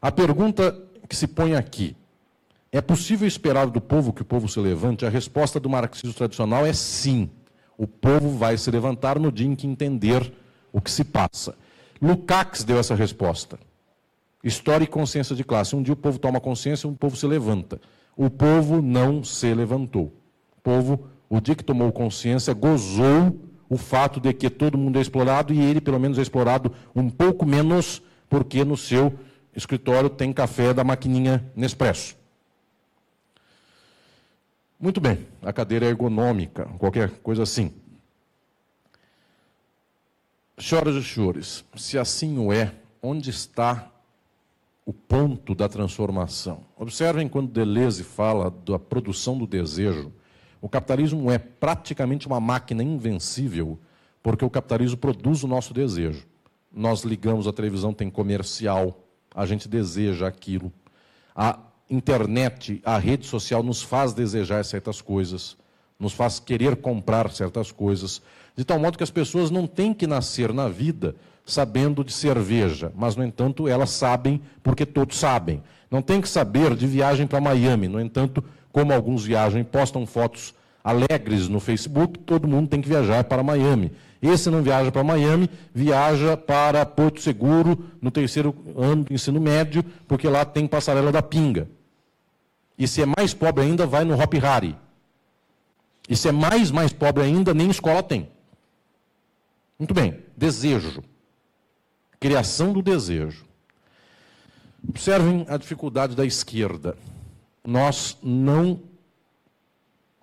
A 0.00 0.10
pergunta 0.10 0.76
que 1.06 1.14
se 1.14 1.26
põe 1.26 1.54
aqui, 1.54 1.94
é 2.72 2.80
possível 2.80 3.26
esperar 3.26 3.66
do 3.66 3.80
povo 3.80 4.12
que 4.12 4.22
o 4.22 4.24
povo 4.24 4.48
se 4.48 4.60
levante? 4.60 5.04
A 5.04 5.08
resposta 5.08 5.58
do 5.58 5.68
marxismo 5.68 6.14
tradicional 6.14 6.64
é 6.64 6.72
sim. 6.72 7.28
O 7.76 7.86
povo 7.86 8.30
vai 8.30 8.56
se 8.56 8.70
levantar 8.70 9.18
no 9.18 9.32
dia 9.32 9.46
em 9.46 9.56
que 9.56 9.66
entender 9.66 10.32
o 10.72 10.80
que 10.80 10.90
se 10.90 11.02
passa. 11.02 11.56
Lukács 12.00 12.62
deu 12.62 12.78
essa 12.78 12.94
resposta. 12.94 13.58
História 14.44 14.84
e 14.84 14.86
consciência 14.86 15.34
de 15.34 15.42
classe. 15.42 15.74
Um 15.74 15.82
dia 15.82 15.94
o 15.94 15.96
povo 15.96 16.18
toma 16.18 16.40
consciência, 16.40 16.88
um 16.88 16.94
povo 16.94 17.16
se 17.16 17.26
levanta. 17.26 17.80
O 18.16 18.30
povo 18.30 18.80
não 18.80 19.24
se 19.24 19.52
levantou. 19.52 20.12
O 20.56 20.60
povo, 20.62 21.08
o 21.28 21.40
dia 21.40 21.56
que 21.56 21.64
tomou 21.64 21.90
consciência, 21.90 22.54
gozou 22.54 23.36
o 23.68 23.76
fato 23.76 24.20
de 24.20 24.32
que 24.32 24.48
todo 24.48 24.78
mundo 24.78 24.98
é 24.98 25.02
explorado 25.02 25.52
e 25.52 25.60
ele, 25.60 25.80
pelo 25.80 25.98
menos, 25.98 26.18
é 26.18 26.22
explorado 26.22 26.72
um 26.94 27.10
pouco 27.10 27.44
menos, 27.44 28.00
porque 28.28 28.64
no 28.64 28.76
seu 28.76 29.12
escritório 29.54 30.08
tem 30.08 30.32
café 30.32 30.72
da 30.72 30.84
maquininha 30.84 31.44
Nespresso. 31.56 32.19
Muito 34.80 34.98
bem, 34.98 35.26
a 35.42 35.52
cadeira 35.52 35.84
é 35.84 35.90
ergonômica, 35.90 36.64
qualquer 36.78 37.10
coisa 37.18 37.42
assim. 37.42 37.70
Senhoras 40.56 40.96
e 40.96 41.04
senhores, 41.04 41.62
se 41.76 41.98
assim 41.98 42.38
o 42.38 42.50
é, 42.50 42.74
onde 43.02 43.28
está 43.28 43.92
o 44.86 44.92
ponto 44.94 45.54
da 45.54 45.68
transformação? 45.68 46.64
Observem 46.78 47.28
quando 47.28 47.52
Deleuze 47.52 48.02
fala 48.02 48.50
da 48.50 48.78
produção 48.78 49.36
do 49.36 49.46
desejo. 49.46 50.10
O 50.62 50.68
capitalismo 50.68 51.30
é 51.30 51.36
praticamente 51.36 52.26
uma 52.26 52.40
máquina 52.40 52.82
invencível, 52.82 53.78
porque 54.22 54.46
o 54.46 54.50
capitalismo 54.50 54.96
produz 54.96 55.42
o 55.42 55.46
nosso 55.46 55.74
desejo. 55.74 56.26
Nós 56.72 57.02
ligamos 57.02 57.46
a 57.46 57.52
televisão, 57.52 57.92
tem 57.92 58.08
comercial, 58.08 58.98
a 59.34 59.44
gente 59.44 59.68
deseja 59.68 60.26
aquilo. 60.26 60.72
A 61.36 61.58
internet, 61.90 62.80
a 62.84 62.96
rede 62.96 63.26
social 63.26 63.62
nos 63.62 63.82
faz 63.82 64.12
desejar 64.12 64.64
certas 64.64 65.02
coisas, 65.02 65.56
nos 65.98 66.12
faz 66.12 66.38
querer 66.38 66.76
comprar 66.76 67.30
certas 67.30 67.72
coisas, 67.72 68.22
de 68.56 68.64
tal 68.64 68.78
modo 68.78 68.96
que 68.96 69.04
as 69.04 69.10
pessoas 69.10 69.50
não 69.50 69.66
têm 69.66 69.92
que 69.92 70.06
nascer 70.06 70.52
na 70.52 70.68
vida 70.68 71.16
sabendo 71.44 72.04
de 72.04 72.12
cerveja, 72.12 72.92
mas, 72.94 73.16
no 73.16 73.24
entanto, 73.24 73.66
elas 73.66 73.90
sabem 73.90 74.40
porque 74.62 74.86
todos 74.86 75.18
sabem. 75.18 75.62
Não 75.90 76.00
tem 76.00 76.20
que 76.20 76.28
saber 76.28 76.74
de 76.76 76.86
viagem 76.86 77.26
para 77.26 77.40
Miami, 77.40 77.88
no 77.88 78.00
entanto, 78.00 78.42
como 78.72 78.92
alguns 78.92 79.24
viajam 79.24 79.60
e 79.60 79.64
postam 79.64 80.06
fotos 80.06 80.54
alegres 80.84 81.48
no 81.48 81.60
Facebook, 81.60 82.18
todo 82.20 82.48
mundo 82.48 82.68
tem 82.68 82.80
que 82.80 82.88
viajar 82.88 83.24
para 83.24 83.42
Miami. 83.42 83.90
Esse 84.22 84.50
não 84.50 84.62
viaja 84.62 84.92
para 84.92 85.02
Miami, 85.02 85.48
viaja 85.74 86.36
para 86.36 86.84
Porto 86.84 87.20
Seguro 87.20 87.86
no 88.00 88.10
terceiro 88.10 88.54
ano 88.76 89.04
do 89.04 89.12
ensino 89.12 89.40
médio, 89.40 89.84
porque 90.06 90.28
lá 90.28 90.44
tem 90.44 90.66
passarela 90.66 91.10
da 91.10 91.22
pinga. 91.22 91.68
E 92.80 92.88
se 92.88 93.02
é 93.02 93.06
mais 93.06 93.34
pobre 93.34 93.62
ainda, 93.62 93.86
vai 93.86 94.06
no 94.06 94.18
Hop 94.18 94.32
Hari. 94.42 94.74
E 96.08 96.16
se 96.16 96.28
é 96.28 96.32
mais, 96.32 96.70
mais 96.70 96.94
pobre 96.94 97.22
ainda, 97.22 97.52
nem 97.52 97.68
escola 97.68 98.02
tem. 98.02 98.30
Muito 99.78 99.92
bem, 99.92 100.18
desejo. 100.34 101.04
Criação 102.18 102.72
do 102.72 102.80
desejo. 102.80 103.44
Observem 104.88 105.44
a 105.46 105.58
dificuldade 105.58 106.16
da 106.16 106.24
esquerda. 106.24 106.96
Nós 107.62 108.16
não 108.22 108.80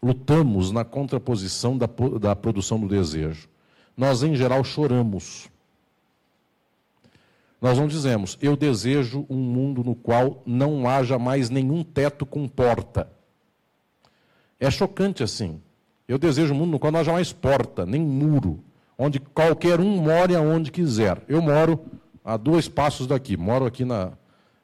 lutamos 0.01 0.71
na 0.71 0.83
contraposição 0.83 1.77
da, 1.77 1.87
da 2.19 2.35
produção 2.35 2.79
do 2.79 2.87
desejo. 2.87 3.47
Nós, 3.95 4.23
em 4.23 4.35
geral, 4.35 4.63
choramos. 4.63 5.47
Nós 7.61 7.77
não 7.77 7.87
dizemos, 7.87 8.37
eu 8.41 8.55
desejo 8.55 9.25
um 9.29 9.37
mundo 9.37 9.83
no 9.83 9.95
qual 9.95 10.43
não 10.45 10.87
haja 10.87 11.17
mais 11.17 11.49
nenhum 11.49 11.83
teto 11.83 12.25
com 12.25 12.47
porta. 12.47 13.09
É 14.59 14.69
chocante 14.69 15.23
assim. 15.23 15.59
Eu 16.07 16.17
desejo 16.17 16.53
um 16.53 16.57
mundo 16.57 16.71
no 16.71 16.79
qual 16.79 16.91
não 16.91 16.99
haja 16.99 17.11
mais 17.11 17.33
porta, 17.33 17.85
nem 17.85 18.01
muro, 18.01 18.63
onde 18.97 19.19
qualquer 19.19 19.79
um 19.79 19.97
more 19.97 20.35
aonde 20.35 20.71
quiser. 20.71 21.21
Eu 21.27 21.41
moro 21.41 21.79
a 22.23 22.37
dois 22.37 22.67
passos 22.67 23.07
daqui, 23.07 23.35
moro 23.35 23.65
aqui 23.65 23.83
na 23.83 24.13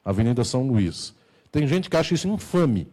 Avenida 0.05 0.43
São 0.43 0.67
Luís. 0.67 1.15
Tem 1.51 1.67
gente 1.67 1.89
que 1.89 1.97
acha 1.97 2.13
isso 2.13 2.27
infame. 2.27 2.87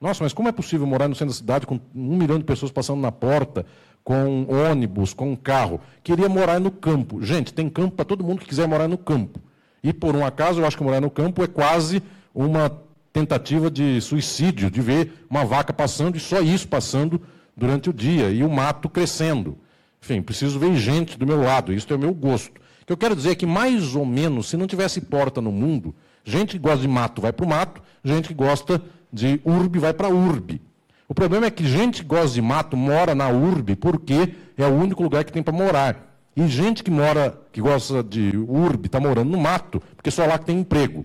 Nossa, 0.00 0.22
mas 0.22 0.32
como 0.32 0.48
é 0.48 0.52
possível 0.52 0.86
morar 0.86 1.08
no 1.08 1.14
centro 1.14 1.32
da 1.32 1.38
cidade 1.38 1.66
com 1.66 1.80
um 1.94 2.16
milhão 2.16 2.38
de 2.38 2.44
pessoas 2.44 2.70
passando 2.70 3.00
na 3.00 3.10
porta, 3.10 3.64
com 4.04 4.46
ônibus, 4.70 5.14
com 5.14 5.34
carro? 5.34 5.80
Queria 6.02 6.28
morar 6.28 6.60
no 6.60 6.70
campo. 6.70 7.22
Gente, 7.22 7.52
tem 7.52 7.68
campo 7.70 7.96
para 7.96 8.04
todo 8.04 8.22
mundo 8.22 8.40
que 8.40 8.46
quiser 8.46 8.68
morar 8.68 8.86
no 8.86 8.98
campo. 8.98 9.40
E 9.82 9.92
por 9.92 10.14
um 10.14 10.24
acaso, 10.24 10.60
eu 10.60 10.66
acho 10.66 10.76
que 10.76 10.84
morar 10.84 11.00
no 11.00 11.10
campo 11.10 11.42
é 11.42 11.46
quase 11.46 12.02
uma 12.34 12.70
tentativa 13.12 13.70
de 13.70 14.00
suicídio, 14.00 14.70
de 14.70 14.80
ver 14.80 15.26
uma 15.30 15.44
vaca 15.44 15.72
passando 15.72 16.16
e 16.16 16.20
só 16.20 16.40
isso 16.40 16.68
passando 16.68 17.20
durante 17.56 17.88
o 17.88 17.92
dia, 17.92 18.30
e 18.30 18.42
o 18.42 18.50
mato 18.50 18.88
crescendo. 18.88 19.56
Enfim, 20.02 20.20
preciso 20.20 20.58
ver 20.58 20.74
gente 20.76 21.16
do 21.18 21.26
meu 21.26 21.40
lado, 21.40 21.72
isso 21.72 21.90
é 21.92 21.96
o 21.96 21.98
meu 21.98 22.12
gosto. 22.12 22.58
O 22.82 22.86
que 22.86 22.92
eu 22.92 22.96
quero 22.96 23.16
dizer 23.16 23.30
é 23.30 23.34
que, 23.34 23.46
mais 23.46 23.94
ou 23.94 24.04
menos, 24.04 24.48
se 24.48 24.56
não 24.56 24.66
tivesse 24.66 25.00
porta 25.00 25.40
no 25.40 25.52
mundo, 25.52 25.94
gente 26.24 26.52
que 26.52 26.58
gosta 26.58 26.80
de 26.80 26.88
mato 26.88 27.22
vai 27.22 27.32
para 27.32 27.46
o 27.46 27.48
mato, 27.48 27.80
gente 28.02 28.28
que 28.28 28.34
gosta 28.34 28.82
de 29.12 29.40
urbe 29.44 29.78
vai 29.78 29.94
para 29.94 30.08
urbe. 30.08 30.60
O 31.06 31.14
problema 31.14 31.46
é 31.46 31.50
que 31.50 31.66
gente 31.66 32.02
que 32.02 32.08
gosta 32.08 32.34
de 32.34 32.40
mato 32.40 32.76
mora 32.76 33.14
na 33.14 33.28
urbe 33.28 33.76
porque 33.76 34.34
é 34.56 34.66
o 34.66 34.72
único 34.72 35.02
lugar 35.02 35.24
que 35.24 35.32
tem 35.32 35.42
para 35.42 35.52
morar. 35.52 36.16
E 36.36 36.48
gente 36.48 36.82
que 36.82 36.90
mora, 36.90 37.38
que 37.52 37.60
gosta 37.60 38.02
de 38.02 38.36
urbe, 38.36 38.86
está 38.86 38.98
morando 38.98 39.30
no 39.30 39.38
mato, 39.38 39.82
porque 39.94 40.10
só 40.10 40.26
lá 40.26 40.38
que 40.38 40.46
tem 40.46 40.58
emprego. 40.58 41.04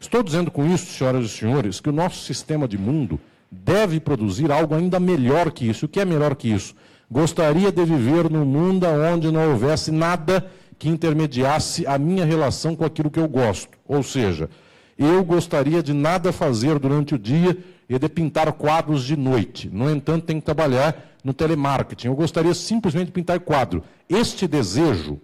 Estou 0.00 0.22
dizendo 0.22 0.50
com 0.50 0.66
isso, 0.66 0.86
senhoras 0.86 1.26
e 1.26 1.28
senhores, 1.28 1.80
que 1.80 1.88
o 1.88 1.92
nosso 1.92 2.24
sistema 2.24 2.66
de 2.66 2.76
mundo 2.76 3.20
deve 3.50 4.00
produzir 4.00 4.50
algo 4.50 4.74
ainda 4.74 4.98
melhor 4.98 5.52
que 5.52 5.68
isso. 5.68 5.86
O 5.86 5.88
que 5.88 6.00
é 6.00 6.04
melhor 6.04 6.34
que 6.34 6.48
isso? 6.48 6.74
Gostaria 7.10 7.70
de 7.70 7.84
viver 7.84 8.30
num 8.30 8.44
mundo 8.44 8.86
onde 8.86 9.30
não 9.30 9.50
houvesse 9.50 9.92
nada 9.92 10.50
que 10.78 10.88
intermediasse 10.88 11.86
a 11.86 11.96
minha 11.96 12.24
relação 12.24 12.74
com 12.74 12.84
aquilo 12.84 13.10
que 13.10 13.20
eu 13.20 13.28
gosto. 13.28 13.78
Ou 13.86 14.02
seja, 14.02 14.50
eu 14.98 15.24
gostaria 15.24 15.82
de 15.82 15.92
nada 15.92 16.32
fazer 16.32 16.78
durante 16.78 17.14
o 17.14 17.18
dia 17.18 17.56
e 17.88 17.98
de 17.98 18.08
pintar 18.08 18.52
quadros 18.52 19.04
de 19.04 19.16
noite. 19.16 19.68
No 19.68 19.90
entanto, 19.90 20.26
tenho 20.26 20.40
que 20.40 20.44
trabalhar 20.46 21.16
no 21.22 21.32
telemarketing. 21.32 22.08
Eu 22.08 22.14
gostaria 22.14 22.54
simplesmente 22.54 23.06
de 23.06 23.12
pintar 23.12 23.40
quadro. 23.40 23.82
Este 24.08 24.46
desejo 24.46 25.20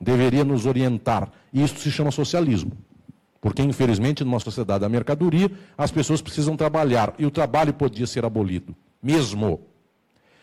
deveria 0.00 0.44
nos 0.44 0.66
orientar. 0.66 1.30
E 1.52 1.62
isso 1.62 1.78
se 1.78 1.90
chama 1.90 2.10
socialismo. 2.10 2.72
Porque, 3.40 3.62
infelizmente, 3.62 4.24
numa 4.24 4.40
sociedade 4.40 4.80
da 4.80 4.88
mercadoria, 4.88 5.50
as 5.76 5.90
pessoas 5.90 6.20
precisam 6.20 6.56
trabalhar. 6.56 7.14
E 7.18 7.26
o 7.26 7.30
trabalho 7.30 7.72
podia 7.72 8.06
ser 8.06 8.24
abolido. 8.24 8.74
Mesmo. 9.02 9.60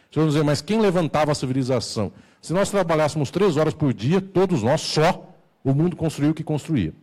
Vocês 0.10 0.24
vão 0.24 0.28
dizer, 0.28 0.43
mas 0.43 0.62
quem 0.62 0.80
levantava 0.80 1.32
a 1.32 1.36
civilização? 1.36 2.12
Se 2.41 2.54
nós 2.54 2.70
trabalhássemos 2.70 3.32
três 3.32 3.58
horas 3.58 3.74
por 3.74 3.93
dia, 3.93 4.22
todos 4.22 4.64
nós, 4.64 4.80
só, 4.80 5.36
o 5.64 5.74
mundo 5.74 5.96
construiu 5.96 6.32
o 6.32 6.34
que 6.34 6.43
construía. 6.43 6.93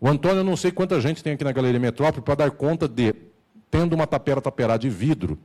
O 0.00 0.08
Antônio, 0.08 0.38
eu 0.38 0.44
não 0.44 0.56
sei 0.56 0.72
quanta 0.72 0.98
gente 1.00 1.22
tem 1.22 1.34
aqui 1.34 1.44
na 1.44 1.52
Galeria 1.52 1.78
Metrópole 1.78 2.24
para 2.24 2.34
dar 2.36 2.50
conta 2.50 2.88
de, 2.88 3.14
tendo 3.70 3.92
uma 3.92 4.06
tapera 4.06 4.40
taperá 4.40 4.78
de 4.78 4.88
vidro, 4.88 5.38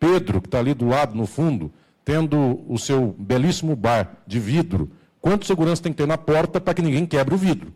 Pedro, 0.00 0.40
que 0.40 0.48
está 0.48 0.58
ali 0.58 0.74
do 0.74 0.88
lado, 0.88 1.14
no 1.14 1.26
fundo, 1.26 1.72
tendo 2.04 2.60
o 2.68 2.76
seu 2.76 3.14
belíssimo 3.16 3.76
bar 3.76 4.16
de 4.26 4.40
vidro, 4.40 4.90
quanto 5.20 5.46
segurança 5.46 5.80
tem 5.80 5.92
que 5.92 5.98
ter 5.98 6.06
na 6.08 6.18
porta 6.18 6.60
para 6.60 6.74
que 6.74 6.82
ninguém 6.82 7.06
quebre 7.06 7.32
o 7.32 7.38
vidro? 7.38 7.72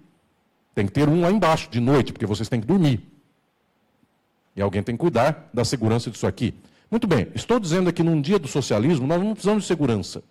Tem 0.74 0.84
que 0.84 0.92
ter 0.92 1.08
um 1.08 1.20
lá 1.20 1.30
embaixo, 1.30 1.70
de 1.70 1.78
noite, 1.78 2.12
porque 2.12 2.26
vocês 2.26 2.48
têm 2.48 2.60
que 2.60 2.66
dormir. 2.66 3.00
E 4.56 4.60
alguém 4.60 4.82
tem 4.82 4.96
que 4.96 5.00
cuidar 5.00 5.48
da 5.54 5.64
segurança 5.64 6.10
disso 6.10 6.26
aqui. 6.26 6.52
Muito 6.90 7.06
bem, 7.06 7.28
estou 7.36 7.60
dizendo 7.60 7.88
aqui 7.88 8.02
num 8.02 8.20
dia 8.20 8.38
do 8.38 8.48
socialismo, 8.48 9.06
nós 9.06 9.22
não 9.22 9.32
precisamos 9.32 9.62
de 9.62 9.68
segurança. 9.68 10.24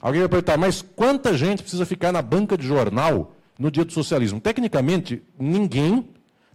Alguém 0.00 0.20
vai 0.20 0.28
perguntar, 0.28 0.56
mas 0.56 0.82
quanta 0.82 1.36
gente 1.36 1.62
precisa 1.62 1.84
ficar 1.84 2.12
na 2.12 2.22
banca 2.22 2.56
de 2.56 2.66
jornal 2.66 3.34
no 3.58 3.70
dia 3.70 3.84
do 3.84 3.92
socialismo? 3.92 4.40
Tecnicamente, 4.40 5.22
ninguém. 5.38 6.08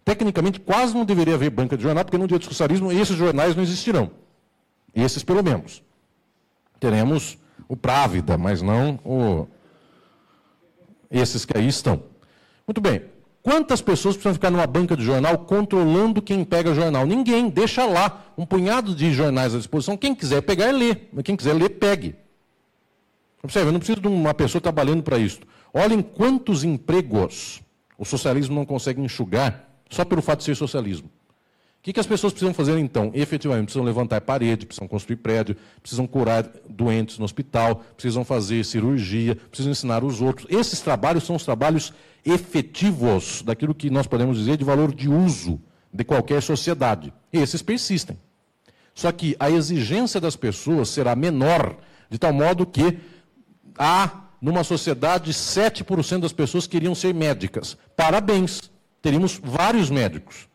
Tecnicamente, 0.04 0.60
quase 0.60 0.94
não 0.94 1.04
deveria 1.04 1.36
haver 1.36 1.50
banca 1.50 1.76
de 1.76 1.84
jornal, 1.84 2.06
porque 2.06 2.18
no 2.18 2.28
dia 2.28 2.40
do 2.40 2.46
socialismo 2.46 2.92
esses 2.92 3.16
jornais 3.16 3.56
não 3.56 3.64
existirão. 3.64 4.12
Esses, 4.96 5.24
pelo 5.24 5.44
menos. 5.44 5.84
Teremos 6.80 7.38
o 7.68 7.76
Právida, 7.76 8.38
mas 8.38 8.62
não 8.62 9.00
o... 9.04 9.48
esses 11.12 11.46
que 11.46 11.58
aí 11.58 11.68
estão. 11.68 12.04
Muito 12.66 12.82
bem. 12.82 13.02
Quantas 13.44 13.82
pessoas 13.82 14.16
precisam 14.16 14.34
ficar 14.34 14.50
numa 14.50 14.68
banca 14.68 14.96
de 14.96 15.04
jornal 15.04 15.38
controlando 15.40 16.22
quem 16.22 16.44
pega 16.44 16.74
jornal? 16.74 17.06
Ninguém. 17.06 17.50
Deixa 17.50 17.86
lá 17.86 18.26
um 18.38 18.46
punhado 18.46 18.94
de 18.94 19.14
jornais 19.14 19.56
à 19.56 19.58
disposição. 19.58 19.96
Quem 19.96 20.14
quiser 20.14 20.42
pegar, 20.42 20.72
lê. 20.72 20.96
Quem 21.24 21.36
quiser 21.36 21.54
ler, 21.54 21.70
pegue. 21.70 22.16
Observe, 23.42 23.70
eu 23.70 23.72
não 23.72 23.80
preciso 23.80 24.02
de 24.02 24.08
uma 24.10 24.34
pessoa 24.34 24.62
trabalhando 24.62 25.02
para 25.02 25.18
isso. 25.18 25.40
Olhem 25.74 26.02
quantos 26.02 26.64
empregos 26.64 27.62
o 27.98 28.06
socialismo 28.06 28.56
não 28.56 28.66
consegue 28.66 29.02
enxugar 29.02 29.70
só 29.90 30.04
pelo 30.06 30.22
fato 30.22 30.40
de 30.40 30.46
ser 30.46 30.56
socialismo 30.56 31.10
que, 31.88 31.94
que 31.94 32.02
as 32.02 32.06
pessoas 32.06 32.34
precisam 32.34 32.54
fazer 32.54 32.78
então? 32.78 33.12
Efetivamente, 33.14 33.68
precisam 33.68 33.86
levantar 33.86 34.20
parede, 34.20 34.66
precisam 34.66 34.90
construir 34.90 35.16
prédio, 35.16 35.56
precisam 35.82 36.06
curar 36.06 36.46
doentes 36.68 37.18
no 37.18 37.24
hospital, 37.24 37.82
precisam 37.96 38.26
fazer 38.26 38.66
cirurgia, 38.66 39.38
precisam 39.38 39.72
ensinar 39.72 40.04
os 40.04 40.22
outros. 40.22 40.46
Esses 40.50 40.82
trabalhos 40.82 41.24
são 41.24 41.38
os 41.38 41.46
trabalhos 41.46 41.94
efetivos 42.26 43.42
daquilo 43.42 43.74
que 43.74 43.90
nós 43.90 44.06
podemos 44.06 44.38
dizer 44.38 44.58
de 44.58 44.66
valor 44.66 44.94
de 44.94 45.08
uso 45.08 45.62
de 45.94 46.04
qualquer 46.04 46.42
sociedade. 46.42 47.14
E 47.32 47.38
esses 47.38 47.62
persistem. 47.62 48.20
Só 48.94 49.10
que 49.14 49.38
a 49.40 49.50
exigência 49.50 50.20
das 50.20 50.36
pessoas 50.36 50.90
será 50.90 51.16
menor, 51.16 51.78
de 52.10 52.18
tal 52.18 52.34
modo 52.34 52.66
que 52.66 52.98
há, 53.78 54.27
numa 54.42 54.64
sociedade, 54.64 55.32
7% 55.32 56.20
das 56.20 56.34
pessoas 56.34 56.68
queriam 56.68 56.94
ser 56.94 57.14
médicas. 57.14 57.78
Parabéns, 57.96 58.72
teríamos 59.02 59.40
vários 59.44 59.90
médicos. 59.90 60.48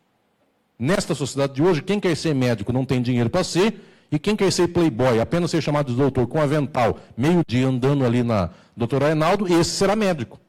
Nesta 0.77 1.13
sociedade 1.13 1.53
de 1.53 1.63
hoje, 1.63 1.81
quem 1.81 1.99
quer 1.99 2.15
ser 2.15 2.33
médico 2.33 2.73
não 2.73 2.85
tem 2.85 3.01
dinheiro 3.01 3.29
para 3.29 3.43
ser, 3.43 3.81
e 4.11 4.19
quem 4.19 4.35
quer 4.35 4.51
ser 4.51 4.67
playboy, 4.67 5.19
apenas 5.19 5.51
ser 5.51 5.61
chamado 5.61 5.91
de 5.91 5.97
doutor 5.97 6.27
com 6.27 6.41
avental, 6.41 6.99
meio-dia 7.17 7.67
andando 7.67 8.05
ali 8.05 8.21
na 8.21 8.51
doutora 8.75 9.07
Reinaldo, 9.07 9.51
esse 9.51 9.71
será 9.71 9.95
médico. 9.95 10.39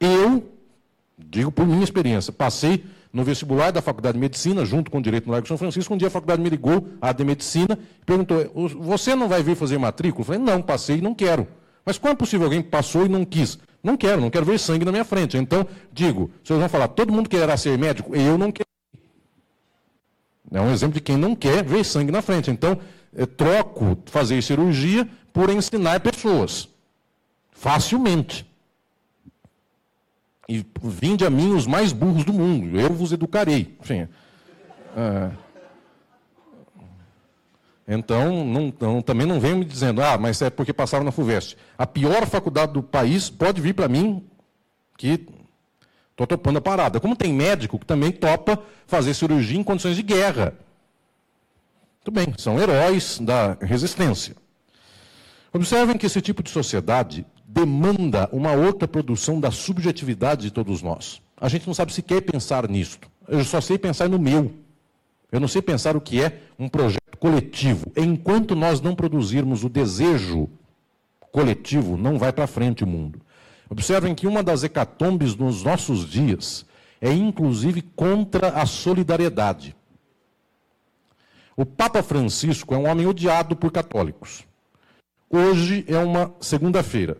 Eu, 0.00 0.50
digo 1.18 1.50
por 1.50 1.66
minha 1.66 1.84
experiência, 1.84 2.32
passei 2.32 2.84
no 3.12 3.24
vestibular 3.24 3.70
da 3.70 3.80
Faculdade 3.80 4.14
de 4.14 4.20
Medicina, 4.20 4.64
junto 4.64 4.90
com 4.90 4.98
o 4.98 5.02
Direito 5.02 5.26
no 5.26 5.32
Largo 5.32 5.44
de 5.44 5.48
São 5.48 5.56
Francisco, 5.56 5.94
um 5.94 5.96
dia 5.96 6.08
a 6.08 6.10
faculdade 6.10 6.42
me 6.42 6.50
ligou, 6.50 6.88
a 7.00 7.12
de 7.12 7.24
Medicina, 7.24 7.78
e 8.02 8.04
perguntou, 8.04 8.50
você 8.78 9.14
não 9.14 9.28
vai 9.28 9.42
vir 9.42 9.56
fazer 9.56 9.78
matrícula? 9.78 10.20
Eu 10.20 10.26
falei, 10.26 10.40
não, 10.42 10.60
passei 10.60 11.00
não 11.00 11.14
quero. 11.14 11.46
Mas 11.86 11.96
como 11.96 12.12
é 12.12 12.16
possível 12.16 12.46
alguém 12.46 12.60
passou 12.60 13.06
e 13.06 13.08
não 13.08 13.24
quis? 13.24 13.58
Não 13.80 13.96
quero, 13.96 14.20
não 14.20 14.28
quero 14.28 14.44
ver 14.44 14.58
sangue 14.58 14.84
na 14.84 14.90
minha 14.90 15.04
frente. 15.04 15.38
Então, 15.38 15.64
digo, 15.92 16.32
vocês 16.42 16.58
vão 16.58 16.68
falar, 16.68 16.88
todo 16.88 17.12
mundo 17.12 17.28
quererá 17.28 17.56
ser 17.56 17.78
médico? 17.78 18.16
Eu 18.16 18.36
não 18.36 18.50
quero. 18.50 18.66
É 20.50 20.60
um 20.60 20.72
exemplo 20.72 20.94
de 20.94 21.00
quem 21.00 21.16
não 21.16 21.36
quer 21.36 21.62
ver 21.64 21.84
sangue 21.84 22.10
na 22.10 22.20
frente. 22.20 22.50
Então, 22.50 22.76
troco 23.36 23.96
fazer 24.06 24.42
cirurgia 24.42 25.08
por 25.32 25.48
ensinar 25.48 26.00
pessoas. 26.00 26.68
Facilmente. 27.52 28.44
E 30.48 30.64
vinde 30.82 31.24
a 31.24 31.30
mim 31.30 31.54
os 31.54 31.66
mais 31.66 31.92
burros 31.92 32.24
do 32.24 32.32
mundo, 32.32 32.78
eu 32.78 32.92
vos 32.92 33.12
educarei. 33.12 33.76
Enfim, 33.80 34.08
é, 34.96 35.30
então, 37.86 38.44
não, 38.44 38.72
não, 38.80 39.02
também 39.02 39.26
não 39.26 39.38
venham 39.38 39.58
me 39.58 39.64
dizendo, 39.64 40.02
ah, 40.02 40.18
mas 40.18 40.42
é 40.42 40.50
porque 40.50 40.72
passaram 40.72 41.04
na 41.04 41.12
FUVEST. 41.12 41.56
A 41.78 41.86
pior 41.86 42.26
faculdade 42.26 42.72
do 42.72 42.82
país 42.82 43.30
pode 43.30 43.60
vir 43.60 43.74
para 43.74 43.88
mim, 43.88 44.24
que 44.98 45.26
Estou 46.16 46.26
topando 46.26 46.56
a 46.56 46.62
parada. 46.62 46.98
Como 46.98 47.14
tem 47.14 47.30
médico 47.30 47.78
que 47.78 47.84
também 47.84 48.10
topa 48.10 48.58
fazer 48.86 49.12
cirurgia 49.12 49.58
em 49.58 49.62
condições 49.62 49.96
de 49.96 50.02
guerra. 50.02 50.54
Muito 51.96 52.10
bem, 52.10 52.34
são 52.38 52.58
heróis 52.58 53.18
da 53.18 53.54
resistência. 53.60 54.34
Observem 55.52 55.98
que 55.98 56.06
esse 56.06 56.22
tipo 56.22 56.42
de 56.42 56.48
sociedade 56.48 57.26
demanda 57.46 58.30
uma 58.32 58.52
outra 58.52 58.88
produção 58.88 59.38
da 59.38 59.50
subjetividade 59.50 60.42
de 60.42 60.50
todos 60.50 60.80
nós. 60.80 61.20
A 61.38 61.50
gente 61.50 61.66
não 61.66 61.74
sabe 61.74 61.92
sequer 61.92 62.22
pensar 62.22 62.66
nisto. 62.66 63.10
Eu 63.28 63.44
só 63.44 63.60
sei 63.60 63.76
pensar 63.76 64.08
no 64.08 64.18
meu. 64.18 64.54
Eu 65.30 65.40
não 65.40 65.48
sei 65.48 65.60
pensar 65.60 65.96
o 65.96 66.00
que 66.00 66.22
é 66.22 66.40
um 66.58 66.68
projeto 66.68 67.18
coletivo. 67.18 67.92
Enquanto 67.96 68.54
nós 68.54 68.80
não 68.80 68.94
produzirmos 68.94 69.64
o 69.64 69.68
desejo 69.68 70.48
coletivo, 71.32 71.96
não 71.96 72.18
vai 72.18 72.32
para 72.32 72.46
frente 72.46 72.84
o 72.84 72.86
mundo. 72.86 73.20
Observem 73.68 74.14
que 74.14 74.26
uma 74.26 74.42
das 74.42 74.62
hecatombes 74.62 75.34
nos 75.34 75.62
nossos 75.62 76.08
dias 76.08 76.64
é 77.00 77.12
inclusive 77.12 77.82
contra 77.82 78.50
a 78.50 78.64
solidariedade. 78.64 79.74
O 81.56 81.64
Papa 81.64 82.02
Francisco 82.02 82.74
é 82.74 82.78
um 82.78 82.88
homem 82.88 83.06
odiado 83.06 83.56
por 83.56 83.72
católicos. 83.72 84.44
Hoje 85.28 85.84
é 85.88 85.98
uma 85.98 86.32
segunda-feira. 86.40 87.16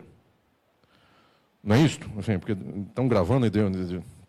Não 1.63 1.75
é 1.75 1.81
isso? 1.81 1.99
Enfim, 2.17 2.39
porque 2.39 2.55
estão 2.87 3.07
gravando 3.07 3.45
e 3.45 3.49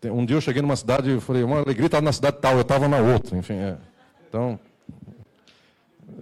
um 0.04 0.24
dia 0.24 0.36
eu 0.36 0.40
cheguei 0.40 0.62
numa 0.62 0.76
cidade 0.76 1.16
e 1.16 1.20
falei, 1.20 1.42
uma 1.42 1.60
alegria 1.60 1.86
estar 1.86 2.00
na 2.00 2.12
cidade 2.12 2.38
tal, 2.40 2.54
eu 2.54 2.62
estava 2.62 2.86
na 2.88 2.98
outra. 2.98 3.36
Enfim, 3.36 3.54
é. 3.54 3.76
Então, 4.28 4.58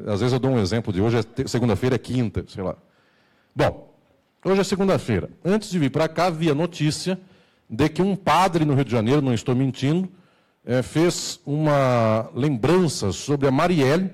às 0.06 0.20
vezes 0.20 0.32
eu 0.32 0.38
dou 0.38 0.50
um 0.50 0.58
exemplo 0.58 0.92
de 0.92 1.00
hoje 1.00 1.18
é 1.18 1.46
segunda-feira, 1.46 1.96
é 1.96 1.98
quinta, 1.98 2.44
sei 2.48 2.62
lá. 2.62 2.76
Bom, 3.54 3.86
Hoje 4.46 4.60
é 4.60 4.64
segunda-feira. 4.64 5.28
Antes 5.44 5.68
de 5.70 5.76
vir 5.76 5.90
para 5.90 6.06
cá, 6.06 6.30
vi 6.30 6.48
a 6.48 6.54
notícia 6.54 7.18
de 7.68 7.88
que 7.88 8.00
um 8.00 8.14
padre 8.14 8.64
no 8.64 8.74
Rio 8.74 8.84
de 8.84 8.92
Janeiro, 8.92 9.20
não 9.20 9.34
estou 9.34 9.56
mentindo, 9.56 10.08
é, 10.64 10.82
fez 10.82 11.40
uma 11.44 12.30
lembrança 12.32 13.10
sobre 13.10 13.48
a 13.48 13.50
Marielle 13.50 14.08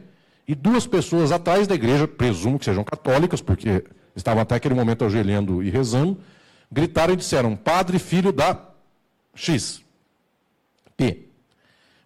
e 0.49 0.55
duas 0.55 0.87
pessoas 0.87 1.33
atrás 1.33 1.67
da 1.67 1.75
igreja, 1.75 2.09
presumo 2.09 2.59
que 2.59 2.65
sejam 2.65 2.83
católicas, 2.83 3.43
porque 3.43 3.85
estavam 4.17 4.41
até 4.41 4.55
aquele 4.55 4.75
momento 4.75 5.05
ajoelhando 5.05 5.63
e 5.63 5.69
rezando, 5.69 6.17
gritaram 6.73 7.13
e 7.13 7.17
disseram: 7.19 7.55
Padre, 7.55 7.99
filho 7.99 8.33
da 8.33 8.59
X. 9.35 9.83
P. 10.97 11.29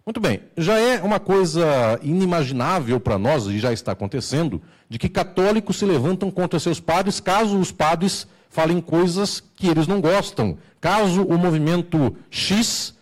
Muito 0.05 0.21
bem, 0.21 0.41
já 0.55 0.79
é 0.79 1.01
uma 1.01 1.19
coisa 1.19 1.99
inimaginável 2.01 2.99
para 2.99 3.17
nós, 3.17 3.45
e 3.47 3.59
já 3.59 3.73
está 3.73 3.91
acontecendo, 3.91 4.61
de 4.87 4.97
que 4.97 5.09
católicos 5.09 5.77
se 5.77 5.85
levantam 5.85 6.31
contra 6.31 6.59
seus 6.59 6.79
padres 6.79 7.19
caso 7.19 7.59
os 7.59 7.73
padres 7.73 8.25
falem 8.49 8.79
coisas 8.79 9.43
que 9.55 9.67
eles 9.67 9.85
não 9.85 9.99
gostam. 9.99 10.57
Caso 10.79 11.23
o 11.23 11.37
movimento 11.37 12.15
X 12.29 12.95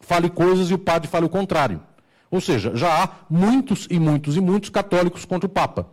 fale 0.00 0.28
coisas 0.28 0.70
e 0.70 0.74
o 0.74 0.78
padre 0.78 1.08
fale 1.08 1.26
o 1.26 1.28
contrário. 1.28 1.80
Ou 2.30 2.40
seja, 2.40 2.76
já 2.76 3.04
há 3.04 3.08
muitos 3.28 3.86
e 3.90 3.98
muitos 3.98 4.36
e 4.36 4.40
muitos 4.40 4.70
católicos 4.70 5.24
contra 5.24 5.46
o 5.46 5.50
Papa. 5.50 5.88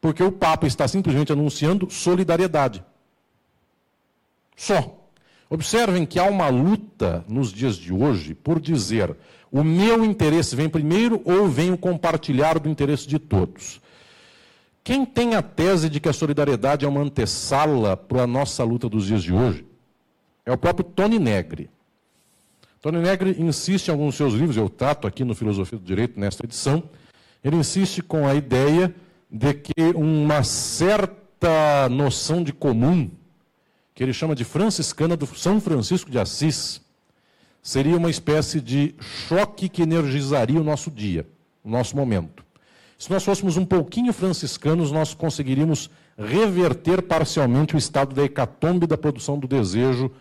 Porque 0.00 0.22
o 0.22 0.30
Papa 0.30 0.66
está 0.66 0.86
simplesmente 0.86 1.32
anunciando 1.32 1.90
solidariedade. 1.90 2.84
Só. 4.56 4.97
Observem 5.50 6.04
que 6.04 6.18
há 6.18 6.24
uma 6.24 6.48
luta 6.48 7.24
nos 7.26 7.52
dias 7.52 7.76
de 7.76 7.92
hoje 7.92 8.34
por 8.34 8.60
dizer 8.60 9.16
o 9.50 9.64
meu 9.64 10.04
interesse 10.04 10.54
vem 10.54 10.68
primeiro 10.68 11.22
ou 11.24 11.48
vem 11.48 11.72
o 11.72 11.78
compartilhar 11.78 12.58
do 12.58 12.68
interesse 12.68 13.08
de 13.08 13.18
todos. 13.18 13.80
Quem 14.84 15.06
tem 15.06 15.34
a 15.34 15.42
tese 15.42 15.88
de 15.88 16.00
que 16.00 16.08
a 16.08 16.12
solidariedade 16.12 16.84
é 16.84 16.88
uma 16.88 17.00
antessala 17.00 17.96
para 17.96 18.22
a 18.22 18.26
nossa 18.26 18.62
luta 18.62 18.88
dos 18.88 19.06
dias 19.06 19.22
de 19.22 19.32
hoje 19.32 19.64
é 20.44 20.52
o 20.52 20.58
próprio 20.58 20.84
Tony 20.84 21.18
Negri. 21.18 21.70
Tony 22.80 22.98
Negri 22.98 23.36
insiste 23.38 23.88
em 23.88 23.90
alguns 23.90 24.08
dos 24.08 24.16
seus 24.16 24.34
livros, 24.34 24.56
eu 24.56 24.68
trato 24.68 25.06
aqui 25.06 25.24
no 25.24 25.34
Filosofia 25.34 25.78
do 25.78 25.84
Direito, 25.84 26.18
nesta 26.18 26.44
edição, 26.44 26.82
ele 27.42 27.56
insiste 27.56 28.02
com 28.02 28.26
a 28.26 28.34
ideia 28.34 28.94
de 29.30 29.52
que 29.52 29.74
uma 29.94 30.42
certa 30.42 31.88
noção 31.90 32.42
de 32.42 32.52
comum 32.52 33.10
que 33.98 34.04
ele 34.04 34.12
chama 34.12 34.32
de 34.32 34.44
franciscana 34.44 35.16
do 35.16 35.26
São 35.26 35.60
Francisco 35.60 36.08
de 36.08 36.20
Assis, 36.20 36.80
seria 37.60 37.96
uma 37.96 38.08
espécie 38.08 38.60
de 38.60 38.94
choque 39.00 39.68
que 39.68 39.82
energizaria 39.82 40.60
o 40.60 40.62
nosso 40.62 40.88
dia, 40.88 41.26
o 41.64 41.68
nosso 41.68 41.96
momento. 41.96 42.44
Se 42.96 43.10
nós 43.10 43.24
fôssemos 43.24 43.56
um 43.56 43.64
pouquinho 43.64 44.12
franciscanos, 44.12 44.92
nós 44.92 45.14
conseguiríamos 45.14 45.90
reverter 46.16 47.02
parcialmente 47.02 47.74
o 47.74 47.76
estado 47.76 48.14
da 48.14 48.22
hecatombe 48.22 48.86
da 48.86 48.96
produção 48.96 49.36
do 49.36 49.48
desejo 49.48 50.12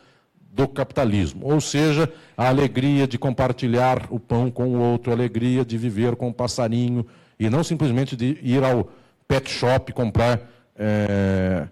do 0.51 0.67
capitalismo. 0.67 1.45
Ou 1.45 1.61
seja, 1.61 2.11
a 2.35 2.47
alegria 2.47 3.07
de 3.07 3.19
compartilhar 3.19 4.07
o 4.09 4.19
pão 4.19 4.49
com 4.49 4.69
o 4.69 4.79
outro, 4.79 5.11
a 5.11 5.15
alegria 5.15 5.63
de 5.63 5.77
viver 5.77 6.15
com 6.15 6.29
o 6.29 6.33
passarinho, 6.33 7.05
e 7.39 7.47
não 7.47 7.63
simplesmente 7.63 8.15
de 8.15 8.39
ir 8.41 8.63
ao 8.63 8.89
pet 9.27 9.47
shop 9.47 9.93
comprar 9.93 10.41
é, 10.75 11.67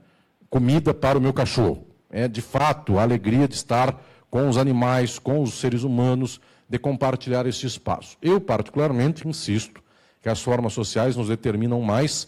comida 0.51 0.93
para 0.93 1.17
o 1.17 1.21
meu 1.21 1.33
cachorro. 1.33 1.94
É, 2.15 2.29
de 2.29 2.41
fato, 2.41 2.97
a 2.97 3.01
alegria 3.01 3.45
de 3.45 3.55
estar 3.55 4.01
com 4.31 4.47
os 4.47 4.55
animais, 4.55 5.19
com 5.19 5.43
os 5.43 5.55
seres 5.55 5.83
humanos, 5.83 6.39
de 6.69 6.79
compartilhar 6.79 7.45
esse 7.45 7.65
espaço. 7.65 8.17
Eu, 8.21 8.39
particularmente, 8.39 9.27
insisto 9.27 9.83
que 10.21 10.29
as 10.29 10.41
formas 10.41 10.71
sociais 10.71 11.17
nos 11.17 11.27
determinam 11.27 11.81
mais 11.81 12.25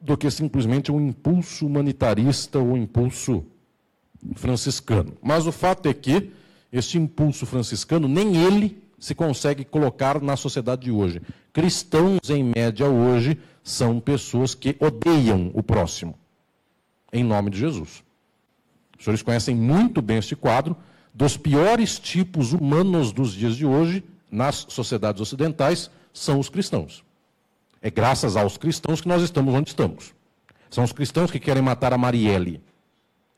do 0.00 0.16
que 0.16 0.28
simplesmente 0.32 0.90
um 0.90 1.00
impulso 1.00 1.64
humanitarista 1.64 2.58
ou 2.58 2.72
um 2.72 2.76
impulso 2.76 3.44
franciscano. 4.34 5.16
Mas 5.22 5.46
o 5.46 5.52
fato 5.52 5.88
é 5.88 5.94
que 5.94 6.32
este 6.72 6.98
impulso 6.98 7.46
franciscano, 7.46 8.08
nem 8.08 8.36
ele 8.36 8.82
se 8.98 9.14
consegue 9.14 9.64
colocar 9.64 10.20
na 10.20 10.36
sociedade 10.36 10.82
de 10.82 10.90
hoje. 10.90 11.22
Cristãos, 11.52 12.28
em 12.28 12.42
média, 12.42 12.88
hoje, 12.88 13.38
são 13.62 14.00
pessoas 14.00 14.56
que 14.56 14.74
odeiam 14.80 15.52
o 15.54 15.62
próximo, 15.62 16.18
em 17.12 17.22
nome 17.22 17.48
de 17.48 17.60
Jesus. 17.60 18.02
Os 19.02 19.04
senhores 19.04 19.22
conhecem 19.22 19.56
muito 19.56 20.00
bem 20.00 20.18
este 20.18 20.36
quadro 20.36 20.76
dos 21.12 21.36
piores 21.36 21.98
tipos 21.98 22.52
humanos 22.52 23.10
dos 23.10 23.32
dias 23.32 23.56
de 23.56 23.66
hoje, 23.66 24.04
nas 24.30 24.64
sociedades 24.68 25.20
ocidentais, 25.20 25.90
são 26.12 26.38
os 26.38 26.48
cristãos. 26.48 27.02
É 27.80 27.90
graças 27.90 28.36
aos 28.36 28.56
cristãos 28.56 29.00
que 29.00 29.08
nós 29.08 29.20
estamos 29.20 29.52
onde 29.52 29.70
estamos. 29.70 30.14
São 30.70 30.84
os 30.84 30.92
cristãos 30.92 31.32
que 31.32 31.40
querem 31.40 31.60
matar 31.60 31.92
a 31.92 31.98
Marielle. 31.98 32.62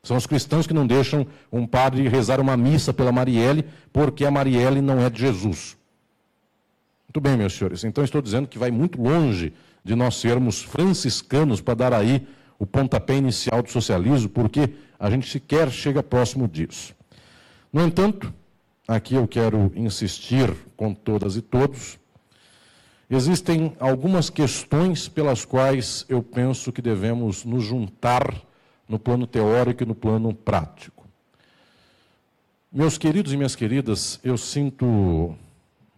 São 0.03 0.15
os 0.15 0.27
cristãos 0.27 0.67
que 0.67 0.73
não 0.73 0.85
deixam 0.85 1.25
um 1.51 1.65
padre 1.65 2.07
rezar 2.07 2.39
uma 2.39 2.55
missa 2.55 2.93
pela 2.93 3.11
Marielle, 3.11 3.65
porque 3.91 4.23
a 4.23 4.29
Marielle 4.29 4.81
não 4.81 4.99
é 4.99 5.09
de 5.09 5.19
Jesus. 5.19 5.75
Muito 7.07 7.19
bem, 7.19 7.35
meus 7.35 7.53
senhores. 7.53 7.83
Então 7.83 8.03
estou 8.03 8.21
dizendo 8.21 8.47
que 8.47 8.59
vai 8.59 8.69
muito 8.69 9.01
longe 9.01 9.51
de 9.83 9.95
nós 9.95 10.17
sermos 10.17 10.61
franciscanos 10.61 11.59
para 11.59 11.73
dar 11.73 11.91
aí 11.91 12.27
o 12.57 12.65
pontapé 12.65 13.15
inicial 13.15 13.61
do 13.61 13.69
socialismo, 13.69 14.29
porque 14.29 14.73
a 14.99 15.09
gente 15.09 15.29
sequer 15.29 15.69
chega 15.71 16.01
próximo 16.01 16.47
disso. 16.47 16.95
No 17.71 17.83
entanto, 17.85 18.33
aqui 18.87 19.15
eu 19.15 19.27
quero 19.27 19.71
insistir 19.75 20.53
com 20.77 20.93
todas 20.93 21.35
e 21.35 21.41
todos, 21.41 21.99
existem 23.09 23.75
algumas 23.79 24.29
questões 24.29 25.07
pelas 25.07 25.43
quais 25.43 26.05
eu 26.07 26.23
penso 26.23 26.71
que 26.71 26.81
devemos 26.81 27.43
nos 27.43 27.63
juntar 27.63 28.33
no 28.87 28.99
plano 28.99 29.27
teórico 29.27 29.83
e 29.83 29.85
no 29.85 29.95
plano 29.95 30.33
prático. 30.33 31.05
Meus 32.71 32.97
queridos 32.97 33.31
e 33.31 33.37
minhas 33.37 33.55
queridas, 33.55 34.19
eu 34.23 34.37
sinto 34.37 35.35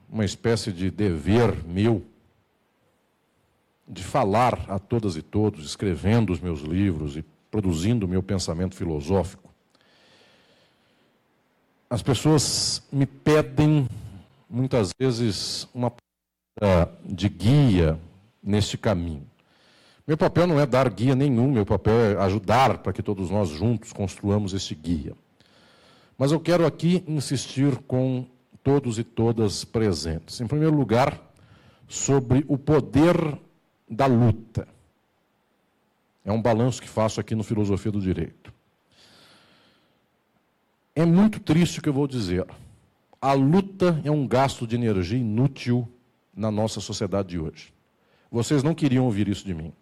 uma 0.09 0.23
espécie 0.23 0.71
de 0.71 0.89
dever 0.89 1.63
meu 1.65 2.03
de 3.87 4.03
falar 4.03 4.65
a 4.67 4.77
todas 4.77 5.15
e 5.15 5.21
todos, 5.21 5.65
escrevendo 5.65 6.33
os 6.33 6.39
meus 6.39 6.61
livros 6.61 7.15
e 7.15 7.23
produzindo 7.49 8.05
o 8.05 8.09
meu 8.09 8.21
pensamento 8.21 8.75
filosófico. 8.75 9.49
As 11.89 12.01
pessoas 12.01 12.83
me 12.91 13.05
pedem, 13.05 13.87
muitas 14.49 14.91
vezes, 14.99 15.67
uma 15.73 15.93
de 17.05 17.29
guia 17.29 17.97
neste 18.43 18.77
caminho. 18.77 19.25
Meu 20.05 20.17
papel 20.17 20.47
não 20.47 20.59
é 20.59 20.65
dar 20.65 20.89
guia 20.89 21.15
nenhum, 21.15 21.51
meu 21.51 21.65
papel 21.65 21.93
é 21.93 22.23
ajudar 22.23 22.79
para 22.79 22.93
que 22.93 23.03
todos 23.03 23.29
nós 23.29 23.49
juntos 23.49 23.93
construamos 23.93 24.53
esse 24.53 24.73
guia. 24.73 25.13
Mas 26.17 26.31
eu 26.31 26.39
quero 26.39 26.65
aqui 26.65 27.03
insistir 27.07 27.77
com 27.87 28.25
todos 28.63 28.97
e 28.97 29.03
todas 29.03 29.63
presentes. 29.63 30.41
Em 30.41 30.47
primeiro 30.47 30.75
lugar, 30.75 31.21
sobre 31.87 32.43
o 32.47 32.57
poder 32.57 33.37
da 33.89 34.05
luta. 34.05 34.67
É 36.25 36.31
um 36.31 36.41
balanço 36.41 36.81
que 36.81 36.89
faço 36.89 37.19
aqui 37.19 37.35
no 37.35 37.43
Filosofia 37.43 37.91
do 37.91 38.01
Direito. 38.01 38.53
É 40.95 41.05
muito 41.05 41.39
triste 41.39 41.79
o 41.79 41.81
que 41.81 41.89
eu 41.89 41.93
vou 41.93 42.07
dizer. 42.07 42.45
A 43.21 43.33
luta 43.33 44.01
é 44.03 44.11
um 44.11 44.27
gasto 44.27 44.67
de 44.67 44.75
energia 44.75 45.17
inútil 45.17 45.87
na 46.35 46.51
nossa 46.51 46.79
sociedade 46.79 47.29
de 47.29 47.39
hoje. 47.39 47.73
Vocês 48.31 48.61
não 48.61 48.75
queriam 48.75 49.05
ouvir 49.05 49.27
isso 49.27 49.45
de 49.45 49.53
mim. 49.53 49.73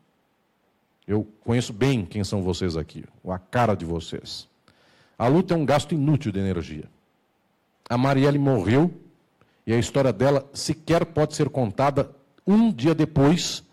Eu 1.07 1.27
conheço 1.43 1.73
bem 1.73 2.05
quem 2.05 2.23
são 2.23 2.41
vocês 2.41 2.77
aqui, 2.77 3.05
a 3.27 3.37
cara 3.37 3.75
de 3.75 3.85
vocês. 3.85 4.47
A 5.17 5.27
luta 5.27 5.53
é 5.53 5.57
um 5.57 5.65
gasto 5.65 5.93
inútil 5.93 6.31
de 6.31 6.39
energia. 6.39 6.85
A 7.89 7.97
Marielle 7.97 8.39
morreu 8.39 8.93
e 9.65 9.73
a 9.73 9.77
história 9.77 10.11
dela 10.11 10.47
sequer 10.53 11.05
pode 11.05 11.35
ser 11.35 11.49
contada 11.49 12.09
um 12.45 12.71
dia 12.71 12.93
depois, 12.93 13.63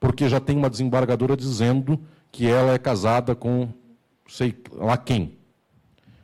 porque 0.00 0.28
já 0.28 0.40
tem 0.40 0.56
uma 0.56 0.70
desembargadora 0.70 1.36
dizendo 1.36 2.00
que 2.32 2.46
ela 2.46 2.72
é 2.72 2.78
casada 2.78 3.34
com 3.34 3.68
sei 4.26 4.56
lá 4.72 4.96
quem. 4.96 5.36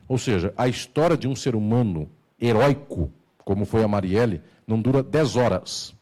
Ou 0.07 0.17
seja, 0.17 0.53
a 0.57 0.67
história 0.67 1.15
de 1.15 1.27
um 1.27 1.35
ser 1.35 1.55
humano 1.55 2.09
heróico, 2.41 3.11
como 3.45 3.65
foi 3.65 3.83
a 3.83 3.87
Marielle, 3.87 4.41
não 4.65 4.81
dura 4.81 5.03
10 5.03 5.35
horas. 5.35 5.93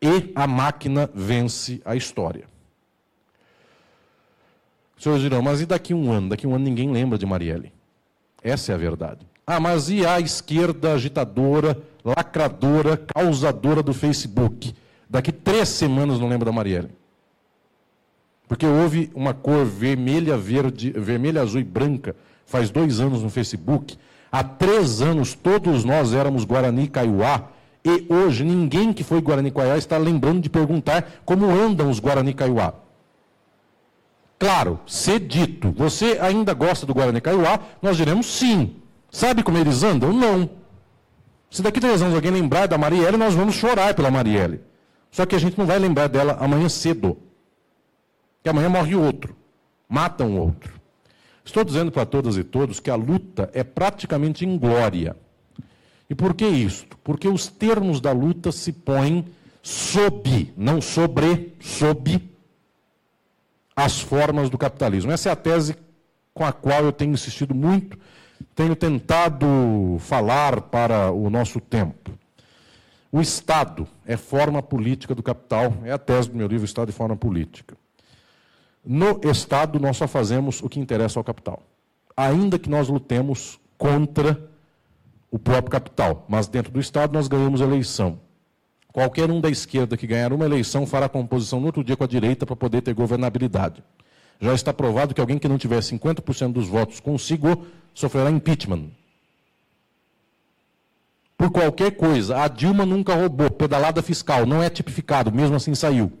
E 0.00 0.30
a 0.34 0.46
máquina 0.46 1.10
vence 1.12 1.80
a 1.84 1.96
história. 1.96 2.44
Os 4.96 5.02
senhores 5.02 5.22
dirão, 5.22 5.42
mas 5.42 5.60
e 5.60 5.66
daqui 5.66 5.92
a 5.92 5.96
um 5.96 6.12
ano? 6.12 6.28
Daqui 6.28 6.46
a 6.46 6.48
um 6.48 6.54
ano 6.54 6.64
ninguém 6.64 6.92
lembra 6.92 7.18
de 7.18 7.26
Marielle. 7.26 7.72
Essa 8.42 8.72
é 8.72 8.74
a 8.74 8.78
verdade. 8.78 9.26
Ah, 9.46 9.58
mas 9.58 9.88
e 9.88 10.04
a 10.04 10.20
esquerda 10.20 10.92
agitadora, 10.92 11.80
lacradora, 12.04 12.96
causadora 12.96 13.82
do 13.82 13.94
Facebook? 13.94 14.74
Daqui 15.08 15.30
três 15.30 15.68
semanas 15.68 16.18
não 16.18 16.28
lembra 16.28 16.46
da 16.46 16.52
Marielle. 16.52 16.90
Porque 18.48 18.66
houve 18.66 19.10
uma 19.14 19.34
cor 19.34 19.64
vermelha, 19.64 20.36
verde, 20.36 20.90
vermelha, 20.90 21.42
azul 21.42 21.60
e 21.60 21.64
branca, 21.64 22.14
faz 22.44 22.70
dois 22.70 23.00
anos 23.00 23.22
no 23.22 23.30
Facebook. 23.30 23.96
Há 24.30 24.44
três 24.44 25.00
anos 25.00 25.34
todos 25.34 25.84
nós 25.84 26.12
éramos 26.12 26.44
Guarani 26.44 26.88
Kaiowá. 26.88 27.48
E 27.84 28.06
hoje 28.12 28.44
ninguém 28.44 28.92
que 28.92 29.04
foi 29.04 29.20
Guarani 29.20 29.50
Kaiowá 29.50 29.78
está 29.78 29.96
lembrando 29.96 30.40
de 30.40 30.50
perguntar 30.50 31.22
como 31.24 31.46
andam 31.46 31.88
os 31.90 32.00
Guarani 32.00 32.34
Kaiowá. 32.34 32.74
Claro, 34.38 34.78
ser 34.86 35.20
dito, 35.20 35.72
você 35.72 36.18
ainda 36.20 36.52
gosta 36.52 36.84
do 36.84 36.92
Guarani 36.92 37.20
Kaiowá? 37.20 37.58
Nós 37.80 37.96
diremos 37.96 38.26
sim. 38.26 38.76
Sabe 39.10 39.42
como 39.42 39.56
eles 39.56 39.82
andam? 39.82 40.12
Não. 40.12 40.50
Se 41.50 41.62
daqui 41.62 41.80
três 41.80 42.02
anos 42.02 42.14
alguém 42.14 42.30
lembrar 42.30 42.66
da 42.66 42.76
Marielle, 42.76 43.16
nós 43.16 43.34
vamos 43.34 43.54
chorar 43.54 43.94
pela 43.94 44.10
Marielle. 44.10 44.60
Só 45.16 45.24
que 45.24 45.34
a 45.34 45.38
gente 45.38 45.56
não 45.56 45.64
vai 45.64 45.78
lembrar 45.78 46.08
dela 46.08 46.36
amanhã 46.38 46.68
cedo. 46.68 47.16
Que 48.42 48.50
amanhã 48.50 48.68
morre 48.68 48.94
outro. 48.94 49.34
Matam 49.88 50.28
um 50.28 50.38
outro. 50.38 50.78
Estou 51.42 51.64
dizendo 51.64 51.90
para 51.90 52.04
todas 52.04 52.36
e 52.36 52.44
todos 52.44 52.80
que 52.80 52.90
a 52.90 52.96
luta 52.96 53.48
é 53.54 53.64
praticamente 53.64 54.44
inglória. 54.44 55.16
E 56.10 56.14
por 56.14 56.34
que 56.34 56.46
isto? 56.46 56.98
Porque 56.98 57.28
os 57.28 57.46
termos 57.46 57.98
da 57.98 58.12
luta 58.12 58.52
se 58.52 58.70
põem 58.70 59.24
sob, 59.62 60.52
não 60.54 60.82
sobre, 60.82 61.54
sob 61.60 62.20
as 63.74 63.98
formas 63.98 64.50
do 64.50 64.58
capitalismo. 64.58 65.12
Essa 65.12 65.30
é 65.30 65.32
a 65.32 65.36
tese 65.36 65.78
com 66.34 66.44
a 66.44 66.52
qual 66.52 66.84
eu 66.84 66.92
tenho 66.92 67.14
insistido 67.14 67.54
muito, 67.54 67.98
tenho 68.54 68.76
tentado 68.76 69.96
falar 69.98 70.60
para 70.60 71.10
o 71.10 71.30
nosso 71.30 71.58
tempo. 71.58 72.12
O 73.16 73.20
Estado 73.22 73.88
é 74.04 74.14
forma 74.14 74.62
política 74.62 75.14
do 75.14 75.22
capital, 75.22 75.72
é 75.84 75.90
a 75.90 75.96
tese 75.96 76.28
do 76.28 76.36
meu 76.36 76.46
livro 76.46 76.66
Estado 76.66 76.90
e 76.90 76.92
Forma 76.92 77.16
Política. 77.16 77.74
No 78.84 79.18
Estado, 79.24 79.80
nós 79.80 79.96
só 79.96 80.06
fazemos 80.06 80.62
o 80.62 80.68
que 80.68 80.78
interessa 80.78 81.18
ao 81.18 81.24
capital, 81.24 81.62
ainda 82.14 82.58
que 82.58 82.68
nós 82.68 82.90
lutemos 82.90 83.58
contra 83.78 84.38
o 85.30 85.38
próprio 85.38 85.70
capital, 85.70 86.26
mas 86.28 86.46
dentro 86.46 86.70
do 86.70 86.78
Estado 86.78 87.14
nós 87.14 87.26
ganhamos 87.26 87.62
eleição. 87.62 88.20
Qualquer 88.92 89.30
um 89.30 89.40
da 89.40 89.48
esquerda 89.48 89.96
que 89.96 90.06
ganhar 90.06 90.30
uma 90.30 90.44
eleição 90.44 90.86
fará 90.86 91.08
composição 91.08 91.58
no 91.58 91.64
outro 91.64 91.82
dia 91.82 91.96
com 91.96 92.04
a 92.04 92.06
direita 92.06 92.44
para 92.44 92.54
poder 92.54 92.82
ter 92.82 92.92
governabilidade. 92.92 93.82
Já 94.38 94.52
está 94.52 94.74
provado 94.74 95.14
que 95.14 95.22
alguém 95.22 95.38
que 95.38 95.48
não 95.48 95.56
tiver 95.56 95.78
50% 95.78 96.52
dos 96.52 96.68
votos 96.68 97.00
consigo 97.00 97.64
sofrerá 97.94 98.30
impeachment. 98.30 98.90
Por 101.36 101.50
qualquer 101.50 101.92
coisa. 101.96 102.42
A 102.42 102.48
Dilma 102.48 102.86
nunca 102.86 103.14
roubou. 103.14 103.50
Pedalada 103.50 104.02
fiscal. 104.02 104.46
Não 104.46 104.62
é 104.62 104.70
tipificado. 104.70 105.32
Mesmo 105.32 105.56
assim 105.56 105.74
saiu. 105.74 106.12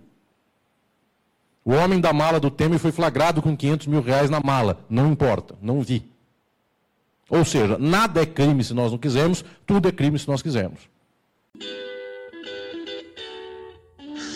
O 1.64 1.72
homem 1.72 2.00
da 2.00 2.12
mala 2.12 2.38
do 2.38 2.48
Temer 2.48 2.78
foi 2.78 2.92
flagrado 2.92 3.42
com 3.42 3.56
500 3.56 3.88
mil 3.88 4.00
reais 4.00 4.30
na 4.30 4.40
mala. 4.40 4.84
Não 4.88 5.10
importa, 5.10 5.56
não 5.60 5.80
vi. 5.80 6.08
Ou 7.28 7.44
seja, 7.44 7.76
nada 7.76 8.22
é 8.22 8.26
crime 8.26 8.62
se 8.62 8.72
nós 8.72 8.92
não 8.92 8.98
quisermos, 8.98 9.44
tudo 9.66 9.88
é 9.88 9.92
crime 9.92 10.16
se 10.16 10.28
nós 10.28 10.42
quisermos. 10.42 10.88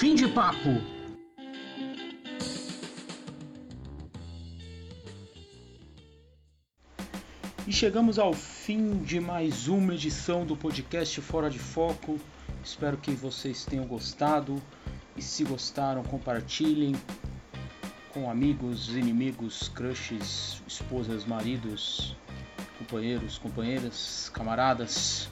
Fim 0.00 0.16
de 0.16 0.26
papo. 0.26 0.99
E 7.70 7.72
chegamos 7.72 8.18
ao 8.18 8.32
fim 8.32 8.98
de 8.98 9.20
mais 9.20 9.68
uma 9.68 9.94
edição 9.94 10.44
do 10.44 10.56
podcast 10.56 11.20
Fora 11.20 11.48
de 11.48 11.60
Foco. 11.60 12.18
Espero 12.64 12.96
que 12.96 13.12
vocês 13.12 13.64
tenham 13.64 13.86
gostado. 13.86 14.60
E 15.16 15.22
se 15.22 15.44
gostaram, 15.44 16.02
compartilhem 16.02 16.96
com 18.12 18.28
amigos, 18.28 18.88
inimigos, 18.96 19.68
crushes, 19.68 20.60
esposas, 20.66 21.24
maridos, 21.24 22.16
companheiros, 22.76 23.38
companheiras, 23.38 24.28
camaradas. 24.34 25.30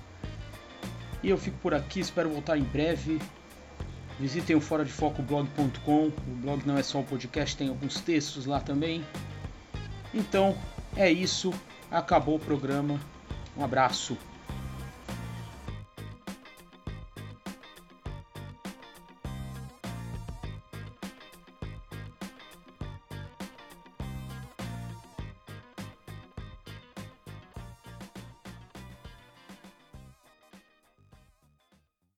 E 1.25 1.31
eu 1.31 1.37
fico 1.37 1.59
por 1.59 1.75
aqui, 1.75 1.99
espero 1.99 2.31
voltar 2.31 2.57
em 2.57 2.63
breve. 2.63 3.21
Visitem 4.21 4.55
o 4.55 4.61
fora 4.61 4.85
de 4.85 4.93
foco 4.93 5.23
blog.com. 5.23 6.07
O 6.07 6.37
blog 6.37 6.65
não 6.65 6.79
é 6.79 6.85
só 6.85 7.01
o 7.01 7.05
podcast, 7.05 7.57
tem 7.57 7.69
alguns 7.69 8.01
textos 8.01 8.47
lá 8.47 8.61
também. 8.61 9.05
Então, 10.15 10.57
é 10.97 11.11
isso. 11.11 11.53
Acabou 11.91 12.37
o 12.37 12.39
programa. 12.39 13.01
Um 13.57 13.65
abraço. 13.65 14.17